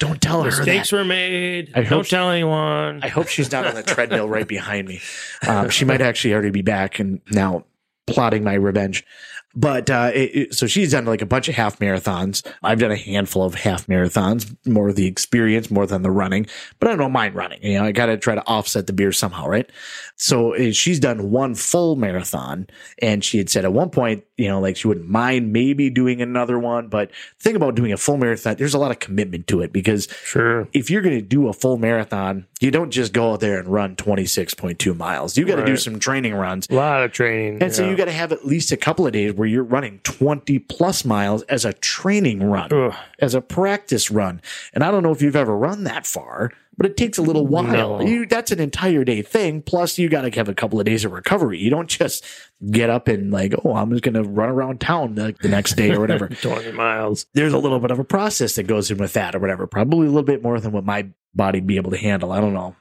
Don't 0.00 0.20
tell 0.20 0.42
her 0.42 0.50
mistakes 0.50 0.92
were 0.92 1.02
made. 1.06 1.72
I 1.74 1.84
Don't 1.84 2.04
she- 2.04 2.10
tell 2.10 2.28
anyone. 2.28 3.00
I 3.02 3.08
hope 3.08 3.28
she's 3.28 3.50
not 3.50 3.66
on 3.66 3.74
the 3.74 3.82
treadmill 3.82 4.28
right 4.28 4.46
behind 4.46 4.86
me. 4.86 5.00
Um, 5.48 5.70
she 5.70 5.86
might 5.86 6.02
actually 6.02 6.34
already 6.34 6.50
be 6.50 6.60
back 6.60 6.98
and 6.98 7.22
now 7.30 7.64
plotting 8.06 8.44
my 8.44 8.52
revenge. 8.52 9.06
But 9.54 9.90
uh, 9.90 10.10
it, 10.14 10.30
it- 10.34 10.54
so 10.54 10.66
she's 10.66 10.92
done 10.92 11.04
like 11.04 11.22
a 11.22 11.26
bunch 11.26 11.48
of 11.48 11.54
half 11.54 11.78
marathons. 11.78 12.46
I've 12.62 12.78
done 12.78 12.90
a 12.92 12.96
handful 12.96 13.44
of 13.44 13.54
half 13.54 13.86
marathons, 13.86 14.54
more 14.66 14.88
of 14.88 14.96
the 14.96 15.06
experience, 15.06 15.70
more 15.70 15.86
than 15.86 16.02
the 16.02 16.10
running. 16.10 16.46
But 16.80 16.90
I 16.90 16.96
don't 16.96 17.12
mind 17.12 17.34
running. 17.34 17.62
You 17.62 17.78
know, 17.78 17.84
I 17.84 17.92
got 17.92 18.06
to 18.06 18.16
try 18.16 18.34
to 18.34 18.46
offset 18.46 18.86
the 18.86 18.92
beer 18.92 19.12
somehow, 19.12 19.46
right? 19.46 19.68
So 20.16 20.54
uh, 20.54 20.72
she's 20.72 21.00
done 21.00 21.30
one 21.30 21.54
full 21.54 21.96
marathon, 21.96 22.66
and 23.00 23.24
she 23.24 23.38
had 23.38 23.50
said 23.50 23.64
at 23.64 23.72
one 23.72 23.90
point, 23.90 24.24
you 24.42 24.48
know, 24.48 24.58
like 24.58 24.76
she 24.76 24.88
wouldn't 24.88 25.08
mind 25.08 25.52
maybe 25.52 25.88
doing 25.88 26.20
another 26.20 26.58
one. 26.58 26.88
But 26.88 27.10
the 27.10 27.42
thing 27.44 27.54
about 27.54 27.76
doing 27.76 27.92
a 27.92 27.96
full 27.96 28.16
marathon, 28.16 28.56
there's 28.56 28.74
a 28.74 28.78
lot 28.78 28.90
of 28.90 28.98
commitment 28.98 29.46
to 29.46 29.60
it 29.60 29.72
because 29.72 30.08
sure. 30.24 30.66
if 30.72 30.90
you're 30.90 31.00
going 31.00 31.16
to 31.16 31.24
do 31.24 31.48
a 31.48 31.52
full 31.52 31.78
marathon, 31.78 32.46
you 32.60 32.72
don't 32.72 32.90
just 32.90 33.12
go 33.12 33.32
out 33.32 33.40
there 33.40 33.60
and 33.60 33.68
run 33.68 33.94
26.2 33.94 34.96
miles. 34.96 35.36
You 35.36 35.44
got 35.44 35.56
to 35.56 35.64
do 35.64 35.76
some 35.76 36.00
training 36.00 36.34
runs. 36.34 36.66
A 36.70 36.74
lot 36.74 37.04
of 37.04 37.12
training. 37.12 37.62
And 37.62 37.72
so 37.72 37.88
you 37.88 37.96
got 37.96 38.06
to 38.06 38.12
have 38.12 38.32
at 38.32 38.44
least 38.44 38.72
a 38.72 38.76
couple 38.76 39.06
of 39.06 39.12
days 39.12 39.32
where 39.32 39.46
you're 39.46 39.62
running 39.62 40.00
20 40.00 40.58
plus 40.58 41.04
miles 41.04 41.42
as 41.42 41.64
a 41.64 41.72
training 41.72 42.42
run, 42.42 42.72
Ugh. 42.72 42.94
as 43.20 43.34
a 43.34 43.40
practice 43.40 44.10
run. 44.10 44.40
And 44.74 44.82
I 44.82 44.90
don't 44.90 45.04
know 45.04 45.12
if 45.12 45.22
you've 45.22 45.36
ever 45.36 45.56
run 45.56 45.84
that 45.84 46.04
far, 46.04 46.50
but 46.76 46.86
it 46.86 46.96
takes 46.96 47.18
a 47.18 47.22
little 47.22 47.46
while. 47.46 47.98
No. 47.98 48.00
You, 48.00 48.26
that's 48.26 48.50
an 48.50 48.60
entire 48.60 49.04
day 49.04 49.22
thing. 49.22 49.62
Plus, 49.62 49.98
you 49.98 50.08
got 50.08 50.22
to 50.22 50.30
have 50.30 50.48
a 50.48 50.54
couple 50.54 50.80
of 50.80 50.86
days 50.86 51.04
of 51.04 51.12
recovery. 51.12 51.58
You 51.58 51.70
don't 51.70 51.88
just 51.88 52.24
get 52.70 52.88
up 52.90 53.08
and 53.08 53.30
like, 53.30 53.54
oh, 53.64 53.74
I'm 53.74 53.90
just 53.90 54.02
going 54.02 54.14
to 54.14 54.22
run 54.22 54.48
around 54.48 54.80
town 54.80 55.14
the, 55.14 55.34
the 55.40 55.48
next 55.48 55.74
day 55.74 55.90
or 55.90 56.00
whatever. 56.00 56.28
20 56.42 56.72
miles. 56.72 57.26
there's 57.34 57.52
a 57.52 57.58
little 57.58 57.78
bit 57.78 57.90
of 57.90 57.98
a 57.98 58.04
process 58.04 58.54
that 58.54 58.64
goes 58.64 58.90
in 58.90 58.98
with 58.98 59.12
that 59.12 59.34
or 59.34 59.38
whatever. 59.38 59.66
Probably 59.66 60.06
a 60.06 60.10
little 60.10 60.22
bit 60.22 60.42
more 60.42 60.58
than 60.60 60.72
what 60.72 60.84
my 60.84 61.08
body 61.34 61.60
be 61.60 61.76
able 61.76 61.90
to 61.90 61.98
handle. 61.98 62.32
I 62.32 62.40
don't 62.40 62.54
know. 62.54 62.74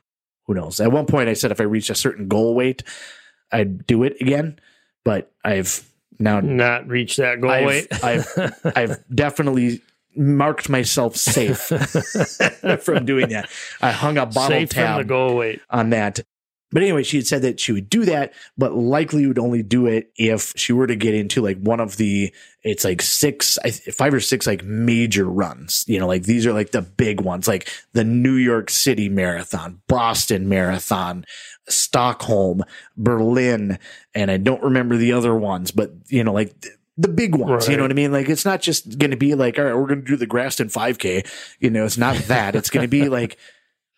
Who 0.47 0.53
knows? 0.53 0.79
At 0.79 0.91
one 0.91 1.05
point, 1.05 1.29
I 1.29 1.33
said 1.33 1.51
if 1.51 1.61
I 1.61 1.65
reached 1.65 1.89
a 1.89 1.95
certain 1.95 2.27
goal 2.27 2.55
weight, 2.55 2.83
I'd 3.51 3.85
do 3.85 4.03
it 4.03 4.17
again. 4.19 4.59
But 5.03 5.31
I've 5.43 5.83
now 6.19 6.39
Not 6.39 6.87
reached 6.87 7.17
that 7.17 7.41
goal 7.41 7.51
I've, 7.51 7.65
weight. 7.65 8.03
I've 8.03 8.27
I've 8.75 9.03
definitely 9.15 9.81
marked 10.15 10.69
myself 10.69 11.15
safe 11.15 11.57
from 12.81 13.05
doing 13.05 13.29
that. 13.29 13.49
I 13.81 13.91
hung 13.91 14.17
a 14.17 14.25
bottle 14.25 14.49
Safe 14.57 14.69
tab 14.69 15.07
goal 15.07 15.37
weight. 15.37 15.61
on 15.69 15.91
that. 15.91 16.19
But 16.73 16.83
anyway, 16.83 17.03
she 17.03 17.17
had 17.17 17.27
said 17.27 17.41
that 17.41 17.59
she 17.59 17.73
would 17.73 17.89
do 17.89 18.05
that, 18.05 18.33
but 18.57 18.73
likely 18.73 19.27
would 19.27 19.37
only 19.37 19.61
do 19.61 19.87
it 19.87 20.11
if 20.15 20.53
she 20.55 20.71
were 20.71 20.87
to 20.87 20.95
get 20.95 21.13
into 21.13 21.41
like 21.41 21.59
one 21.59 21.81
of 21.81 21.97
the, 21.97 22.33
it's 22.63 22.85
like 22.85 23.01
six, 23.01 23.59
five 23.93 24.13
or 24.13 24.21
six 24.21 24.47
like 24.47 24.63
major 24.63 25.25
runs. 25.25 25.83
You 25.87 25.99
know, 25.99 26.07
like 26.07 26.23
these 26.23 26.45
are 26.45 26.53
like 26.53 26.71
the 26.71 26.81
big 26.81 27.19
ones, 27.19 27.45
like 27.45 27.69
the 27.91 28.05
New 28.05 28.35
York 28.35 28.69
City 28.69 29.09
Marathon, 29.09 29.81
Boston 29.89 30.47
Marathon, 30.47 31.25
Stockholm, 31.67 32.63
Berlin, 32.95 33.77
and 34.15 34.31
I 34.31 34.37
don't 34.37 34.63
remember 34.63 34.95
the 34.95 35.11
other 35.11 35.35
ones, 35.35 35.71
but 35.71 35.91
you 36.07 36.23
know, 36.23 36.31
like 36.31 36.53
the 36.97 37.07
big 37.07 37.35
ones. 37.35 37.67
You 37.67 37.77
know 37.77 37.83
what 37.83 37.91
I 37.91 37.95
mean? 37.95 38.11
Like 38.11 38.29
it's 38.29 38.45
not 38.45 38.61
just 38.61 38.97
going 38.99 39.11
to 39.11 39.17
be 39.17 39.35
like, 39.35 39.57
all 39.57 39.65
right, 39.65 39.75
we're 39.75 39.87
going 39.87 40.01
to 40.01 40.07
do 40.07 40.17
the 40.17 40.27
Graston 40.27 40.71
5K. 40.71 41.27
You 41.59 41.69
know, 41.69 41.85
it's 41.85 41.97
not 41.97 42.15
that. 42.27 42.55
it's 42.55 42.69
going 42.69 42.83
to 42.83 42.87
be 42.89 43.09
like 43.09 43.37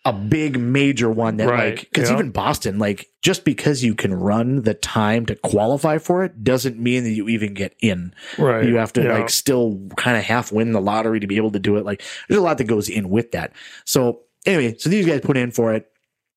a 0.05 0.11
big 0.11 0.59
major 0.59 1.09
one 1.09 1.37
that 1.37 1.47
Right, 1.47 1.75
like 1.75 1.79
because 1.89 2.09
yeah. 2.09 2.15
even 2.17 2.31
Boston, 2.31 2.77
like 2.77 3.07
just 3.21 3.45
because 3.45 3.83
you 3.85 3.95
can 3.95 4.13
run 4.13 4.63
the 4.63 4.73
time 4.73 5.25
to 5.27 5.35
qualify 5.37 5.97
for 5.97 6.25
it 6.25 6.43
doesn't 6.43 6.77
mean 6.77 7.05
that 7.05 7.11
you 7.11 7.29
even 7.29 7.53
get 7.53 7.73
in. 7.79 8.13
Right. 8.37 8.65
You 8.65 8.75
have 8.75 8.91
to 8.93 9.03
Yeah. 9.03 9.13
like 9.17 9.29
still 9.29 9.79
kind 9.95 10.17
of 10.17 10.23
half 10.23 10.51
win 10.51 10.73
the 10.73 10.81
lottery 10.81 11.21
to 11.21 11.27
be 11.27 11.37
able 11.37 11.51
to 11.51 11.59
do 11.59 11.77
it. 11.77 11.85
Like 11.85 12.03
there's 12.27 12.37
a 12.39 12.43
lot 12.43 12.57
that 12.57 12.65
goes 12.65 12.89
in 12.89 13.09
with 13.09 13.31
that. 13.31 13.53
So 13.85 14.23
anyway, 14.45 14.75
so 14.77 14.89
these 14.89 15.05
guys 15.05 15.21
put 15.21 15.37
in 15.37 15.51
for 15.51 15.73
it. 15.73 15.89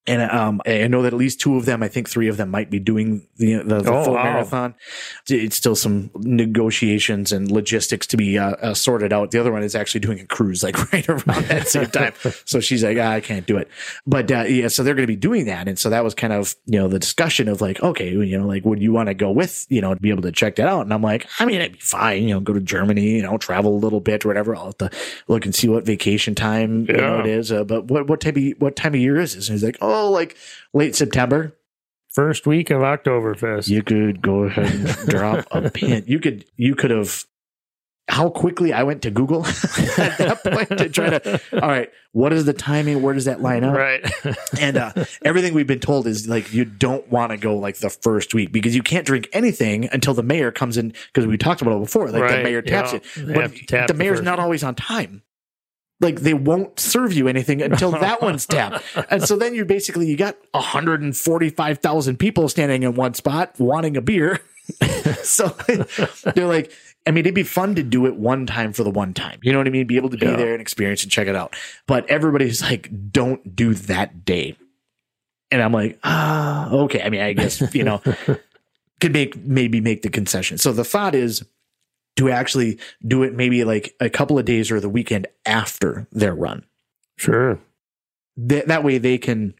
And 0.07 0.21
um, 0.21 0.61
I 0.65 0.87
know 0.87 1.01
that 1.01 1.13
at 1.13 1.19
least 1.19 1.41
two 1.41 1.57
of 1.57 1.65
them, 1.65 1.83
I 1.83 1.89
think 1.89 2.07
three 2.09 2.29
of 2.29 2.37
them 2.37 2.49
might 2.49 2.69
be 2.69 2.79
doing 2.79 3.27
the 3.37 3.55
the, 3.55 3.81
the 3.81 3.91
Oh, 3.93 4.03
full 4.05 4.13
wow. 4.13 4.23
marathon. 4.23 4.75
It's 5.27 5.55
still 5.57 5.75
some 5.75 6.09
negotiations 6.15 7.31
and 7.31 7.51
logistics 7.51 8.07
to 8.07 8.17
be 8.17 8.37
uh, 8.37 8.51
uh, 8.51 8.73
sorted 8.73 9.11
out. 9.13 9.31
The 9.31 9.39
other 9.39 9.51
one 9.51 9.63
is 9.63 9.75
actually 9.75 9.99
doing 10.01 10.19
a 10.19 10.25
cruise 10.25 10.63
like 10.63 10.91
right 10.93 11.07
around 11.09 11.45
that 11.45 11.67
same 11.67 11.87
time. 11.87 12.13
So 12.45 12.59
she's 12.61 12.83
like, 12.83 12.97
ah, 12.99 13.11
I 13.11 13.19
can't 13.21 13.45
do 13.45 13.57
it. 13.57 13.67
But 14.05 14.31
uh, 14.31 14.43
yeah, 14.43 14.67
so 14.69 14.83
they're 14.83 14.93
going 14.95 15.03
to 15.03 15.07
be 15.07 15.15
doing 15.17 15.45
that, 15.45 15.67
and 15.67 15.77
so 15.77 15.89
that 15.89 16.03
was 16.03 16.13
kind 16.13 16.31
of 16.31 16.55
you 16.65 16.79
know 16.79 16.87
the 16.87 16.99
discussion 16.99 17.47
of 17.49 17.59
like, 17.61 17.81
okay, 17.83 18.09
you 18.11 18.37
know, 18.39 18.47
like 18.47 18.63
would 18.63 18.81
you 18.81 18.93
want 18.93 19.07
to 19.07 19.13
go 19.13 19.31
with 19.31 19.65
you 19.69 19.81
know 19.81 19.93
to 19.93 19.99
be 19.99 20.09
able 20.09 20.21
to 20.23 20.31
check 20.31 20.55
that 20.57 20.67
out? 20.67 20.81
And 20.81 20.93
I'm 20.93 21.01
like, 21.01 21.27
I 21.39 21.45
mean, 21.45 21.59
it'd 21.61 21.73
be 21.73 21.79
fine. 21.79 22.23
You 22.23 22.35
know, 22.35 22.39
go 22.39 22.53
to 22.53 22.61
Germany, 22.61 23.01
you 23.17 23.21
know, 23.21 23.37
travel 23.37 23.75
a 23.75 23.79
little 23.79 23.99
bit 23.99 24.23
or 24.23 24.29
whatever. 24.29 24.55
I'll 24.55 24.65
have 24.67 24.77
to 24.77 24.89
look 25.27 25.45
and 25.45 25.53
see 25.53 25.67
what 25.67 25.85
vacation 25.85 26.35
time 26.35 26.85
you 26.87 26.93
know 26.97 27.19
it 27.19 27.25
is. 27.25 27.51
Uh, 27.51 27.63
but 27.63 27.85
what 27.85 28.07
what 28.07 28.21
time 28.21 28.37
of 28.37 28.53
what 28.59 28.75
time 28.75 28.93
of 28.93 28.99
year 29.01 29.19
is 29.19 29.35
this? 29.35 29.49
And 29.49 29.55
he's 29.55 29.63
like, 29.63 29.77
oh, 29.81 29.96
like 30.05 30.37
late 30.73 30.95
September. 30.95 31.53
First 32.09 32.47
week 32.47 32.71
of 32.71 32.81
Oktoberfest. 32.81 33.67
You 33.67 33.83
could 33.83 34.21
go 34.21 34.43
ahead 34.43 34.73
and 34.73 34.87
drop 35.09 35.45
a 35.51 35.69
pin. 35.69 36.03
You 36.07 36.19
could 36.19 36.45
you 36.55 36.75
could 36.75 36.91
have 36.91 37.25
how 38.09 38.29
quickly 38.29 38.71
I 38.71 38.83
went 38.83 39.01
to 39.01 39.11
Google 39.11 39.45
at 39.45 40.17
that 40.17 40.39
point 40.43 40.69
to 40.69 40.89
try 40.89 41.09
to 41.09 41.41
all 41.61 41.69
right, 41.69 41.91
what 42.13 42.31
is 42.31 42.45
the 42.45 42.53
timing? 42.53 43.01
Where 43.01 43.13
does 43.13 43.25
that 43.25 43.41
line 43.41 43.63
up? 43.63 43.75
Right. 43.75 44.09
And 44.59 44.77
uh, 44.77 44.93
everything 45.23 45.53
we've 45.53 45.67
been 45.67 45.81
told 45.81 46.07
is 46.07 46.27
like 46.27 46.53
you 46.53 46.63
don't 46.63 47.07
want 47.11 47.31
to 47.31 47.37
go 47.37 47.57
like 47.57 47.77
the 47.77 47.89
first 47.89 48.33
week 48.33 48.51
because 48.51 48.75
you 48.75 48.81
can't 48.81 49.05
drink 49.05 49.27
anything 49.33 49.89
until 49.91 50.13
the 50.13 50.23
mayor 50.23 50.51
comes 50.51 50.77
in 50.77 50.93
because 51.13 51.27
we 51.27 51.37
talked 51.37 51.61
about 51.61 51.75
it 51.77 51.81
before. 51.81 52.09
Like 52.09 52.31
the 52.31 52.43
mayor 52.43 52.61
taps 52.61 52.93
yeah. 52.93 52.99
it, 52.99 53.33
but 53.33 53.55
tap 53.67 53.87
the 53.87 53.93
the 53.93 53.97
mayor's 53.97 54.19
first 54.19 54.25
not 54.25 54.39
always 54.39 54.63
on 54.63 54.75
time. 54.75 55.21
Like 55.99 56.21
they 56.21 56.33
won't 56.35 56.79
serve 56.79 57.13
you 57.13 57.27
anything 57.27 57.61
until 57.61 57.91
that 58.05 58.21
one's 58.21 58.45
tapped, 58.45 58.83
and 59.09 59.23
so 59.23 59.35
then 59.35 59.55
you're 59.55 59.65
basically 59.65 60.07
you 60.07 60.15
got 60.15 60.35
145,000 60.51 62.17
people 62.17 62.49
standing 62.49 62.83
in 62.83 62.93
one 62.95 63.13
spot 63.13 63.53
wanting 63.59 63.97
a 63.97 64.01
beer. 64.01 64.39
so 65.23 65.47
they're 66.35 66.45
like, 66.47 66.71
I 67.05 67.11
mean, 67.11 67.21
it'd 67.21 67.33
be 67.35 67.43
fun 67.43 67.75
to 67.75 67.83
do 67.83 68.05
it 68.05 68.15
one 68.15 68.45
time 68.45 68.73
for 68.73 68.83
the 68.83 68.89
one 68.91 69.13
time. 69.13 69.39
You 69.41 69.51
know 69.53 69.57
what 69.59 69.67
I 69.67 69.71
mean? 69.71 69.87
Be 69.87 69.95
able 69.97 70.09
to 70.09 70.17
be 70.17 70.25
Yeah. 70.25 70.35
there 70.35 70.53
and 70.53 70.61
experience 70.61 71.03
and 71.03 71.11
check 71.11 71.27
it 71.27 71.35
out. 71.35 71.55
But 71.87 72.07
everybody's 72.09 72.61
like, 72.61 72.89
don't 73.11 73.55
do 73.55 73.73
that 73.73 74.25
day. 74.25 74.57
And 75.49 75.61
I'm 75.63 75.71
like, 75.71 75.97
ah, 76.03 76.69
okay. 76.69 77.01
I 77.01 77.09
mean, 77.09 77.21
I 77.21 77.31
guess, 77.33 77.73
you 77.73 77.83
know, 77.83 78.01
could 78.99 79.13
make 79.13 79.37
maybe 79.37 79.79
make 79.79 80.01
the 80.01 80.09
concession. 80.09 80.57
So 80.57 80.73
the 80.73 80.83
thought 80.83 81.15
is 81.15 81.43
to 82.17 82.29
actually 82.29 82.79
do 83.05 83.23
it 83.23 83.33
maybe 83.33 83.63
like 83.63 83.95
a 83.99 84.09
couple 84.09 84.37
of 84.37 84.45
days 84.45 84.71
or 84.71 84.79
the 84.79 84.89
weekend 84.89 85.27
after 85.45 86.07
their 86.11 86.35
run. 86.35 86.65
Sure. 87.17 87.59
Th- 88.47 88.65
that 88.65 88.83
way 88.83 88.97
they 88.97 89.17
can 89.17 89.53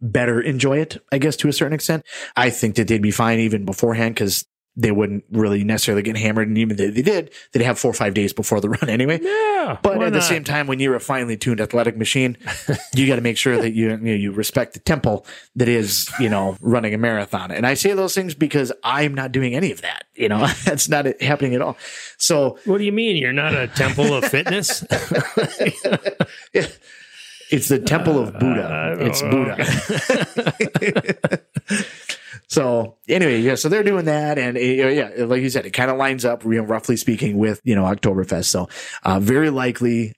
better 0.00 0.40
enjoy 0.40 0.78
it, 0.78 1.02
I 1.12 1.18
guess, 1.18 1.36
to 1.36 1.48
a 1.48 1.52
certain 1.52 1.74
extent. 1.74 2.04
I 2.36 2.50
think 2.50 2.76
that 2.76 2.88
they'd 2.88 3.02
be 3.02 3.10
fine 3.10 3.38
even 3.40 3.64
beforehand 3.64 4.14
because 4.14 4.46
they 4.76 4.92
wouldn't 4.92 5.24
really 5.30 5.64
necessarily 5.64 6.02
get 6.02 6.16
hammered. 6.16 6.48
And 6.48 6.56
even 6.56 6.78
if 6.78 6.94
they 6.94 7.02
did, 7.02 7.32
they'd 7.52 7.64
have 7.64 7.78
four 7.78 7.90
or 7.90 7.94
five 7.94 8.14
days 8.14 8.32
before 8.32 8.60
the 8.60 8.68
run 8.70 8.84
anyway. 8.88 9.18
Yeah. 9.20 9.78
But 9.82 10.02
at 10.02 10.12
the 10.12 10.20
same 10.22 10.44
time, 10.44 10.66
when 10.66 10.80
you're 10.80 10.94
a 10.94 11.00
finely 11.00 11.36
tuned 11.36 11.60
athletic 11.60 11.96
machine, 11.96 12.36
you 12.94 13.06
got 13.06 13.16
to 13.16 13.22
make 13.22 13.36
sure 13.36 13.60
that 13.60 13.72
you, 13.72 13.90
you 13.90 13.96
know, 13.96 14.12
you 14.12 14.32
respect 14.32 14.74
the 14.74 14.80
temple 14.80 15.26
that 15.56 15.68
is, 15.68 16.10
you 16.20 16.28
know, 16.28 16.56
running 16.60 16.94
a 16.94 16.98
marathon. 16.98 17.50
And 17.50 17.66
I 17.66 17.74
say 17.74 17.92
those 17.92 18.14
things 18.14 18.34
because 18.34 18.72
I'm 18.84 19.14
not 19.14 19.32
doing 19.32 19.54
any 19.54 19.72
of 19.72 19.82
that. 19.82 20.04
You 20.14 20.28
know, 20.28 20.46
that's 20.64 20.88
not 20.88 21.20
happening 21.20 21.54
at 21.54 21.62
all. 21.62 21.76
So 22.16 22.58
What 22.64 22.78
do 22.78 22.84
you 22.84 22.92
mean? 22.92 23.16
You're 23.16 23.32
not 23.32 23.54
a 23.54 23.66
temple 23.68 24.14
of 24.14 24.24
fitness? 24.24 24.82
it's 27.50 27.68
the 27.68 27.80
temple 27.80 28.18
of 28.18 28.34
Uh, 28.36 28.38
Buddha. 28.38 28.96
It's 29.00 29.22
Buddha. 29.22 31.40
So 32.50 32.96
anyway, 33.08 33.40
yeah, 33.40 33.54
so 33.54 33.68
they're 33.68 33.84
doing 33.84 34.06
that, 34.06 34.36
and 34.36 34.56
uh, 34.56 34.60
yeah, 34.60 35.10
like 35.24 35.40
you 35.40 35.50
said, 35.50 35.66
it 35.66 35.70
kind 35.70 35.88
of 35.88 35.96
lines 35.96 36.24
up, 36.24 36.42
you 36.42 36.56
know, 36.56 36.64
roughly 36.64 36.96
speaking, 36.96 37.38
with 37.38 37.60
you 37.62 37.76
know 37.76 37.84
Oktoberfest. 37.84 38.46
So 38.46 38.68
uh, 39.04 39.20
very 39.20 39.50
likely, 39.50 40.14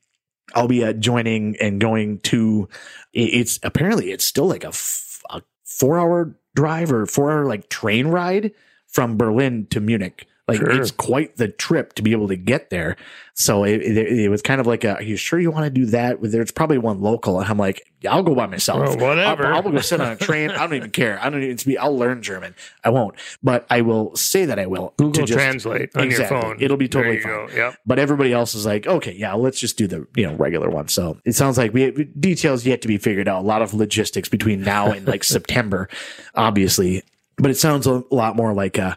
I'll 0.54 0.66
be 0.66 0.82
uh, 0.82 0.94
joining 0.94 1.56
and 1.60 1.78
going 1.78 2.20
to. 2.20 2.70
It's 3.12 3.60
apparently 3.62 4.12
it's 4.12 4.24
still 4.24 4.46
like 4.46 4.64
a, 4.64 4.68
f- 4.68 5.22
a 5.28 5.42
four 5.64 5.98
hour 6.00 6.34
drive 6.54 6.90
or 6.90 7.04
four 7.04 7.30
hour 7.30 7.44
like 7.44 7.68
train 7.68 8.06
ride 8.06 8.52
from 8.88 9.18
Berlin 9.18 9.66
to 9.68 9.80
Munich. 9.80 10.26
Like 10.48 10.58
Sure. 10.58 10.70
it's 10.72 10.90
quite 10.90 11.36
the 11.36 11.46
trip 11.48 11.92
to 11.94 12.02
be 12.02 12.10
able 12.10 12.26
to 12.28 12.36
get 12.36 12.68
there. 12.70 12.96
So 13.34 13.62
it, 13.64 13.80
it, 13.80 13.96
it 13.96 14.28
was 14.28 14.42
kind 14.42 14.60
of 14.60 14.66
like, 14.66 14.82
a, 14.82 14.96
are 14.96 15.02
you 15.02 15.16
sure 15.16 15.38
you 15.38 15.52
want 15.52 15.64
to 15.64 15.70
do 15.70 15.86
that? 15.86 16.18
There's 16.20 16.50
probably 16.50 16.78
one 16.78 17.00
local, 17.00 17.40
and 17.40 17.48
I'm 17.48 17.56
like, 17.56 17.80
yeah, 18.00 18.12
I'll 18.12 18.24
go 18.24 18.34
by 18.34 18.46
myself. 18.46 18.80
Well, 18.96 18.98
whatever. 19.10 19.46
I'll, 19.46 19.64
I'll 19.64 19.70
go 19.70 19.78
sit 19.80 20.00
on 20.00 20.12
a 20.12 20.16
train. 20.16 20.50
I 20.50 20.58
don't 20.58 20.74
even 20.74 20.90
care. 20.90 21.18
I 21.22 21.30
don't 21.30 21.42
even 21.44 21.56
speak. 21.58 21.78
I'll 21.78 21.96
learn 21.96 22.22
German. 22.22 22.56
I 22.82 22.90
won't, 22.90 23.14
but 23.42 23.64
I 23.70 23.82
will 23.82 24.14
say 24.16 24.44
that 24.46 24.58
I 24.58 24.66
will. 24.66 24.92
Google 24.98 25.24
just- 25.24 25.32
Translate 25.38 25.96
on 25.96 26.02
Exactly. 26.04 26.36
your 26.36 26.42
phone. 26.42 26.56
It'll 26.60 26.76
be 26.76 26.88
totally 26.88 27.20
fine. 27.20 27.48
Yep. 27.54 27.76
But 27.86 27.98
everybody 28.00 28.32
else 28.32 28.54
is 28.56 28.66
like, 28.66 28.86
okay, 28.86 29.12
yeah, 29.12 29.34
let's 29.34 29.60
just 29.60 29.78
do 29.78 29.86
the 29.86 30.06
you 30.16 30.26
know 30.26 30.34
regular 30.34 30.68
one. 30.68 30.88
So 30.88 31.18
it 31.24 31.32
sounds 31.36 31.56
like 31.56 31.72
we 31.72 31.90
details 32.18 32.66
yet 32.66 32.82
to 32.82 32.88
be 32.88 32.98
figured 32.98 33.28
out. 33.28 33.40
A 33.42 33.46
lot 33.46 33.62
of 33.62 33.72
logistics 33.74 34.28
between 34.28 34.60
now 34.62 34.90
and 34.90 35.06
like 35.06 35.22
September, 35.36 35.88
obviously. 36.34 37.04
But 37.36 37.50
it 37.50 37.56
sounds 37.56 37.86
a 37.86 38.02
lot 38.10 38.36
more 38.36 38.52
like 38.52 38.78
uh, 38.78 38.96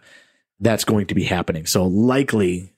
that's 0.59 0.83
going 0.85 1.07
to 1.07 1.15
be 1.15 1.23
happening. 1.23 1.65
So 1.65 1.85
likely, 1.85 2.73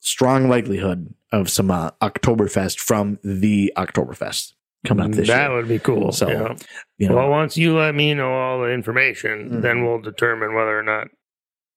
strong 0.00 0.48
likelihood 0.48 1.14
of 1.30 1.48
some 1.50 1.70
uh, 1.70 1.90
Oktoberfest 2.02 2.78
from 2.78 3.18
the 3.22 3.72
Oktoberfest 3.76 4.52
coming 4.86 5.06
up 5.06 5.12
this 5.12 5.28
that 5.28 5.48
year. 5.50 5.56
would 5.56 5.68
be 5.68 5.78
cool. 5.78 6.12
So, 6.12 6.28
yeah. 6.30 6.56
You 6.98 7.08
know, 7.08 7.16
Well, 7.16 7.30
once 7.30 7.56
you 7.56 7.76
let 7.76 7.94
me 7.94 8.14
know 8.14 8.32
all 8.32 8.60
the 8.62 8.70
information, 8.72 9.48
Mhm. 9.50 9.62
then 9.62 9.84
we'll 9.86 10.00
determine 10.00 10.54
whether 10.54 10.76
or 10.78 10.82
not 10.82 11.08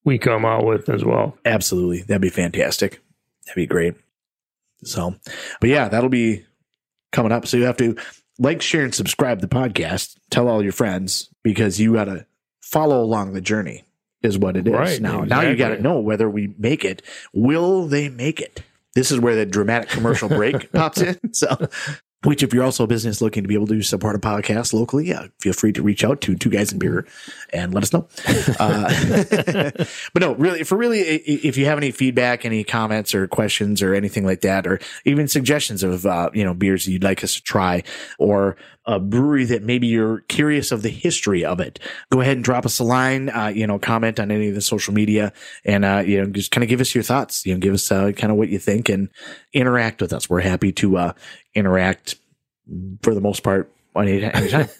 we 0.04 0.18
come 0.18 0.44
out 0.46 0.66
with 0.66 0.90
as 0.90 1.04
well. 1.06 1.38
Absolutely. 1.46 2.02
That'd 2.02 2.22
be 2.22 2.30
fantastic. 2.30 3.00
That'd 3.46 3.56
be 3.56 3.68
great. 3.68 3.94
So, 4.84 5.16
but 5.62 5.70
yeah, 5.70 5.88
that'll 5.88 6.10
be 6.10 6.46
coming 7.12 7.32
up. 7.32 7.48
So 7.48 7.58
you 7.58 7.64
have 7.66 7.78
to 7.78 7.96
like, 8.38 8.62
share, 8.62 8.84
and 8.84 8.94
subscribe 8.94 9.40
the 9.40 9.48
podcast. 9.48 10.18
Tell 10.30 10.48
all 10.50 10.62
your 10.62 10.74
friends 10.74 11.30
because 11.44 11.80
you 11.80 11.94
got 11.94 12.06
to 12.06 12.26
follow 12.62 13.02
along 13.02 13.32
the 13.34 13.40
journey, 13.42 13.85
is 14.26 14.38
what 14.38 14.58
it 14.58 14.68
is. 14.68 14.74
Right, 14.74 15.02
now, 15.02 15.22
now 15.22 15.42
you 15.42 15.56
got 15.56 15.70
to 15.70 15.82
know 15.82 16.00
whether 16.00 16.30
we 16.30 16.54
make 16.58 16.84
it. 16.84 17.02
Will 17.34 17.88
they 17.88 18.10
make 18.10 18.42
it? 18.42 18.64
This 18.96 19.12
is 19.12 19.20
where 19.20 19.36
the 19.36 19.46
dramatic 19.46 19.90
commercial 19.90 20.30
break 20.30 20.72
pops 20.74 21.02
in. 21.02 21.34
So, 21.34 21.68
which, 22.24 22.42
if 22.42 22.54
you're 22.54 22.64
also 22.64 22.86
a 22.86 22.88
business 22.88 23.22
looking 23.22 23.44
to 23.44 23.48
be 23.48 23.54
able 23.54 23.68
to 23.68 23.82
support 23.84 24.16
a 24.16 24.20
podcast 24.20 24.74
locally, 24.74 25.08
yeah, 25.08 25.28
feel 25.40 25.54
free 25.54 25.72
to 25.74 25.84
reach 25.84 26.04
out 26.04 26.22
to 26.22 26.36
Two 26.36 26.50
Guys 26.50 26.72
in 26.72 26.80
Beer 26.80 27.06
and 27.54 27.74
let 27.74 27.84
us 27.84 27.94
know. 27.94 28.08
Uh, 28.60 29.72
but 30.14 30.22
no, 30.22 30.34
really, 30.36 30.64
for 30.64 30.76
really, 30.78 31.02
if 31.02 31.56
you 31.56 31.66
have 31.66 31.78
any 31.78 31.92
feedback, 31.92 32.44
any 32.44 32.64
comments 32.64 33.14
or 33.14 33.28
questions 33.28 33.84
or 33.84 33.94
anything 33.94 34.26
like 34.26 34.42
that, 34.42 34.66
or 34.66 34.80
even 35.04 35.28
suggestions 35.28 35.84
of, 35.84 36.06
uh, 36.06 36.32
you 36.34 36.44
know, 36.44 36.54
beers 36.54 36.88
you'd 36.88 37.04
like 37.04 37.24
us 37.24 37.36
to 37.36 37.44
try 37.44 37.84
or 38.18 38.56
a 38.86 39.00
brewery 39.00 39.46
that 39.46 39.64
maybe 39.64 39.88
you're 39.88 40.22
curious 40.22 40.72
of 40.72 40.82
the 40.82 40.90
history 40.90 41.44
of 41.44 41.60
it, 41.60 41.80
go 42.12 42.22
ahead 42.22 42.38
and 42.38 42.44
drop 42.44 42.66
us 42.66 42.80
a 42.80 42.84
line, 42.84 43.30
uh, 43.30 43.48
you 43.48 43.66
know, 43.66 43.80
comment 43.80 44.20
on 44.20 44.32
any 44.32 44.50
of 44.50 44.56
the 44.56 44.62
social 44.62 44.94
media 44.94 45.34
and, 45.64 45.84
uh, 45.84 46.04
you 46.06 46.22
know, 46.22 46.30
just 46.32 46.52
kind 46.52 46.64
of 46.64 46.70
give 46.70 46.82
us 46.82 46.94
your 46.94 47.04
thoughts, 47.04 47.46
you 47.46 47.54
know, 47.54 47.60
give 47.60 47.74
us, 47.74 47.92
uh, 47.92 48.12
kind 48.12 48.32
of 48.32 48.38
what 48.38 48.50
you 48.50 48.60
think 48.60 48.90
and 48.90 49.10
interact 49.54 50.02
with 50.02 50.14
us. 50.14 50.30
We're 50.30 50.42
happy 50.42 50.72
to, 50.74 50.98
uh, 50.98 51.14
interact 51.56 52.16
for 53.02 53.14
the 53.14 53.22
most 53.22 53.44
part 53.44 53.72
anytime. 53.96 54.68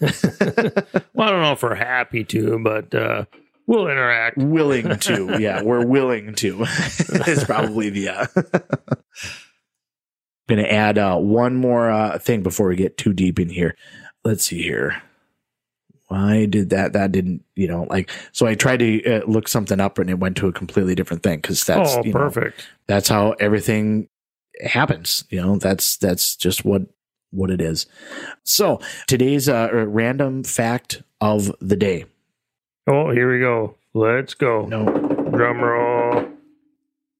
Well, 1.14 1.28
I 1.28 1.30
don't 1.30 1.40
know 1.40 1.52
if 1.52 1.62
we're 1.62 1.74
happy 1.74 2.24
to, 2.24 2.58
but 2.58 2.94
uh, 2.94 3.24
we'll 3.66 3.88
interact. 3.88 4.36
willing 4.38 4.98
to 4.98 5.38
yeah 5.40 5.62
we're 5.62 5.84
willing 5.84 6.34
to 6.36 6.62
is 7.26 7.44
probably 7.44 7.90
the 7.90 8.08
uh 10.48 10.54
gonna 10.54 10.68
add 10.68 10.98
uh 10.98 11.16
one 11.16 11.56
more 11.56 11.90
uh 11.90 12.18
thing 12.18 12.42
before 12.42 12.68
we 12.68 12.76
get 12.76 12.96
too 12.96 13.12
deep 13.12 13.38
in 13.38 13.48
here 13.48 13.76
let's 14.24 14.44
see 14.44 14.62
here 14.62 15.02
why 16.08 16.46
did 16.46 16.70
that 16.70 16.92
that 16.92 17.12
didn't 17.12 17.42
you 17.54 17.66
know 17.66 17.86
like 17.90 18.10
so 18.32 18.46
i 18.46 18.54
tried 18.54 18.78
to 18.78 19.04
uh, 19.04 19.24
look 19.26 19.48
something 19.48 19.80
up 19.80 19.98
and 19.98 20.08
it 20.10 20.18
went 20.18 20.36
to 20.36 20.46
a 20.46 20.52
completely 20.52 20.94
different 20.94 21.22
thing 21.22 21.38
because 21.38 21.64
that's 21.64 21.96
oh, 21.96 22.04
you 22.04 22.12
know, 22.12 22.18
perfect. 22.18 22.68
that's 22.86 23.08
how 23.08 23.32
everything 23.32 24.08
happens 24.62 25.24
you 25.30 25.40
know 25.40 25.56
that's 25.58 25.96
that's 25.96 26.36
just 26.36 26.64
what 26.64 26.82
what 27.30 27.50
it 27.50 27.60
is 27.60 27.86
so 28.44 28.80
today's 29.06 29.48
uh 29.48 29.68
random 29.86 30.44
fact 30.44 31.02
of 31.20 31.52
the 31.60 31.76
day 31.76 32.04
Oh, 32.88 33.10
here 33.10 33.32
we 33.32 33.40
go. 33.40 33.74
Let's 33.94 34.34
go. 34.34 34.64
no 34.66 34.84
Drum 35.30 35.60
roll. 35.60 35.95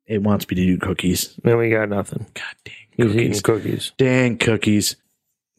It 0.07 0.23
wants 0.23 0.49
me 0.49 0.55
to 0.57 0.65
do 0.65 0.79
cookies 0.79 1.35
Then 1.43 1.57
we 1.59 1.71
got 1.71 1.89
nothing. 1.89 2.27
God 2.35 2.45
dang 2.65 2.75
He's 2.91 3.07
cookies. 3.07 3.21
eating 3.21 3.43
cookies. 3.43 3.93
Dang 3.99 4.39
cookies. 4.39 4.97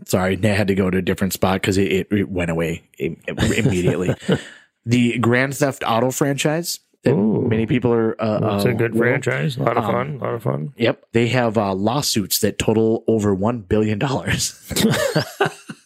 Sorry, 0.05 0.39
I 0.43 0.47
had 0.47 0.67
to 0.67 0.75
go 0.75 0.89
to 0.89 0.97
a 0.99 1.01
different 1.01 1.33
spot 1.33 1.61
because 1.61 1.77
it, 1.77 1.91
it, 1.91 2.07
it 2.11 2.29
went 2.29 2.49
away 2.51 2.83
immediately. 2.99 4.13
the 4.85 5.17
Grand 5.19 5.55
Theft 5.55 5.83
Auto 5.85 6.11
franchise 6.11 6.79
that 7.03 7.13
Ooh. 7.13 7.47
many 7.47 7.65
people 7.67 7.91
are. 7.93 8.19
Uh, 8.21 8.55
It's 8.57 8.65
uh, 8.65 8.69
a 8.69 8.73
good 8.73 8.95
franchise. 8.97 9.57
A 9.57 9.63
lot 9.63 9.77
of 9.77 9.83
Um, 9.85 9.91
fun. 9.91 10.15
A 10.15 10.23
lot 10.23 10.33
of 10.33 10.43
fun. 10.43 10.73
Yep, 10.77 11.05
they 11.13 11.27
have 11.27 11.57
uh, 11.57 11.73
lawsuits 11.73 12.39
that 12.39 12.57
total 12.57 13.03
over 13.07 13.33
one 13.35 13.59
billion 13.61 13.99
dollars. 13.99 14.59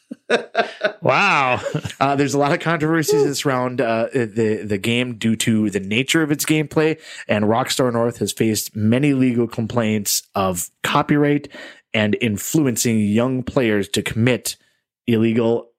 Wow. 1.01 1.59
Uh, 2.01 2.15
there's 2.15 2.33
a 2.33 2.37
lot 2.39 2.51
of 2.51 2.59
controversies 2.59 3.23
that 3.25 3.35
surround 3.35 3.79
uh, 3.79 4.07
the 4.11 4.63
the 4.65 4.79
game 4.79 5.17
due 5.19 5.35
to 5.35 5.69
the 5.69 5.79
nature 5.79 6.23
of 6.23 6.31
its 6.31 6.45
gameplay, 6.45 6.99
and 7.27 7.45
Rockstar 7.45 7.93
North 7.93 8.17
has 8.17 8.31
faced 8.31 8.75
many 8.75 9.13
legal 9.13 9.47
complaints 9.47 10.23
of 10.33 10.71
copyright 10.81 11.47
and 11.93 12.17
influencing 12.19 12.97
young 13.01 13.43
players 13.43 13.87
to 13.89 14.01
commit 14.01 14.57
illegal 15.05 15.69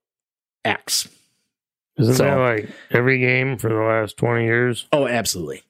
acts. 0.65 1.09
Isn't 1.99 2.15
So- 2.15 2.23
that 2.25 2.37
like 2.37 2.69
every 2.93 3.19
game 3.19 3.59
for 3.59 3.69
the 3.69 3.75
last 3.75 4.17
20 4.17 4.45
years? 4.45 4.87
Oh, 4.93 5.09
absolutely. 5.09 5.63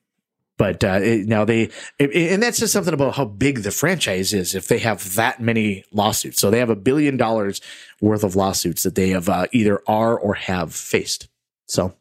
But 0.62 0.84
uh, 0.84 1.00
it, 1.02 1.26
now 1.26 1.44
they, 1.44 1.70
it, 1.98 2.14
and 2.32 2.40
that's 2.40 2.60
just 2.60 2.72
something 2.72 2.94
about 2.94 3.16
how 3.16 3.24
big 3.24 3.64
the 3.64 3.72
franchise 3.72 4.32
is. 4.32 4.54
If 4.54 4.68
they 4.68 4.78
have 4.78 5.16
that 5.16 5.40
many 5.40 5.82
lawsuits, 5.90 6.40
so 6.40 6.52
they 6.52 6.60
have 6.60 6.70
a 6.70 6.76
billion 6.76 7.16
dollars 7.16 7.60
worth 8.00 8.22
of 8.22 8.36
lawsuits 8.36 8.84
that 8.84 8.94
they 8.94 9.08
have 9.08 9.28
uh, 9.28 9.46
either 9.50 9.82
are 9.88 10.16
or 10.16 10.34
have 10.34 10.72
faced. 10.72 11.26
So 11.66 11.94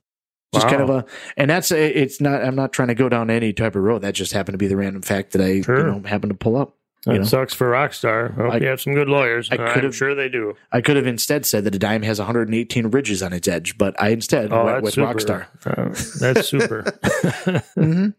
just 0.53 0.68
kind 0.68 0.84
of 0.84 0.91
a, 0.91 1.05
and 1.38 1.49
that's 1.49 1.72
a, 1.72 1.99
it's 1.99 2.22
not. 2.22 2.43
I'm 2.43 2.53
not 2.55 2.72
trying 2.72 2.89
to 2.89 2.93
go 2.93 3.09
down 3.09 3.32
any 3.32 3.51
type 3.51 3.76
of 3.76 3.82
road. 3.82 4.03
That 4.03 4.14
just 4.14 4.32
happened 4.32 4.53
to 4.53 4.57
be 4.59 4.68
the 4.68 4.78
random 4.78 5.01
fact 5.01 5.32
that 5.32 5.41
I 5.41 5.62
Sure. 5.62 5.80
you 5.80 5.84
know 5.99 6.07
happened 6.07 6.30
to 6.34 6.38
pull 6.38 6.55
up. 6.55 6.76
That 7.07 7.16
know? 7.18 7.24
sucks 7.24 7.55
for 7.55 7.72
Rockstar. 7.72 8.36
Hope 8.36 8.53
I- 8.53 8.57
you 8.57 8.68
have 8.68 8.80
some 8.80 8.93
good 8.93 9.09
lawyers. 9.09 9.49
I 9.51 9.55
I'm 9.55 9.74
could've- 9.74 9.95
sure 9.95 10.14
they 10.14 10.30
do. 10.30 10.55
I 10.72 10.82
could 10.82 10.97
have 10.97 11.07
instead 11.07 11.47
said 11.47 11.64
that 11.64 11.74
a 11.74 11.80
dime 11.80 12.03
has 12.03 12.20
118 12.20 12.89
ridges 12.91 13.24
on 13.24 13.34
its 13.34 13.47
edge, 13.47 13.76
but 13.80 13.99
I 13.99 14.09
instead 14.09 14.53
Oh, 14.53 14.66
went 14.66 14.84
with 14.84 14.93
super. 14.93 15.12
Rockstar. 15.16 15.45
Uh, 15.66 15.95
that's 16.20 16.47
super. 16.47 17.64
hmm 17.76 18.09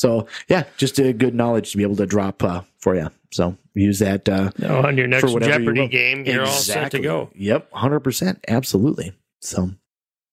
So 0.00 0.26
yeah, 0.48 0.64
just 0.78 0.98
a 0.98 1.12
good 1.12 1.34
knowledge 1.34 1.72
to 1.72 1.76
be 1.76 1.82
able 1.82 1.96
to 1.96 2.06
drop 2.06 2.42
uh, 2.42 2.62
for 2.78 2.96
you. 2.96 3.10
So 3.32 3.58
use 3.74 3.98
that 3.98 4.26
uh, 4.30 4.50
Now, 4.56 4.86
on 4.86 4.96
your 4.96 5.06
next 5.06 5.24
whatever 5.24 5.60
you 5.60 5.66
Jeopardy 5.66 5.88
game, 5.88 6.24
you're 6.24 6.46
all 6.46 6.46
set 6.46 6.90
to 6.92 7.00
go. 7.00 7.28
Yep, 7.34 7.70
hundred 7.72 8.00
percent, 8.00 8.42
absolutely. 8.48 9.12
So, 9.42 9.72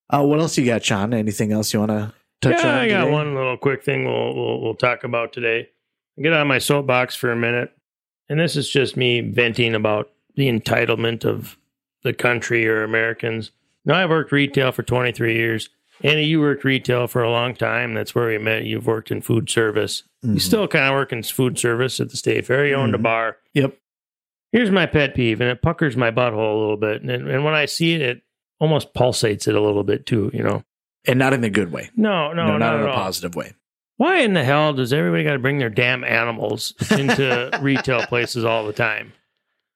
uh, 0.10 0.24
what 0.24 0.40
else 0.40 0.58
you 0.58 0.66
got, 0.66 0.86
Sean? 0.86 1.14
Anything 1.14 1.52
else 1.52 1.74
you 1.74 1.80
want 1.80 1.92
to 1.92 2.14
touch 2.40 2.64
yeah, 2.64 2.70
on? 2.70 2.76
I 2.76 2.88
got 2.88 3.02
today? 3.02 3.12
one 3.12 3.36
little 3.36 3.58
quick 3.58 3.84
thing 3.84 4.06
we'll, 4.06 4.34
we'll 4.34 4.62
we'll 4.62 4.76
talk 4.76 5.04
about 5.04 5.34
today. 5.34 5.68
Get 6.22 6.32
on 6.32 6.48
my 6.48 6.60
soapbox 6.60 7.18
for 7.18 7.30
a 7.30 7.36
minute, 7.36 7.76
and 8.30 8.40
this 8.40 8.56
is 8.56 8.70
just 8.70 8.96
me 8.96 9.20
venting 9.20 9.76
about 9.76 10.10
the 10.36 10.48
entitlement 10.48 11.26
of 11.26 11.58
the 12.04 12.14
country 12.14 12.66
or 12.66 12.86
Americans. 12.86 13.52
Now, 13.84 13.96
I've 13.96 14.10
worked 14.10 14.32
retail 14.32 14.72
for 14.72 14.84
23 14.84 15.36
years, 15.36 15.70
Andy, 16.04 16.26
you 16.26 16.40
worked 16.40 16.64
retail 16.64 17.08
for 17.08 17.24
a 17.24 17.32
long 17.32 17.56
time. 17.56 17.94
That's 17.94 18.14
where 18.14 18.28
we 18.28 18.38
met. 18.38 18.66
You've 18.66 18.86
worked 18.86 19.10
in 19.12 19.22
food 19.22 19.50
service. 19.50 20.04
You 20.22 20.32
Mhm. 20.36 20.42
still 20.42 20.68
kind 20.68 20.86
of 20.86 20.94
work 20.94 21.12
in 21.12 21.24
food 21.24 21.58
service 21.58 22.00
at 22.00 22.10
the 22.10 22.18
state 22.18 22.46
fair. 22.46 22.66
You 22.68 22.76
owned 22.76 22.94
a 22.96 22.98
Mhm. 22.98 23.04
bar. 23.04 23.38
Yep. 23.54 23.76
Here's 24.52 24.72
my 24.72 24.86
pet 24.86 25.14
peeve, 25.16 25.42
and 25.42 25.50
it 25.50 25.62
puckers 25.62 25.98
my 25.98 26.12
butthole 26.12 26.56
a 26.56 26.60
little 26.60 26.78
bit. 26.78 27.02
And, 27.02 27.12
and 27.28 27.44
when 27.44 27.54
I 27.54 27.66
see 27.66 27.94
it, 27.96 28.02
it 28.02 28.22
almost 28.60 28.94
pulsates 28.94 29.48
it 29.48 29.56
a 29.56 29.62
little 29.62 29.84
bit 29.84 30.06
too. 30.06 30.32
You 30.34 30.44
know? 30.44 30.64
and 31.10 31.18
not 31.18 31.32
in 31.32 31.42
a 31.46 31.50
good 31.50 31.72
way. 31.72 31.90
No, 31.96 32.34
no, 32.34 32.48
No, 32.48 32.58
not, 32.58 32.76
in 32.76 32.82
a 32.82 32.88
all. 32.88 32.94
positive 32.94 33.34
way. 33.34 33.54
Why 33.96 34.18
in 34.20 34.34
the 34.34 34.44
hell 34.44 34.74
does 34.74 34.92
everybody 34.92 35.24
got 35.24 35.34
to 35.34 35.40
bring 35.40 35.58
their 35.58 35.70
damn 35.70 36.04
animals 36.04 36.74
into 36.92 37.50
retail 37.62 38.02
places 38.08 38.44
all 38.44 38.68
the 38.68 38.74
time? 38.74 39.14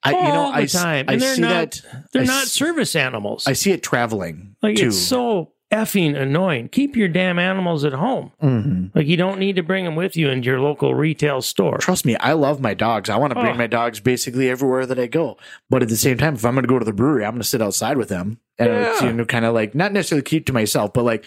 I, 0.03 0.11
you 0.11 0.17
know, 0.17 0.41
All 0.41 0.51
the 0.51 0.57
I, 0.57 0.65
time. 0.65 1.05
I 1.07 1.13
And 1.13 1.21
they're 1.21 1.35
see 1.35 1.41
not- 1.41 1.71
that. 1.71 2.05
They're 2.11 2.21
I 2.23 2.25
not 2.25 2.43
s- 2.43 2.51
service 2.51 2.95
animals. 2.97 3.47
I 3.47 3.53
see 3.53 3.71
it 3.71 3.81
traveling 3.81 4.55
like 4.61 4.75
too. 4.75 4.87
it's 4.87 4.97
so 4.97 5.53
effing 5.71 6.15
annoying. 6.15 6.69
Keep 6.69 6.95
your 6.95 7.07
damn 7.07 7.39
animals 7.39 7.83
at 7.85 7.93
home. 7.93 8.31
Mhm. 8.43 8.91
Like 8.93 9.07
you 9.07 9.17
don't 9.17 9.39
need 9.39 9.55
to 9.55 9.63
bring 9.63 9.85
them 9.85 9.95
with 9.95 10.15
you 10.17 10.29
into 10.29 10.45
your 10.47 10.59
local 10.59 10.93
retail 10.93 11.41
store. 11.41 11.77
Trust 11.77 12.05
me, 12.05 12.15
I 12.17 12.33
love 12.33 12.59
my 12.59 12.73
dogs. 12.73 13.09
I 13.09 13.15
want 13.17 13.31
to 13.33 13.39
bring 13.39 13.55
Oh. 13.55 13.57
my 13.57 13.67
dogs 13.67 13.99
basically 13.99 14.49
everywhere 14.49 14.85
that 14.85 14.99
I 14.99 15.07
go. 15.07 15.37
But 15.69 15.81
at 15.81 15.89
the 15.89 15.95
same 15.97 16.17
time, 16.17 16.35
if 16.35 16.45
I'm 16.45 16.53
going 16.53 16.63
to 16.63 16.67
go 16.67 16.77
to 16.79 16.85
the 16.85 16.93
brewery, 16.93 17.23
I'm 17.25 17.31
going 17.31 17.41
to 17.41 17.47
sit 17.47 17.61
outside 17.61 17.97
with 17.97 18.09
them 18.09 18.39
and 18.59 18.69
it's, 18.71 19.01
Yeah. 19.01 19.07
you 19.07 19.13
know, 19.13 19.25
kind 19.25 19.45
of 19.45 19.53
like 19.53 19.73
not 19.73 19.93
necessarily 19.93 20.23
keep 20.23 20.45
to 20.47 20.53
myself, 20.53 20.93
but 20.93 21.03
like 21.05 21.23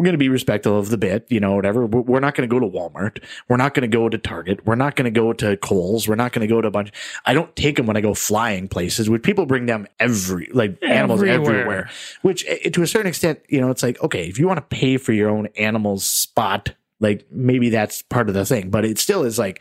we're 0.00 0.04
going 0.04 0.14
to 0.14 0.18
be 0.18 0.30
respectful 0.30 0.78
of 0.78 0.88
the 0.88 0.96
bit, 0.96 1.26
you 1.28 1.38
know, 1.40 1.54
whatever. 1.54 1.84
We're 1.84 2.20
not 2.20 2.34
going 2.34 2.48
to 2.48 2.50
go 2.50 2.58
to 2.58 2.66
Walmart. 2.66 3.22
We're 3.50 3.58
not 3.58 3.74
going 3.74 3.82
to 3.82 3.94
go 3.94 4.08
to 4.08 4.16
Target. 4.16 4.64
We're 4.64 4.74
not 4.74 4.96
going 4.96 5.04
to 5.04 5.10
go 5.10 5.34
to 5.34 5.58
Kohl's. 5.58 6.08
We're 6.08 6.14
not 6.14 6.32
going 6.32 6.40
to 6.40 6.46
go 6.46 6.62
to 6.62 6.68
a 6.68 6.70
bunch. 6.70 6.90
I 7.26 7.34
don't 7.34 7.54
take 7.54 7.76
them 7.76 7.84
when 7.84 7.98
I 7.98 8.00
go 8.00 8.14
flying 8.14 8.66
places. 8.66 9.10
Which 9.10 9.22
people 9.22 9.44
bring 9.44 9.66
them 9.66 9.86
every 9.98 10.48
like 10.54 10.82
animals 10.82 11.22
Everywhere. 11.22 11.54
everywhere. 11.60 11.90
Which 12.22 12.46
eh, 12.48 12.70
to 12.70 12.82
a 12.82 12.86
certain 12.86 13.08
extent, 13.08 13.40
you 13.50 13.60
know, 13.60 13.68
it's 13.68 13.82
like 13.82 14.02
okay, 14.02 14.26
if 14.26 14.38
you 14.38 14.46
want 14.46 14.56
to 14.56 14.74
pay 14.74 14.96
for 14.96 15.12
your 15.12 15.28
own 15.28 15.48
animal's 15.58 16.06
spot, 16.06 16.72
like 16.98 17.26
maybe 17.30 17.68
that's 17.68 18.00
part 18.00 18.30
of 18.30 18.34
the 18.34 18.46
thing. 18.46 18.70
But 18.70 18.86
it 18.86 18.98
still 18.98 19.22
is 19.24 19.38
like 19.38 19.60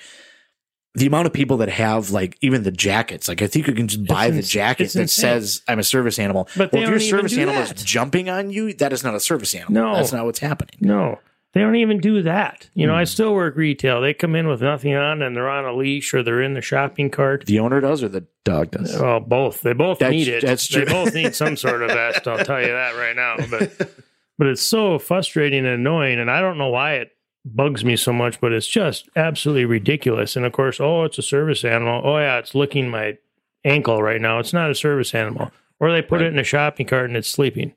the 0.96 1.06
amount 1.06 1.28
of 1.28 1.34
people 1.34 1.58
that 1.58 1.70
have 1.70 2.10
like 2.12 2.38
even 2.42 2.64
the 2.64 2.72
jackets. 2.72 3.28
Like 3.28 3.42
I 3.42 3.48
think 3.48 3.68
you 3.68 3.74
can 3.74 3.88
just 3.88 4.06
buy 4.06 4.30
the 4.32 4.42
jacket 4.42 4.92
that 4.94 5.02
insane. 5.02 5.22
says 5.24 5.62
I'm 5.68 5.80
a 5.80 5.84
service 5.84 6.18
animal. 6.20 6.48
But 6.58 6.72
well, 6.74 6.82
they 6.82 6.84
if 6.84 6.90
your 6.90 7.00
service 7.00 7.34
animal 7.38 7.56
that. 7.56 7.76
is 7.78 7.84
jumping 7.84 8.30
on 8.30 8.50
you, 8.50 8.74
that 8.76 8.92
is 8.94 9.04
not 9.04 9.14
a 9.16 9.20
service 9.20 9.54
animal. 9.54 9.74
No. 9.74 9.96
that's 9.96 10.12
not 10.12 10.26
what's 10.26 10.40
happening. 10.40 10.76
No, 10.82 11.20
they 11.54 11.62
don't 11.62 11.76
even 11.76 12.00
do 12.00 12.24
that. 12.24 12.70
You 12.74 12.88
know, 12.88 12.96
I 12.96 13.02
Hmm. 13.04 13.06
still 13.06 13.34
work 13.36 13.56
retail. 13.56 14.02
They 14.02 14.14
come 14.16 14.36
in 14.36 14.48
with 14.48 14.62
nothing 14.64 14.96
on 14.96 15.22
and 15.22 15.36
they're 15.36 15.50
on 15.50 15.66
a 15.66 15.74
leash 15.74 16.14
or 16.14 16.24
they're 16.24 16.42
in 16.42 16.54
the 16.56 16.62
shopping 16.62 17.10
cart. 17.12 17.46
The 17.46 17.60
owner 17.60 17.82
does 17.82 18.02
or 18.04 18.10
the 18.10 18.26
dog 18.44 18.72
does. 18.72 18.98
Well, 19.00 19.20
both. 19.20 19.62
They 19.62 19.74
both 19.74 20.00
That's- 20.00 20.18
need 20.18 20.28
it. 20.28 20.44
that's 20.44 20.68
They 20.68 20.86
true. 20.86 20.94
both 20.94 21.14
need 21.14 21.36
some 21.36 21.56
sort 21.56 21.84
of 21.84 21.90
vest. 21.92 22.28
I'll 22.28 22.44
tell 22.44 22.62
you 22.62 22.68
that 22.72 22.96
right 22.96 23.16
now. 23.16 23.36
But 23.50 23.78
but 24.40 24.48
it's 24.48 24.62
so 24.64 24.98
frustrating 24.98 25.66
and 25.66 25.76
annoying, 25.76 26.20
and 26.20 26.32
I 26.32 26.42
don't 26.42 26.58
know 26.58 26.70
why 26.70 26.96
it 26.96 27.12
bugs 27.46 27.84
me 27.86 27.96
so 27.96 28.12
much. 28.14 28.40
But 28.42 28.52
it's 28.54 28.68
just 28.68 29.10
absolutely 29.16 29.66
ridiculous. 29.66 30.36
And 30.36 30.46
of 30.46 30.52
course, 30.52 30.80
oh, 30.80 31.04
it's 31.04 31.18
a 31.18 31.22
service 31.24 31.64
animal. 31.64 32.02
Oh 32.04 32.18
yeah, 32.18 32.38
it's 32.38 32.56
licking 32.56 32.90
my 32.90 33.18
ankle 33.66 34.02
right 34.02 34.22
now. 34.22 34.40
It's 34.40 34.54
not 34.54 34.70
a 34.72 34.76
service 34.76 35.14
animal. 35.16 35.52
Or 35.80 35.92
they 35.92 36.02
put 36.02 36.20
Right. 36.22 36.28
it 36.28 36.34
in 36.34 36.40
a 36.40 36.44
shopping 36.44 36.86
cart 36.86 37.06
and 37.06 37.16
it's 37.18 37.28
sleeping. 37.30 37.74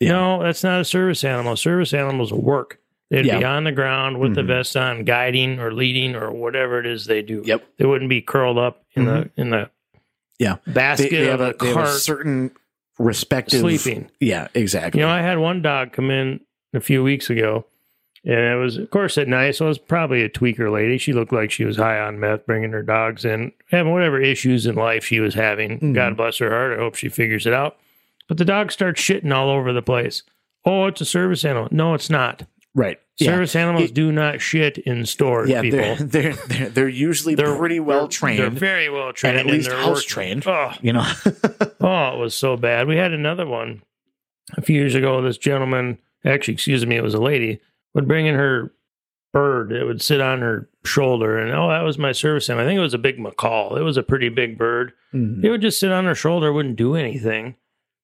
Yeah. 0.00 0.12
No, 0.12 0.42
that's 0.42 0.62
not 0.62 0.80
a 0.80 0.84
service 0.84 1.24
animal. 1.24 1.56
Service 1.56 1.94
animals 1.94 2.32
work. 2.32 2.78
They'd 3.08 3.22
be 3.22 3.44
on 3.44 3.64
the 3.64 3.72
ground 3.72 4.18
with 4.18 4.34
the 4.34 4.42
Mhm. 4.42 4.46
vest 4.48 4.76
on, 4.76 5.04
guiding 5.04 5.58
or 5.60 5.72
leading 5.72 6.14
or 6.16 6.30
whatever 6.32 6.80
it 6.80 6.86
is 6.86 7.06
they 7.06 7.22
do. 7.22 7.42
Yep. 7.46 7.64
They 7.78 7.86
wouldn't 7.86 8.10
be 8.10 8.20
curled 8.20 8.58
up 8.58 8.84
in 8.94 9.04
the 9.06 9.30
in 9.36 9.50
the 9.50 9.70
Yeah. 10.38 10.56
basket 10.66 11.10
They, 11.10 11.16
they 11.18 11.26
have 11.26 11.40
of 11.40 11.48
a, 11.48 11.52
the 11.52 11.58
they 11.64 11.68
have 11.68 11.76
a 11.76 11.80
cart 11.84 11.94
certain 12.00 12.50
respective 12.98 13.60
sleeping. 13.60 14.10
Yeah, 14.20 14.48
exactly. 14.54 15.00
You 15.00 15.06
know, 15.06 15.12
I 15.12 15.20
had 15.22 15.38
one 15.38 15.62
dog 15.62 15.92
come 15.92 16.10
in 16.10 16.40
a 16.74 16.80
few 16.80 17.02
weeks 17.02 17.30
ago, 17.30 17.64
and 18.26 18.38
it 18.40 18.56
was, 18.56 18.76
of 18.76 18.90
course, 18.90 19.16
at 19.16 19.28
night. 19.28 19.52
So 19.56 19.64
it 19.66 19.68
was 19.68 19.78
probably 19.78 20.22
a 20.22 20.28
tweaker 20.28 20.70
lady. 20.70 20.98
She 20.98 21.12
looked 21.14 21.32
like 21.32 21.50
she 21.50 21.64
was 21.64 21.76
high 21.76 21.98
on 22.00 22.20
meth, 22.20 22.44
bringing 22.44 22.72
her 22.72 22.82
dogs 22.82 23.24
in, 23.24 23.52
having 23.70 23.92
whatever 23.92 24.20
issues 24.20 24.66
in 24.66 24.74
life 24.74 25.04
she 25.04 25.20
was 25.20 25.34
having. 25.34 25.78
Mhm. 25.80 25.94
God 25.94 26.16
bless 26.16 26.38
her 26.38 26.50
heart. 26.50 26.72
I 26.78 26.82
hope 26.82 26.96
she 26.96 27.08
figures 27.08 27.46
it 27.46 27.54
out. 27.54 27.76
But 28.28 28.36
the 28.38 28.44
dog 28.44 28.72
starts 28.72 29.00
shitting 29.00 29.32
all 29.32 29.48
over 29.48 29.72
the 29.72 29.80
place. 29.82 30.22
Oh, 30.64 30.86
it's 30.86 31.00
a 31.00 31.04
service 31.04 31.44
animal. 31.44 31.68
No, 31.70 31.94
it's 31.94 32.10
not. 32.10 32.42
right. 32.74 32.98
Yeah. 33.18 33.30
Service 33.30 33.56
animals 33.56 33.84
It- 33.90 33.94
do 33.94 34.12
not 34.12 34.42
shit 34.42 34.76
in 34.76 35.06
stores, 35.06 35.48
Yeah, 35.48 35.62
people. 35.62 35.78
they're, 35.78 35.96
they're 36.04 36.32
they're 36.48 36.68
they're 36.68 36.88
usually 36.88 37.34
pretty 37.34 37.80
well 37.80 38.08
trained. 38.08 38.40
They're 38.40 38.50
very 38.50 38.90
well 38.90 39.14
trained. 39.14 39.38
and 39.38 39.48
at 39.48 39.54
least 39.54 39.70
they're 39.70 39.78
house 39.78 40.02
trained. 40.04 40.46
Oh, 40.46 40.72
You 40.82 40.92
know, 40.92 41.06
Oh, 41.80 42.12
it 42.14 42.18
was 42.18 42.34
so 42.34 42.58
bad. 42.58 42.86
We 42.88 42.96
had 42.96 43.12
another 43.12 43.46
one 43.46 43.80
a 44.56 44.60
few 44.60 44.76
years 44.76 44.94
ago. 44.94 45.22
This 45.22 45.38
gentleman, 45.38 45.96
actually, 46.26 46.54
excuse 46.54 46.84
me, 46.84 46.96
it 46.96 47.02
was 47.02 47.14
a 47.14 47.20
lady, 47.20 47.60
would 47.96 48.06
bring 48.08 48.26
in 48.26 48.36
her 48.36 48.72
bird. 49.32 49.72
It 49.72 49.84
would 49.84 50.00
sit 50.00 50.20
on 50.20 50.40
her 50.40 50.68
shoulder, 50.84 51.36
and 51.38 51.52
oh, 51.52 51.68
that 51.68 51.82
was 51.82 51.98
my 51.98 52.12
service 52.12 52.48
animal. 52.48 52.64
I 52.64 52.68
think 52.68 52.78
it 52.78 52.82
was 52.82 52.94
a 52.94 52.98
big 52.98 53.18
macaw. 53.18 53.74
It 53.74 53.82
was 53.82 53.96
a 53.96 54.02
pretty 54.04 54.28
big 54.28 54.56
bird. 54.56 54.92
Mhm. 55.12 55.42
It 55.44 55.50
would 55.50 55.60
just 55.62 55.80
sit 55.80 55.90
on 55.92 56.04
her 56.04 56.14
shoulder, 56.14 56.52
wouldn't 56.52 56.76
do 56.76 56.94
anything. 56.94 57.56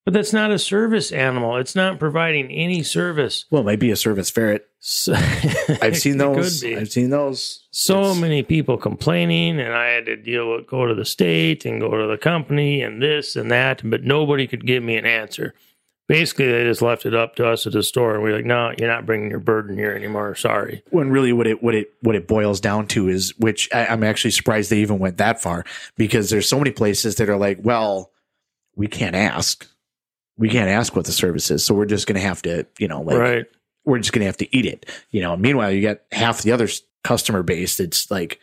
But 0.04 0.14
that's 0.14 0.32
not 0.32 0.50
a 0.50 0.58
service 0.58 1.12
animal. 1.12 1.56
It's 1.58 1.76
not 1.76 2.00
providing 2.00 2.50
any 2.50 2.82
service. 2.82 3.44
well, 3.52 3.62
it 3.62 3.66
might 3.66 3.78
be 3.78 3.92
a 3.92 3.96
service 3.96 4.30
ferret. 4.30 4.66
So, 4.80 5.12
I've 5.80 5.96
seen 5.96 6.16
those. 6.18 6.64
I've 6.64 6.90
seen 6.90 7.10
those. 7.10 7.68
so 7.70 8.00
It's- 8.00 8.20
many 8.20 8.42
people 8.42 8.76
complaining 8.76 9.60
and 9.60 9.72
i 9.72 9.86
had 9.90 10.06
to 10.06 10.16
deal 10.16 10.50
with 10.56 10.66
go 10.66 10.86
to 10.86 10.94
the 10.96 11.04
state 11.04 11.64
and 11.64 11.80
go 11.80 11.96
to 11.96 12.08
the 12.08 12.18
company 12.18 12.82
and 12.82 13.00
this 13.00 13.36
and 13.36 13.48
that 13.52 13.80
but 13.88 14.02
nobody 14.02 14.48
could 14.48 14.66
give 14.66 14.82
me 14.82 14.96
an 14.96 15.06
answer 15.06 15.54
basically 16.08 16.50
they 16.50 16.64
just 16.64 16.82
left 16.82 17.06
it 17.06 17.14
up 17.14 17.36
to 17.36 17.48
us 17.48 17.66
at 17.66 17.72
the 17.72 17.82
store 17.82 18.14
and 18.14 18.22
we 18.22 18.30
are 18.30 18.36
like 18.36 18.44
no 18.44 18.72
you're 18.78 18.88
not 18.88 19.06
bringing 19.06 19.30
your 19.30 19.40
burden 19.40 19.76
here 19.76 19.92
anymore. 19.92 20.34
Sorry. 20.34 20.82
When 20.90 21.10
really 21.10 21.32
what 21.32 21.46
it 21.46 21.62
what 21.62 21.74
it 21.74 21.92
what 22.00 22.16
it 22.16 22.28
boils 22.28 22.60
down 22.60 22.86
to 22.88 23.08
is 23.08 23.36
which 23.38 23.68
I, 23.72 23.86
I'm 23.86 24.04
actually 24.04 24.32
surprised 24.32 24.70
they 24.70 24.78
even 24.78 24.98
went 24.98 25.18
that 25.18 25.40
far 25.40 25.64
because 25.96 26.30
there's 26.30 26.48
so 26.48 26.58
many 26.58 26.70
places 26.70 27.16
that 27.16 27.28
are 27.28 27.36
like, 27.36 27.58
well, 27.62 28.10
we 28.74 28.86
can't 28.86 29.14
ask, 29.14 29.66
we 30.36 30.48
can't 30.48 30.68
ask 30.68 30.96
what 30.96 31.04
the 31.04 31.12
service 31.12 31.50
is, 31.50 31.64
so 31.64 31.74
we're 31.74 31.86
just 31.86 32.06
gonna 32.06 32.20
have 32.20 32.42
to, 32.42 32.66
you 32.78 32.88
know, 32.88 33.02
like 33.02 33.18
right. 33.18 33.46
we're 33.84 33.98
just 33.98 34.12
gonna 34.12 34.26
have 34.26 34.38
to 34.38 34.56
eat 34.56 34.66
it, 34.66 34.86
you 35.10 35.20
know. 35.20 35.36
Meanwhile, 35.36 35.72
you 35.72 35.82
got 35.82 36.00
half 36.10 36.42
the 36.42 36.52
other 36.52 36.68
customer 37.04 37.42
base 37.42 37.76
that's 37.76 38.10
like, 38.10 38.40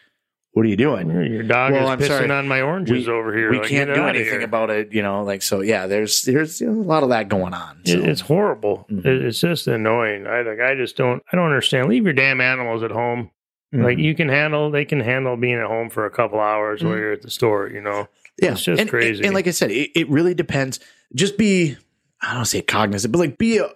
what 0.59 0.65
are 0.65 0.69
you 0.69 0.75
doing? 0.75 1.09
your 1.09 1.43
dog 1.43 1.71
Well, 1.71 1.85
is 1.85 1.89
I'm 1.89 1.99
pissing 1.99 2.07
sorry. 2.07 2.31
on 2.31 2.47
my 2.47 2.61
oranges 2.61 3.07
over 3.07 3.35
here 3.35 3.49
We 3.51 3.59
Like, 3.59 3.69
can't 3.69 3.93
do 3.93 4.03
anything 4.03 4.43
about 4.43 4.69
it, 4.69 4.91
you 4.91 5.01
know. 5.01 5.23
Like 5.23 5.41
so, 5.41 5.61
yeah. 5.61 5.87
There's 5.87 6.23
there's 6.23 6.59
you 6.61 6.67
know, 6.71 6.81
a 6.81 6.83
lot 6.83 7.03
of 7.03 7.09
that 7.09 7.29
going 7.29 7.53
on. 7.53 7.81
So. 7.85 7.93
It- 7.93 8.09
It's 8.09 8.21
horrible. 8.21 8.85
Mhm. 8.91 9.05
It's 9.05 9.39
just 9.39 9.67
annoying. 9.67 10.27
I 10.27 10.41
like. 10.41 10.59
I 10.59 10.75
just 10.75 10.97
don't. 10.97 11.23
I 11.31 11.35
don't 11.37 11.45
understand. 11.45 11.87
Leave 11.89 12.03
your 12.03 12.13
damn 12.13 12.41
animals 12.41 12.83
at 12.83 12.91
home. 12.91 13.31
Mhm. 13.73 13.83
Like 13.83 13.97
you 13.99 14.13
can 14.15 14.29
handle. 14.29 14.69
They 14.71 14.85
can 14.85 14.99
handle 14.99 15.37
being 15.37 15.55
at 15.59 15.67
home 15.67 15.89
for 15.89 16.05
a 16.05 16.11
couple 16.11 16.39
hours 16.39 16.83
while 16.83 16.93
Mhm. 16.93 16.99
you're 16.99 17.11
at 17.13 17.21
the 17.21 17.29
store. 17.31 17.69
You 17.69 17.81
know. 17.81 18.07
Yeah, 18.41 18.51
It's 18.53 18.63
just 18.63 18.81
and, 18.81 18.89
crazy. 18.89 19.17
And, 19.19 19.25
and 19.27 19.33
like 19.35 19.47
I 19.47 19.51
said, 19.51 19.69
it, 19.71 19.91
it 19.99 20.09
really 20.09 20.33
depends. 20.33 20.79
Just 21.13 21.37
be, 21.37 21.75
I 22.21 22.33
don't 22.33 22.45
say 22.45 22.61
cognizant, 22.61 23.11
but 23.11 23.19
like 23.19 23.37
be 23.37 23.59
uh, 23.59 23.67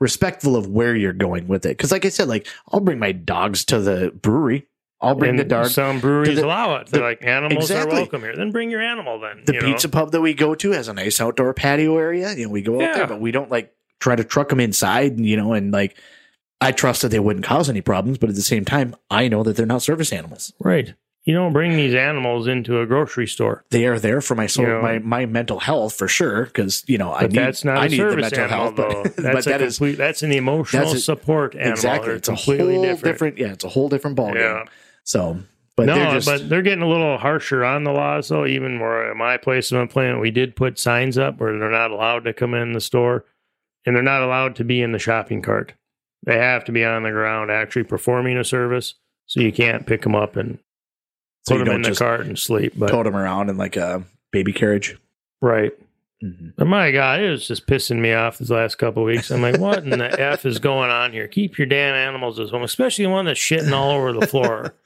respectful 0.00 0.54
of 0.56 0.66
where 0.68 0.94
you're 0.94 1.12
going 1.12 1.48
with 1.48 1.64
it. 1.66 1.76
Because 1.76 1.90
like 1.92 2.04
I 2.04 2.08
said, 2.08 2.28
like 2.28 2.46
I'll 2.70 2.80
bring 2.80 2.98
my 2.98 3.12
dogs 3.12 3.64
to 3.66 3.78
the 3.80 4.10
brewery. 4.22 4.66
I'll 5.02 5.14
bring 5.16 5.30
And 5.30 5.38
the 5.38 5.44
dog. 5.44 5.66
Some 5.66 6.00
breweries 6.00 6.36
the- 6.38 6.46
allow 6.46 6.76
it. 6.76 6.86
They're 6.86 7.00
the- 7.00 7.06
like 7.06 7.24
animals 7.24 7.70
Exactly. 7.70 7.96
are 7.96 8.00
welcome 8.00 8.22
here. 8.22 8.36
Then 8.36 8.50
bring 8.52 8.70
your 8.70 8.80
animal. 8.80 9.18
Then 9.20 9.42
The 9.44 9.54
you 9.54 9.60
know? 9.60 9.66
pizza 9.66 9.88
pub 9.88 10.12
that 10.12 10.20
we 10.20 10.32
go 10.34 10.54
to 10.54 10.70
has 10.72 10.88
a 10.88 10.94
nice 10.94 11.20
outdoor 11.20 11.52
patio 11.54 11.98
area. 11.98 12.32
You 12.34 12.44
know, 12.46 12.50
we 12.52 12.62
go 12.62 12.76
out 12.76 12.80
Yeah. 12.82 12.94
there, 12.98 13.06
but 13.08 13.20
we 13.20 13.32
don't 13.32 13.50
like 13.50 13.72
try 14.00 14.16
to 14.16 14.24
truck 14.24 14.48
them 14.50 14.60
inside. 14.60 15.18
You 15.20 15.36
know, 15.36 15.52
and 15.52 15.72
like 15.72 15.96
I 16.60 16.70
trust 16.72 17.02
that 17.02 17.08
they 17.08 17.18
wouldn't 17.18 17.44
cause 17.44 17.68
any 17.68 17.80
problems, 17.80 18.18
but 18.18 18.28
at 18.30 18.36
the 18.36 18.42
same 18.42 18.64
time, 18.64 18.94
I 19.10 19.26
know 19.28 19.42
that 19.42 19.56
they're 19.56 19.66
not 19.66 19.82
service 19.82 20.12
animals. 20.12 20.52
Right. 20.60 20.94
You 21.24 21.34
don't 21.34 21.52
bring 21.52 21.76
these 21.76 21.94
animals 21.94 22.48
into 22.48 22.80
a 22.80 22.86
grocery 22.86 23.28
store. 23.28 23.64
They 23.70 23.86
are 23.86 23.96
there 24.00 24.20
for 24.20 24.34
my 24.34 24.46
soul, 24.48 24.64
You 24.66 24.72
know. 24.72 24.82
my 24.82 24.98
my 24.98 25.24
mental 25.26 25.60
health 25.60 25.94
for 25.94 26.08
sure. 26.08 26.46
Because 26.46 26.82
you 26.88 26.98
know, 26.98 27.12
I 27.14 27.22
need 27.22 27.32
that's 27.36 27.64
not 27.64 27.76
I 27.78 27.86
a 27.86 27.88
need 27.88 27.98
the 28.00 28.10
service 28.10 28.22
mental 28.22 28.40
animal, 28.44 28.58
health, 28.58 28.76
though. 28.76 29.02
but, 29.04 29.16
That's 29.22 29.34
but 29.34 29.46
a 29.46 29.50
that 29.50 29.62
is 29.62 29.78
complete. 29.78 29.98
That's 29.98 30.22
an 30.24 30.32
emotional 30.32 30.84
that's 30.84 30.96
a- 30.96 31.00
support 31.00 31.54
animal. 31.54 31.72
exactly 31.72 32.12
it's 32.14 32.28
a 32.28 32.32
completely 32.32 32.74
whole 32.74 32.82
different. 32.82 33.04
different. 33.14 33.38
yeah 33.38 33.52
it's 33.52 33.62
a 33.64 33.68
whole 33.68 33.88
different 33.88 34.16
ballgame 34.16 34.34
Yeah. 34.34 34.64
So 35.04 35.42
but 35.76 35.86
no, 35.86 35.94
they're 35.94 36.12
just 36.12 36.26
but 36.26 36.48
they're 36.48 36.62
getting 36.62 36.82
a 36.82 36.88
little 36.88 37.16
harsher 37.16 37.64
on 37.64 37.84
the 37.84 37.92
laws, 37.92 38.28
though. 38.28 38.46
Even 38.46 38.78
where 38.78 39.10
at 39.10 39.16
my 39.16 39.38
place 39.38 39.72
of 39.72 39.80
employment, 39.80 40.20
we 40.20 40.30
did 40.30 40.54
put 40.54 40.78
signs 40.78 41.16
up 41.16 41.40
where 41.40 41.58
they're 41.58 41.70
not 41.70 41.90
allowed 41.90 42.24
to 42.24 42.34
come 42.34 42.54
in 42.54 42.72
the 42.72 42.80
store, 42.80 43.24
and 43.86 43.96
they're 43.96 44.02
not 44.02 44.22
allowed 44.22 44.54
to 44.56 44.64
be 44.64 44.82
in 44.82 44.92
the 44.92 44.98
shopping 44.98 45.40
cart. 45.40 45.72
They 46.24 46.36
have 46.36 46.64
to 46.66 46.72
be 46.72 46.84
on 46.84 47.02
the 47.02 47.10
ground, 47.10 47.50
actually 47.50 47.84
performing 47.84 48.36
a 48.36 48.44
service. 48.44 48.94
So 49.26 49.40
you 49.40 49.52
can't 49.52 49.86
pick 49.86 50.02
them 50.02 50.14
up 50.14 50.36
and 50.36 50.58
so 51.46 51.56
put 51.56 51.64
them 51.64 51.76
in 51.76 51.82
the 51.82 51.94
cart 51.94 52.26
and 52.26 52.38
sleep. 52.38 52.74
But 52.76 52.90
tote 52.90 53.04
them 53.04 53.16
around 53.16 53.48
in 53.48 53.56
like 53.56 53.76
a 53.76 54.04
baby 54.30 54.52
carriage 54.52 54.98
right, 55.40 55.72
mm-hmm. 56.22 56.48
But 56.56 56.66
my 56.66 56.90
God, 56.90 57.20
it 57.20 57.30
was 57.30 57.48
just 57.48 57.66
pissing 57.66 57.98
me 57.98 58.12
off 58.12 58.38
these 58.38 58.50
last 58.50 58.76
couple 58.76 59.02
of 59.02 59.06
weeks. 59.06 59.30
I'm 59.30 59.40
like, 59.40 59.58
what 59.58 59.84
in 59.84 59.98
the 59.98 60.20
f 60.20 60.44
is 60.44 60.58
going 60.58 60.90
on 60.90 61.12
here? 61.12 61.28
Keep 61.28 61.56
your 61.56 61.66
damn 61.66 61.94
animals 61.94 62.38
at 62.38 62.50
home, 62.50 62.62
especially 62.62 63.06
the 63.06 63.10
one 63.10 63.24
that's 63.24 63.40
shitting 63.40 63.72
all 63.72 63.90
over 63.92 64.12
the 64.12 64.26
floor. 64.26 64.74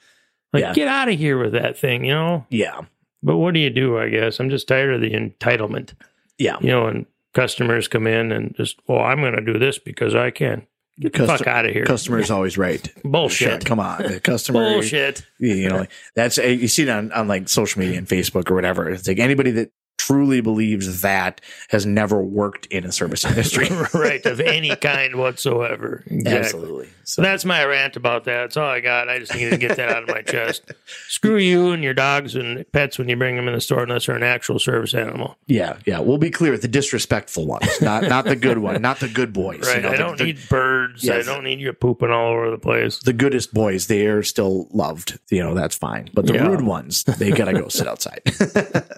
Like, 0.52 0.62
Yeah. 0.62 0.72
get 0.74 0.88
out 0.88 1.08
of 1.08 1.18
here 1.18 1.38
with 1.38 1.52
that 1.52 1.78
thing, 1.78 2.04
you 2.04 2.12
know. 2.14 2.46
yeah 2.50 2.80
But 3.22 3.36
what 3.38 3.54
do 3.54 3.60
you 3.60 3.70
do? 3.70 3.98
I 3.98 4.08
guess 4.08 4.38
I'm 4.40 4.50
just 4.50 4.68
tired 4.68 4.94
of 4.94 5.00
the 5.00 5.10
entitlement. 5.10 5.94
yeah 6.38 6.56
you 6.60 6.68
know, 6.68 6.86
and 6.86 7.06
customers 7.34 7.88
come 7.88 8.06
in 8.06 8.32
and 8.32 8.54
just, 8.56 8.78
well, 8.88 9.00
I'm 9.00 9.20
going 9.20 9.34
to 9.36 9.40
do 9.52 9.58
this 9.58 9.78
because 9.78 10.14
I 10.14 10.30
can. 10.30 10.66
Get 10.98 11.12
the 11.12 11.26
fuck 11.26 11.46
out 11.46 11.66
of 11.66 11.72
here. 11.74 11.84
Customer 11.84 12.18
is 12.20 12.30
always 12.30 12.56
right. 12.56 12.90
Bullshit. 13.04 13.66
Come 13.66 13.78
on, 13.80 14.02
the 14.02 14.18
customer. 14.18 14.60
Bullshit. 14.72 15.26
You 15.38 15.68
know, 15.68 15.86
that's 16.14 16.38
eh, 16.38 16.52
you 16.52 16.68
see 16.68 16.84
it 16.84 16.88
on, 16.88 17.12
on 17.12 17.28
like 17.28 17.50
social 17.50 17.80
media 17.80 17.98
and 17.98 18.08
Facebook 18.08 18.50
or 18.50 18.54
whatever. 18.54 18.88
It's 18.88 19.06
like 19.06 19.18
anybody 19.18 19.50
that 19.50 19.72
truly 20.06 20.40
believes 20.40 21.02
that 21.02 21.40
has 21.70 21.84
never 21.86 22.22
worked 22.22 22.66
in 22.66 22.84
a 22.84 22.92
service 22.92 23.24
industry. 23.28 23.68
right. 23.94 24.24
Of 24.26 24.40
any 24.40 24.74
kind 24.76 25.16
whatsoever. 25.16 26.02
Exactly. 26.06 26.38
Absolutely. 26.38 26.88
So 27.04 27.22
that's 27.22 27.44
my 27.44 27.64
rant 27.64 27.96
about 27.96 28.24
that. 28.24 28.40
That's 28.42 28.56
all 28.56 28.68
I 28.68 28.80
got. 28.80 29.08
I 29.08 29.18
just 29.20 29.32
needed 29.34 29.50
to 29.50 29.58
get 29.58 29.76
that 29.76 29.88
out 29.90 30.02
of 30.02 30.08
my 30.08 30.22
chest. 30.22 30.72
Screw 31.08 31.36
you 31.36 31.70
and 31.70 31.82
your 31.84 31.94
dogs 31.94 32.34
and 32.34 32.64
pets 32.72 32.98
when 32.98 33.08
you 33.08 33.16
bring 33.16 33.36
them 33.36 33.46
in 33.46 33.54
the 33.54 33.60
store 33.60 33.84
unless 33.84 34.06
they're 34.06 34.16
an 34.16 34.22
actual 34.24 34.58
service 34.58 34.92
animal. 34.94 35.36
Yeah, 35.46 35.76
yeah. 35.86 36.00
We'll 36.00 36.18
be 36.18 36.30
clear: 36.30 36.58
the 36.58 36.66
disrespectful 36.66 37.46
ones, 37.46 37.80
not 37.80 38.02
not 38.04 38.24
the 38.24 38.34
good 38.34 38.58
one, 38.58 38.82
not 38.82 38.98
the 38.98 39.08
good 39.08 39.32
boys. 39.32 39.68
you 39.72 39.80
know, 39.82 39.88
I 39.88 39.92
the- 39.92 39.96
don't 39.98 40.18
the, 40.18 40.24
need 40.24 40.38
birds. 40.48 41.04
Yes. 41.04 41.28
I 41.28 41.32
don't 41.32 41.44
need 41.44 41.60
you 41.60 41.72
pooping 41.72 42.10
all 42.10 42.32
over 42.32 42.50
the 42.50 42.58
place. 42.58 42.98
the 42.98 43.12
goodest 43.12 43.54
boys. 43.54 43.86
They 43.86 44.06
are 44.06 44.22
still 44.24 44.66
loved. 44.72 45.18
You 45.30 45.42
know, 45.44 45.54
that's 45.54 45.76
fine. 45.76 46.10
But 46.12 46.26
the 46.26 46.34
Yeah. 46.34 46.48
rude 46.48 46.62
ones, 46.62 47.04
they 47.04 47.30
gotta 47.30 47.52
go 47.52 47.68
sit 47.68 47.86
outside. 47.86 48.20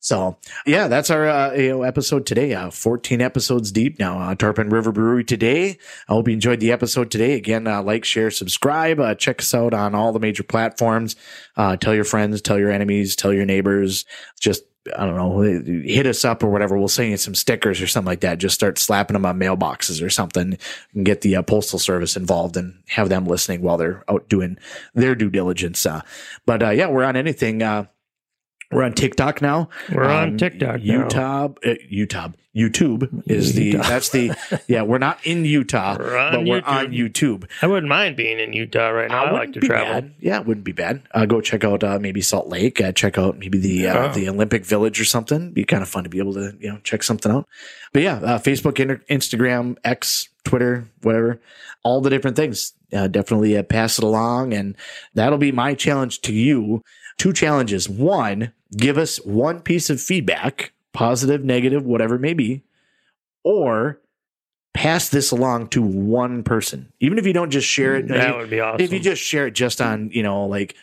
So 0.00 0.38
yeah, 0.66 0.88
that's 0.88 1.10
our 1.10 1.28
uh, 1.28 1.52
you 1.52 1.68
know, 1.70 1.82
episode 1.82 2.26
today. 2.26 2.54
Uh, 2.54 2.70
14 2.70 3.20
episodes 3.20 3.70
deep 3.70 3.98
now. 3.98 4.18
Uh, 4.18 4.34
Tarpon 4.34 4.70
River 4.70 4.92
Brewery 4.92 5.24
today. 5.24 5.78
I 6.08 6.14
hope 6.14 6.26
you 6.26 6.34
enjoyed 6.34 6.60
the 6.60 6.72
episode 6.72 7.10
today. 7.10 7.34
Again, 7.34 7.66
uh, 7.66 7.82
like, 7.82 8.04
share, 8.04 8.30
subscribe. 8.30 8.98
Uh, 8.98 9.14
check 9.14 9.40
us 9.40 9.54
out 9.54 9.74
on 9.74 9.94
all 9.94 10.12
the 10.12 10.18
major 10.18 10.42
platforms. 10.42 11.16
Uh, 11.56 11.76
tell 11.76 11.94
your 11.94 12.04
friends, 12.04 12.40
tell 12.40 12.58
your 12.58 12.70
enemies, 12.70 13.14
tell 13.14 13.32
your 13.32 13.44
neighbors. 13.44 14.06
Just 14.40 14.64
I 14.96 15.04
don't 15.04 15.16
know, 15.16 15.40
hit 15.42 16.06
us 16.06 16.24
up 16.24 16.42
or 16.42 16.48
whatever. 16.48 16.78
We'll 16.78 16.88
send 16.88 17.10
you 17.10 17.18
some 17.18 17.34
stickers 17.34 17.82
or 17.82 17.86
something 17.86 18.06
like 18.06 18.20
that. 18.20 18.38
Just 18.38 18.54
start 18.54 18.78
slapping 18.78 19.12
them 19.12 19.26
on 19.26 19.38
mailboxes 19.38 20.02
or 20.02 20.08
something 20.08 20.56
and 20.94 21.06
get 21.06 21.20
the 21.20 21.36
uh, 21.36 21.42
postal 21.42 21.78
service 21.78 22.16
involved 22.16 22.56
and 22.56 22.82
have 22.88 23.10
them 23.10 23.26
listening 23.26 23.60
while 23.60 23.76
they're 23.76 24.02
out 24.08 24.30
doing 24.30 24.56
their 24.94 25.14
due 25.14 25.28
diligence. 25.28 25.84
Uh, 25.84 26.00
but 26.46 26.62
uh, 26.62 26.70
yeah, 26.70 26.88
we're 26.88 27.04
on 27.04 27.14
anything. 27.14 27.62
We're 28.72 28.84
on 28.84 28.92
TikTok 28.92 29.42
now. 29.42 29.68
We're 29.92 30.04
on 30.04 30.28
Um, 30.30 30.38
TikTok 30.38 30.76
now. 30.82 31.02
Utah, 31.04 31.48
uh, 31.66 31.74
Utah, 31.88 32.28
YouTube 32.54 33.22
is 33.28 33.54
the 33.54 33.64
Utah. 33.64 33.82
that's 33.82 34.10
the 34.10 34.30
yeah. 34.68 34.82
We're 34.82 34.98
not 34.98 35.18
in 35.24 35.44
Utah, 35.44 35.96
We're 35.98 36.30
but 36.30 36.44
we're 36.44 36.60
YouTube. 36.60 36.66
on 36.68 36.86
YouTube. 36.92 37.44
I 37.62 37.66
wouldn't 37.66 37.88
mind 37.88 38.16
being 38.16 38.38
in 38.38 38.52
Utah 38.52 38.88
right 38.90 39.08
now. 39.10 39.24
I, 39.24 39.30
like 39.32 39.48
wouldn't 39.48 39.54
to 39.54 39.60
travel. 39.60 39.94
Bad. 40.02 40.14
Yeah, 40.20 40.38
it 40.40 40.46
wouldn't 40.46 40.64
be 40.64 40.70
bad. 40.72 41.02
Uh, 41.12 41.26
go 41.26 41.40
check 41.40 41.64
out 41.64 41.82
uh, 41.82 41.98
maybe 42.00 42.20
Salt 42.20 42.48
Lake. 42.48 42.80
Uh, 42.80 42.92
check 42.92 43.18
out 43.18 43.38
maybe 43.38 43.58
the 43.58 43.88
uh, 43.88 43.94
Yeah. 44.06 44.12
the 44.12 44.28
Olympic 44.28 44.64
Village 44.64 45.00
or 45.00 45.04
something. 45.04 45.52
Be 45.52 45.64
kind 45.64 45.82
of 45.82 45.88
fun 45.88 46.04
to 46.04 46.10
be 46.10 46.18
able 46.18 46.34
to 46.34 46.56
you 46.60 46.70
know 46.70 46.78
check 46.84 47.02
something 47.02 47.30
out. 47.32 47.46
But 47.92 48.02
yeah, 48.02 48.16
uh, 48.18 48.38
Facebook, 48.38 48.78
Inter- 48.78 49.02
Instagram, 49.10 49.76
X, 49.82 50.28
Twitter, 50.44 50.86
whatever, 51.02 51.40
all 51.82 52.00
the 52.00 52.10
different 52.10 52.36
things. 52.36 52.72
Uh, 52.92 53.06
definitely 53.08 53.56
uh, 53.56 53.62
pass 53.64 53.98
it 53.98 54.04
along, 54.04 54.52
and 54.52 54.76
that'll 55.14 55.38
be 55.38 55.52
my 55.52 55.74
challenge 55.74 56.20
to 56.22 56.32
you. 56.32 56.82
Two 57.20 57.34
challenges. 57.34 57.86
One, 57.86 58.54
give 58.74 58.96
us 58.96 59.18
one 59.26 59.60
piece 59.60 59.90
of 59.90 60.00
feedback, 60.00 60.72
positive, 60.94 61.44
negative, 61.44 61.84
whatever 61.84 62.14
it 62.14 62.20
may 62.20 62.32
be, 62.32 62.62
or 63.44 64.00
pass 64.72 65.10
this 65.10 65.30
along 65.30 65.68
to 65.68 65.82
one 65.82 66.42
person. 66.42 66.90
Even 66.98 67.18
if 67.18 67.26
you 67.26 67.34
don't 67.34 67.50
just 67.50 67.68
share 67.68 67.94
it, 67.96 68.08
That 68.08 68.38
would 68.38 68.48
be 68.48 68.60
awesome. 68.60 68.80
if 68.82 68.90
you 68.90 69.00
just 69.00 69.20
share 69.20 69.46
it 69.48 69.54
just 69.54 69.82
on 69.82 70.08
you 70.14 70.22
know 70.22 70.46
like 70.46 70.74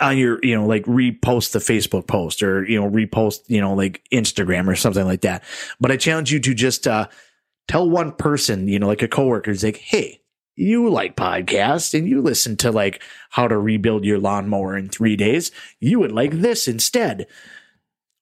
on 0.00 0.16
your 0.16 0.40
you 0.42 0.54
know 0.54 0.64
like 0.64 0.86
repost 0.86 1.52
the 1.52 1.58
facebook 1.58 2.06
post 2.06 2.42
or 2.42 2.64
you 2.64 2.80
know 2.80 2.90
repost 2.90 3.40
you 3.48 3.60
know 3.60 3.74
like 3.74 4.02
instagram 4.10 4.66
or 4.66 4.74
something 4.74 5.04
like 5.04 5.20
that 5.20 5.44
but 5.80 5.90
i 5.92 5.98
challenge 5.98 6.32
you 6.32 6.40
to 6.40 6.54
just 6.54 6.86
uh 6.86 7.06
tell 7.68 7.90
one 7.90 8.10
person 8.12 8.68
you 8.68 8.78
know 8.78 8.86
like 8.86 9.02
a 9.02 9.08
coworker 9.08 9.50
is 9.50 9.62
like 9.62 9.76
hey 9.76 10.21
you 10.54 10.88
like 10.88 11.16
podcasts 11.16 11.96
and 11.98 12.08
you 12.08 12.20
listen 12.20 12.56
to 12.56 12.70
like 12.70 13.02
how 13.30 13.48
to 13.48 13.58
rebuild 13.58 14.04
your 14.04 14.18
lawnmower 14.18 14.76
in 14.76 14.88
three 14.88 15.16
days 15.16 15.50
you 15.80 15.98
would 15.98 16.12
like 16.12 16.32
this 16.32 16.68
instead 16.68 17.26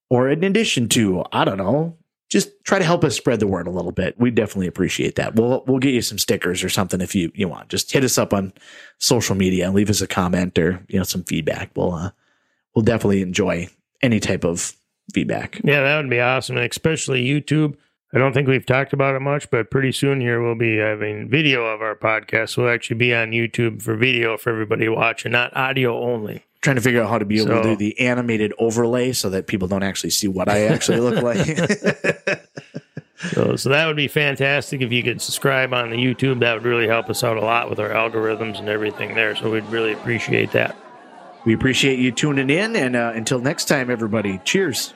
or 0.08 0.28
in 0.28 0.44
addition 0.44 0.88
to 0.88 1.24
i 1.32 1.44
don't 1.44 1.58
know 1.58 1.96
just 2.30 2.50
try 2.64 2.78
to 2.78 2.84
help 2.84 3.02
us 3.04 3.16
spread 3.16 3.40
the 3.40 3.46
word 3.46 3.66
a 3.66 3.72
little 3.72 3.90
bit. 3.90 4.14
We 4.18 4.30
definitely 4.30 4.68
appreciate 4.68 5.16
that. 5.16 5.34
We'll 5.34 5.64
we'll 5.66 5.80
get 5.80 5.92
you 5.92 6.00
some 6.00 6.16
stickers 6.16 6.62
or 6.62 6.68
something 6.68 7.00
if 7.00 7.14
you 7.14 7.32
you 7.34 7.48
want. 7.48 7.68
Just 7.68 7.90
hit 7.90 8.04
us 8.04 8.16
up 8.16 8.32
on 8.32 8.52
social 8.98 9.34
media 9.34 9.66
and 9.66 9.74
leave 9.74 9.90
us 9.90 10.00
a 10.00 10.06
comment 10.06 10.56
or 10.56 10.84
you 10.88 10.96
know 10.96 11.04
some 11.04 11.24
feedback. 11.24 11.72
We'll 11.74 11.92
uh, 11.92 12.10
we'll 12.74 12.84
definitely 12.84 13.22
enjoy 13.22 13.68
any 14.00 14.20
type 14.20 14.44
of 14.44 14.74
feedback. 15.12 15.60
yeah, 15.64 15.82
that 15.82 15.96
would 15.96 16.08
be 16.08 16.20
awesome, 16.20 16.56
and 16.56 16.70
especially 16.70 17.24
YouTube. 17.24 17.76
I 18.12 18.18
don't 18.18 18.32
think 18.32 18.48
we've 18.48 18.66
talked 18.66 18.92
about 18.92 19.14
it 19.14 19.20
much, 19.20 19.50
but 19.50 19.70
pretty 19.70 19.92
soon 19.92 20.20
here 20.20 20.42
we'll 20.42 20.56
be 20.56 20.78
having 20.78 21.28
video 21.28 21.64
of 21.66 21.80
our 21.80 21.94
podcast. 21.94 22.56
We'll 22.56 22.68
actually 22.68 22.96
be 22.96 23.14
on 23.14 23.30
YouTube 23.30 23.82
for 23.82 23.94
video 23.94 24.36
for 24.36 24.50
everybody 24.50 24.88
watching, 24.88 25.30
not 25.32 25.56
audio 25.56 25.96
only. 26.02 26.44
Trying 26.60 26.76
to 26.76 26.82
figure 26.82 27.02
out 27.02 27.08
how 27.08 27.18
to 27.18 27.24
be 27.24 27.40
able 27.40 27.54
to 27.54 27.62
do 27.62 27.76
the 27.76 27.98
animated 28.00 28.52
overlay 28.58 29.12
so 29.12 29.30
that 29.30 29.46
people 29.46 29.66
don't 29.68 29.82
actually 29.82 30.10
see 30.10 30.28
what 30.28 30.48
I 30.48 30.66
actually 30.66 31.00
look 31.00 31.22
like. 31.22 31.46
So, 33.32 33.54
so 33.54 33.68
that 33.68 33.86
would 33.86 33.96
be 33.96 34.08
fantastic 34.08 34.80
if 34.80 34.90
you 34.90 35.02
could 35.02 35.20
subscribe 35.20 35.74
on 35.74 35.90
the 35.90 35.96
YouTube. 35.96 36.40
That 36.40 36.54
would 36.54 36.64
really 36.64 36.86
help 36.86 37.10
us 37.10 37.22
out 37.22 37.36
a 37.36 37.42
lot 37.42 37.68
with 37.68 37.78
our 37.78 37.90
algorithms 37.90 38.58
and 38.58 38.66
everything 38.66 39.14
there. 39.14 39.36
So 39.36 39.50
we'd 39.50 39.66
really 39.66 39.92
appreciate 39.92 40.52
that. 40.52 40.74
we 41.44 41.52
appreciate 41.52 41.98
you 41.98 42.12
tuning 42.12 42.48
in, 42.48 42.74
and 42.74 42.96
uh, 42.96 43.12
until 43.14 43.38
next 43.38 43.66
time, 43.66 43.90
everybody, 43.90 44.40
cheers. 44.44 44.94